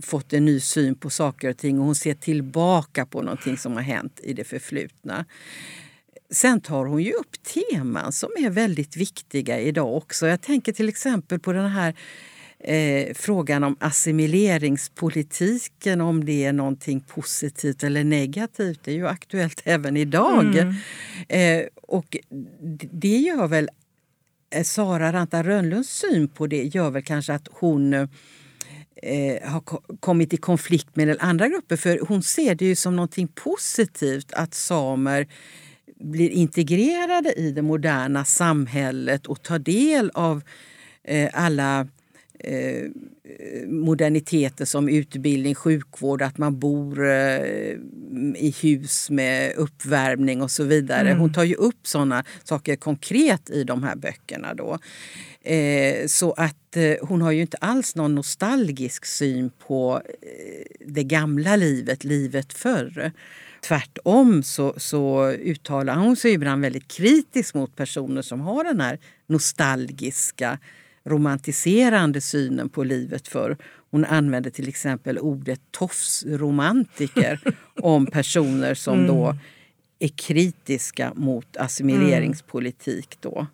fått 0.00 0.32
en 0.32 0.44
ny 0.44 0.60
syn 0.60 0.94
på 0.94 1.10
saker 1.10 1.50
och 1.50 1.56
ting 1.56 1.78
och 1.78 1.84
hon 1.84 1.94
ser 1.94 2.14
tillbaka 2.14 3.06
på 3.06 3.22
någonting 3.22 3.58
som 3.58 3.72
har 3.72 3.82
hänt 3.82 4.20
i 4.22 4.32
det 4.32 4.44
förflutna. 4.44 5.24
Sen 6.30 6.60
tar 6.60 6.84
hon 6.84 7.02
ju 7.02 7.12
upp 7.12 7.42
teman 7.42 8.12
som 8.12 8.30
är 8.38 8.50
väldigt 8.50 8.96
viktiga 8.96 9.60
idag 9.60 9.96
också. 9.96 10.26
Jag 10.26 10.40
tänker 10.40 10.72
till 10.72 10.88
exempel 10.88 11.38
på 11.38 11.52
den 11.52 11.70
här 11.70 11.94
eh, 12.64 13.14
frågan 13.14 13.64
om 13.64 13.76
assimileringspolitiken, 13.80 16.00
om 16.00 16.24
det 16.24 16.44
är 16.44 16.52
någonting 16.52 17.00
positivt 17.00 17.82
eller 17.84 18.04
negativt. 18.04 18.80
Det 18.84 18.90
är 18.90 18.94
ju 18.94 19.08
aktuellt 19.08 19.62
även 19.64 19.96
idag. 19.96 20.56
Eh, 21.28 21.62
och 21.82 22.16
det 22.92 23.16
gör 23.18 23.46
väl 23.48 23.68
eh, 24.54 24.62
Sara 24.62 25.12
Ranta 25.12 25.42
Rönnlunds 25.42 25.90
syn 25.90 26.28
på 26.28 26.46
det 26.46 26.62
gör 26.62 26.90
väl 26.90 27.02
kanske 27.02 27.34
att 27.34 27.48
hon 27.52 27.92
eh, 27.92 28.08
har 29.44 29.60
ko- 29.60 29.82
kommit 30.00 30.32
i 30.32 30.36
konflikt 30.36 30.96
med 30.96 31.16
andra 31.20 31.48
grupper. 31.48 31.76
För 31.76 32.00
hon 32.08 32.22
ser 32.22 32.54
det 32.54 32.64
ju 32.64 32.76
som 32.76 32.96
någonting 32.96 33.28
positivt 33.28 34.32
att 34.32 34.54
samer 34.54 35.26
blir 36.00 36.30
integrerade 36.30 37.32
i 37.32 37.52
det 37.52 37.62
moderna 37.62 38.24
samhället 38.24 39.26
och 39.26 39.42
tar 39.42 39.58
del 39.58 40.10
av 40.14 40.42
eh, 41.04 41.30
alla 41.32 41.88
eh, 42.44 42.90
moderniteter 43.66 44.64
som 44.64 44.88
utbildning, 44.88 45.54
sjukvård, 45.54 46.22
att 46.22 46.38
man 46.38 46.58
bor 46.58 47.06
eh, 47.10 47.76
i 48.36 48.54
hus 48.62 49.10
med 49.10 49.54
uppvärmning 49.56 50.42
och 50.42 50.50
så 50.50 50.64
vidare. 50.64 51.12
Hon 51.18 51.32
tar 51.32 51.44
ju 51.44 51.54
upp 51.54 51.86
såna 51.86 52.24
saker 52.44 52.76
konkret 52.76 53.50
i 53.50 53.64
de 53.64 53.82
här 53.82 53.96
böckerna. 53.96 54.54
Då. 54.54 54.78
Eh, 55.50 56.06
så 56.06 56.32
att 56.32 56.56
hon 57.02 57.22
har 57.22 57.30
ju 57.30 57.40
inte 57.40 57.56
alls 57.56 57.94
någon 57.94 58.14
nostalgisk 58.14 59.06
syn 59.06 59.50
på 59.66 60.02
det 60.86 61.04
gamla 61.04 61.56
livet, 61.56 62.04
livet 62.04 62.52
förr. 62.52 63.12
Tvärtom 63.60 64.42
så, 64.42 64.74
så 64.76 65.30
uttalar 65.30 65.96
hon 65.96 66.16
sig 66.16 66.32
ibland 66.32 66.62
väldigt 66.62 66.88
kritiskt 66.88 67.54
mot 67.54 67.76
personer 67.76 68.22
som 68.22 68.40
har 68.40 68.64
den 68.64 68.80
här 68.80 68.98
nostalgiska 69.26 70.58
romantiserande 71.04 72.20
synen 72.20 72.68
på 72.68 72.84
livet 72.84 73.28
för. 73.28 73.56
Hon 73.90 74.04
använder 74.04 74.50
till 74.50 74.68
exempel 74.68 75.18
ordet 75.18 75.60
tofsromantiker 75.70 77.40
om 77.80 78.06
personer 78.06 78.74
som 78.74 79.06
då 79.06 79.36
är 79.98 80.08
kritiska 80.08 81.12
mot 81.14 81.56
assimileringspolitik. 81.56 83.16
Då. 83.20 83.46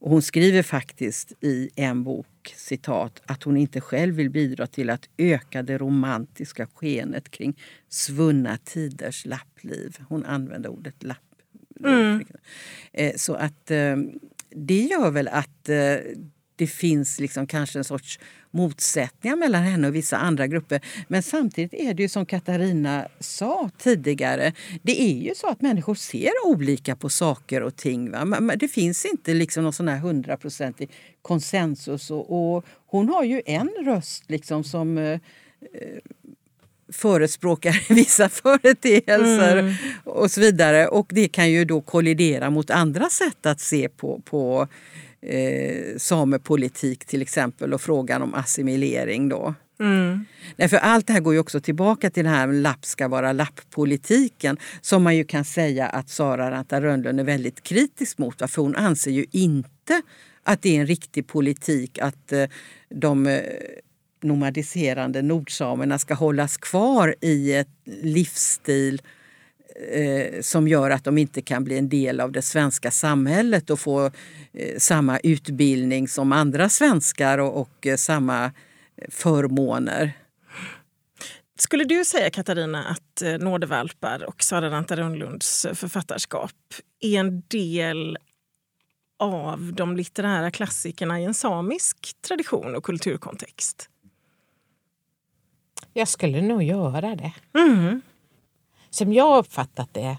Och 0.00 0.10
hon 0.10 0.22
skriver 0.22 0.62
faktiskt 0.62 1.32
i 1.40 1.70
en 1.76 2.04
bok 2.04 2.54
citat, 2.56 3.22
att 3.26 3.42
hon 3.42 3.56
inte 3.56 3.80
själv 3.80 4.14
vill 4.14 4.30
bidra 4.30 4.66
till 4.66 4.90
att 4.90 5.08
öka 5.16 5.62
det 5.62 5.78
romantiska 5.78 6.66
skenet 6.66 7.30
kring 7.30 7.58
svunna 7.88 8.58
tiders 8.64 9.26
lappliv. 9.26 9.96
Hon 10.08 10.24
använder 10.24 10.70
ordet 10.70 11.02
lapp. 11.02 11.18
Eh, 12.92 13.12
Så 13.16 13.34
att 13.34 13.70
eh, 13.70 13.96
det 14.50 14.80
gör 14.80 15.10
väl 15.10 15.28
att 15.28 15.68
eh, 15.68 15.96
det 16.56 16.66
finns 16.66 17.20
liksom 17.20 17.46
kanske 17.46 17.78
en 17.78 17.84
sorts 17.84 18.18
motsättningar 18.50 19.36
mellan 19.36 19.62
henne 19.62 19.88
och 19.88 19.94
vissa 19.94 20.16
andra 20.16 20.46
grupper. 20.46 20.80
Men 21.08 21.22
samtidigt 21.22 21.74
är 21.74 21.94
det 21.94 22.02
ju 22.02 22.08
som 22.08 22.26
Katarina 22.26 23.08
sa 23.20 23.70
tidigare, 23.78 24.52
det 24.82 25.02
är 25.02 25.18
ju 25.18 25.34
så 25.34 25.48
att 25.48 25.60
människor 25.60 25.94
ser 25.94 26.30
olika 26.44 26.96
på 26.96 27.08
saker 27.08 27.62
och 27.62 27.76
ting. 27.76 28.10
Va? 28.10 28.40
Det 28.56 28.68
finns 28.68 29.04
inte 29.04 29.34
liksom 29.34 29.62
någon 29.62 29.72
sån 29.72 29.88
här 29.88 29.98
hundraprocentig 29.98 30.90
konsensus. 31.22 32.10
Och, 32.10 32.56
och 32.56 32.64
hon 32.86 33.08
har 33.08 33.24
ju 33.24 33.42
en 33.46 33.70
röst 33.84 34.24
liksom 34.26 34.64
som 34.64 34.98
eh, 34.98 35.20
förespråkar 36.92 37.86
vissa 37.94 38.28
företeelser 38.28 39.76
och 40.04 40.30
så 40.30 40.40
vidare. 40.40 40.88
Och 40.88 41.06
det 41.10 41.28
kan 41.28 41.50
ju 41.50 41.64
då 41.64 41.80
kollidera 41.80 42.50
mot 42.50 42.70
andra 42.70 43.10
sätt 43.10 43.46
att 43.46 43.60
se 43.60 43.88
på, 43.88 44.20
på 44.24 44.68
eh, 45.22 45.96
samepolitik 45.96 47.04
till 47.04 47.22
exempel 47.22 47.74
och 47.74 47.80
frågan 47.80 48.22
om 48.22 48.34
assimilering. 48.34 49.28
Då. 49.28 49.54
Nej, 50.56 50.68
för 50.68 50.76
allt 50.76 51.06
det 51.06 51.12
här 51.12 51.20
går 51.20 51.34
ju 51.34 51.40
också 51.40 51.60
tillbaka 51.60 52.10
till 52.10 52.24
den 52.24 52.34
här 52.34 52.46
lapp 52.46 52.84
ska 52.84 53.08
vara 53.08 53.32
lapp-politiken 53.32 54.56
som 54.80 55.02
man 55.02 55.16
ju 55.16 55.24
kan 55.24 55.44
säga 55.44 55.86
att 55.86 56.08
Sara 56.08 56.50
Ranta 56.50 56.80
Rönnlund 56.80 57.20
är 57.20 57.24
väldigt 57.24 57.62
kritisk 57.62 58.18
mot. 58.18 58.40
va? 58.40 58.48
För 58.48 58.62
hon 58.62 58.76
anser 58.76 59.10
ju 59.10 59.26
inte 59.30 60.02
att 60.42 60.62
det 60.62 60.76
är 60.76 60.80
en 60.80 60.86
riktig 60.86 61.26
politik 61.26 61.98
att 61.98 62.32
eh, 62.32 62.44
de 62.88 63.26
eh, 63.26 63.40
nomadiserande 64.22 65.22
nordsamerna 65.22 65.98
ska 65.98 66.14
hållas 66.14 66.56
kvar 66.56 67.14
i 67.20 67.52
ett 67.52 67.68
livsstil 67.84 69.02
eh, 69.90 70.40
som 70.40 70.68
gör 70.68 70.90
att 70.90 71.04
de 71.04 71.18
inte 71.18 71.42
kan 71.42 71.64
bli 71.64 71.78
en 71.78 71.88
del 71.88 72.20
av 72.20 72.32
det 72.32 72.42
svenska 72.42 72.90
samhället 72.90 73.70
och 73.70 73.80
få 73.80 74.06
eh, 74.52 74.78
samma 74.78 75.18
utbildning 75.18 76.08
som 76.08 76.32
andra 76.32 76.68
svenskar 76.68 77.38
och, 77.38 77.60
och 77.60 77.86
eh, 77.86 77.96
samma 77.96 78.52
förmåner. 79.08 80.12
Skulle 81.58 81.84
du 81.84 82.04
säga, 82.04 82.30
Katarina, 82.30 82.84
att 82.84 83.22
eh, 83.22 83.38
Nådevalpar 83.38 84.24
och 84.24 84.42
Sara 84.42 84.70
Ranta 84.70 84.96
Rönnlunds 84.96 85.64
eh, 85.64 85.74
författarskap 85.74 86.74
är 87.00 87.18
en 87.18 87.42
del 87.48 88.18
av 89.18 89.72
de 89.74 89.96
litterära 89.96 90.50
klassikerna 90.50 91.20
i 91.20 91.24
en 91.24 91.34
samisk 91.34 92.16
tradition 92.20 92.76
och 92.76 92.84
kulturkontext? 92.84 93.88
Jag 95.92 96.08
skulle 96.08 96.42
nog 96.42 96.62
göra 96.62 97.16
det. 97.16 97.32
Mm. 97.58 98.00
Som 98.94 99.12
jag 99.12 99.24
har 99.24 99.38
uppfattat 99.38 99.88
det 99.94 100.16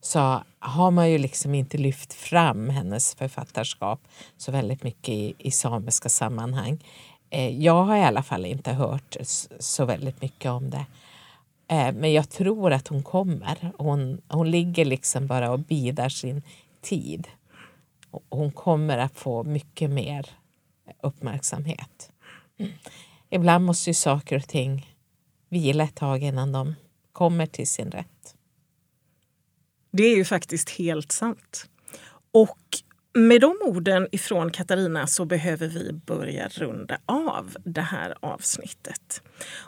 så 0.00 0.42
har 0.58 0.90
man 0.90 1.10
ju 1.10 1.18
liksom 1.18 1.54
inte 1.54 1.78
lyft 1.78 2.12
fram 2.12 2.68
hennes 2.68 3.14
författarskap 3.14 4.00
så 4.36 4.52
väldigt 4.52 4.82
mycket 4.82 5.08
i, 5.08 5.34
i 5.38 5.50
samiska 5.50 6.08
sammanhang. 6.08 6.84
Eh, 7.30 7.62
jag 7.62 7.84
har 7.84 7.96
i 7.96 8.02
alla 8.02 8.22
fall 8.22 8.46
inte 8.46 8.72
hört 8.72 9.16
så 9.60 9.84
väldigt 9.84 10.22
mycket 10.22 10.50
om 10.50 10.70
det. 10.70 10.86
Eh, 11.68 11.92
men 11.94 12.12
jag 12.12 12.30
tror 12.30 12.72
att 12.72 12.88
hon 12.88 13.02
kommer. 13.02 13.72
Hon, 13.78 14.20
hon 14.28 14.50
ligger 14.50 14.84
liksom 14.84 15.26
bara 15.26 15.50
och 15.50 15.58
bidar 15.58 16.08
sin 16.08 16.42
tid. 16.80 17.28
Hon 18.30 18.52
kommer 18.52 18.98
att 18.98 19.18
få 19.18 19.44
mycket 19.44 19.90
mer 19.90 20.26
uppmärksamhet. 21.02 22.12
Mm. 22.58 22.72
Ibland 23.30 23.64
måste 23.64 23.90
ju 23.90 23.94
saker 23.94 24.36
och 24.36 24.48
ting 24.48 24.96
vila 25.48 25.84
ett 25.84 25.94
tag 25.94 26.22
innan 26.22 26.52
de 26.52 26.74
kommer 27.12 27.46
till 27.46 27.66
sin 27.66 27.90
rätt. 27.90 28.34
Det 29.92 30.02
är 30.02 30.16
ju 30.16 30.24
faktiskt 30.24 30.70
helt 30.70 31.12
sant. 31.12 31.68
Och 32.32 32.58
med 33.14 33.40
de 33.40 33.56
orden 33.64 34.08
ifrån 34.12 34.50
Katarina 34.50 35.06
så 35.06 35.24
behöver 35.24 35.68
vi 35.68 35.92
börja 35.92 36.48
runda 36.48 36.98
av 37.06 37.56
det 37.64 37.80
här 37.80 38.14
avsnittet. 38.20 39.22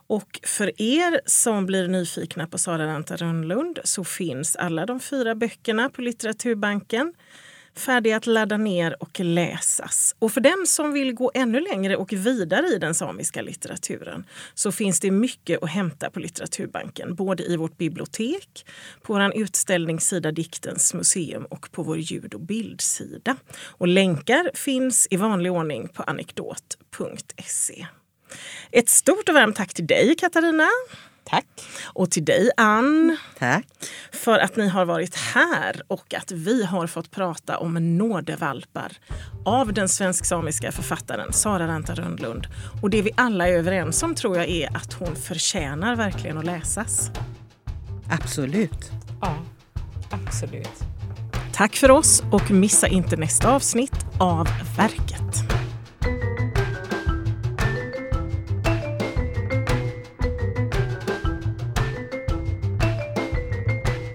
Och 0.07 0.41
för 0.43 0.83
er 0.83 1.21
som 1.27 1.67
blir 1.67 1.89
nyfikna 1.89 2.47
på 2.47 2.59
Sara 2.59 2.87
Ranta 2.87 3.17
Rönnlund 3.17 3.79
så 3.85 4.05
finns 4.05 4.57
alla 4.57 4.87
de 4.87 5.01
fyra 5.01 5.35
böckerna 5.35 5.89
på 5.89 6.03
Litteraturbanken 6.03 7.15
färdiga 7.77 8.17
att 8.17 8.27
ladda 8.27 8.57
ner 8.57 9.03
och 9.03 9.21
läsas. 9.21 10.15
Och 10.19 10.33
för 10.33 10.41
den 10.41 10.67
som 10.67 10.93
vill 10.93 11.15
gå 11.15 11.31
ännu 11.35 11.61
längre 11.61 11.97
och 11.97 12.13
vidare 12.13 12.67
i 12.67 12.79
den 12.79 12.95
samiska 12.95 13.43
litteraturen 13.43 14.25
så 14.55 14.73
finns 14.73 15.01
det 15.01 15.11
mycket 15.11 15.63
att 15.63 15.71
hämta 15.71 16.11
på 16.11 16.21
Litteraturbanken, 16.21 17.15
både 17.15 17.43
i 17.43 17.57
vårt 17.57 17.79
bibliotek, 17.79 18.67
på 19.03 19.13
vår 19.13 19.37
utställningssida 19.37 20.33
Diktens 20.33 20.95
museum 20.95 21.45
och 21.45 21.73
på 21.73 21.83
vår 21.83 21.99
ljud 21.99 22.35
och 22.35 22.41
bildsida. 22.41 23.37
Och 23.65 23.89
länkar 23.89 24.51
finns 24.55 25.09
i 25.11 25.17
vanlig 25.17 25.53
ordning 25.53 25.89
på 25.89 26.03
anekdot.se. 26.03 27.87
Ett 28.71 28.89
stort 28.89 29.29
och 29.29 29.35
varmt 29.35 29.57
tack 29.57 29.75
till 29.75 29.87
dig 29.87 30.15
Katarina. 30.19 30.69
Tack. 31.25 31.47
Och 31.85 32.11
till 32.11 32.25
dig 32.25 32.51
Ann. 32.57 33.17
Tack. 33.39 33.67
För 34.13 34.39
att 34.39 34.57
ni 34.57 34.69
har 34.69 34.85
varit 34.85 35.17
här 35.17 35.83
och 35.89 36.15
att 36.15 36.33
vi 36.33 36.65
har 36.65 36.87
fått 36.87 37.11
prata 37.11 37.59
om 37.59 37.99
nådevalpar 37.99 38.93
av 39.45 39.73
den 39.73 39.89
svensk-samiska 39.89 40.73
författaren 40.73 41.33
Sara 41.33 41.67
Ranta 41.67 41.95
Rönnlund. 41.95 42.47
Och 42.83 42.91
det 42.91 43.03
vi 43.03 43.11
alla 43.17 43.49
är 43.49 43.53
överens 43.53 44.03
om 44.03 44.15
tror 44.15 44.37
jag 44.37 44.49
är 44.49 44.77
att 44.77 44.93
hon 44.93 45.17
förtjänar 45.17 45.97
verkligen 45.97 46.39
att 46.39 46.45
läsas. 46.45 47.11
Absolut. 48.11 48.91
Ja, 49.21 49.37
absolut. 50.11 50.85
Tack 51.53 51.77
för 51.77 51.91
oss 51.91 52.23
och 52.33 52.51
missa 52.51 52.89
inte 52.89 53.17
nästa 53.17 53.55
avsnitt 53.55 54.07
av 54.19 54.49
Verket. 54.77 55.62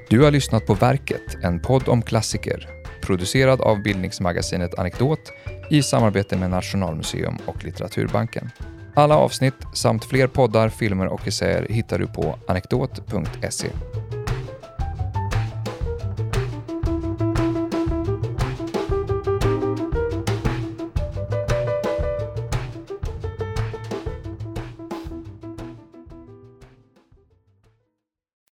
Du 0.09 0.23
har 0.23 0.31
lyssnat 0.31 0.65
på 0.65 0.73
Verket, 0.73 1.35
en 1.43 1.59
podd 1.59 1.87
om 1.87 2.01
klassiker, 2.01 2.69
producerad 3.01 3.61
av 3.61 3.81
bildningsmagasinet 3.81 4.79
Anekdot 4.79 5.31
i 5.69 5.81
samarbete 5.81 6.37
med 6.37 6.49
Nationalmuseum 6.49 7.37
och 7.45 7.63
Litteraturbanken. 7.63 8.49
Alla 8.95 9.17
avsnitt 9.17 9.53
samt 9.73 10.05
fler 10.05 10.27
poddar, 10.27 10.69
filmer 10.69 11.07
och 11.07 11.27
essäer 11.27 11.67
hittar 11.69 11.99
du 11.99 12.07
på 12.07 12.39
anekdot.se. 12.47 13.67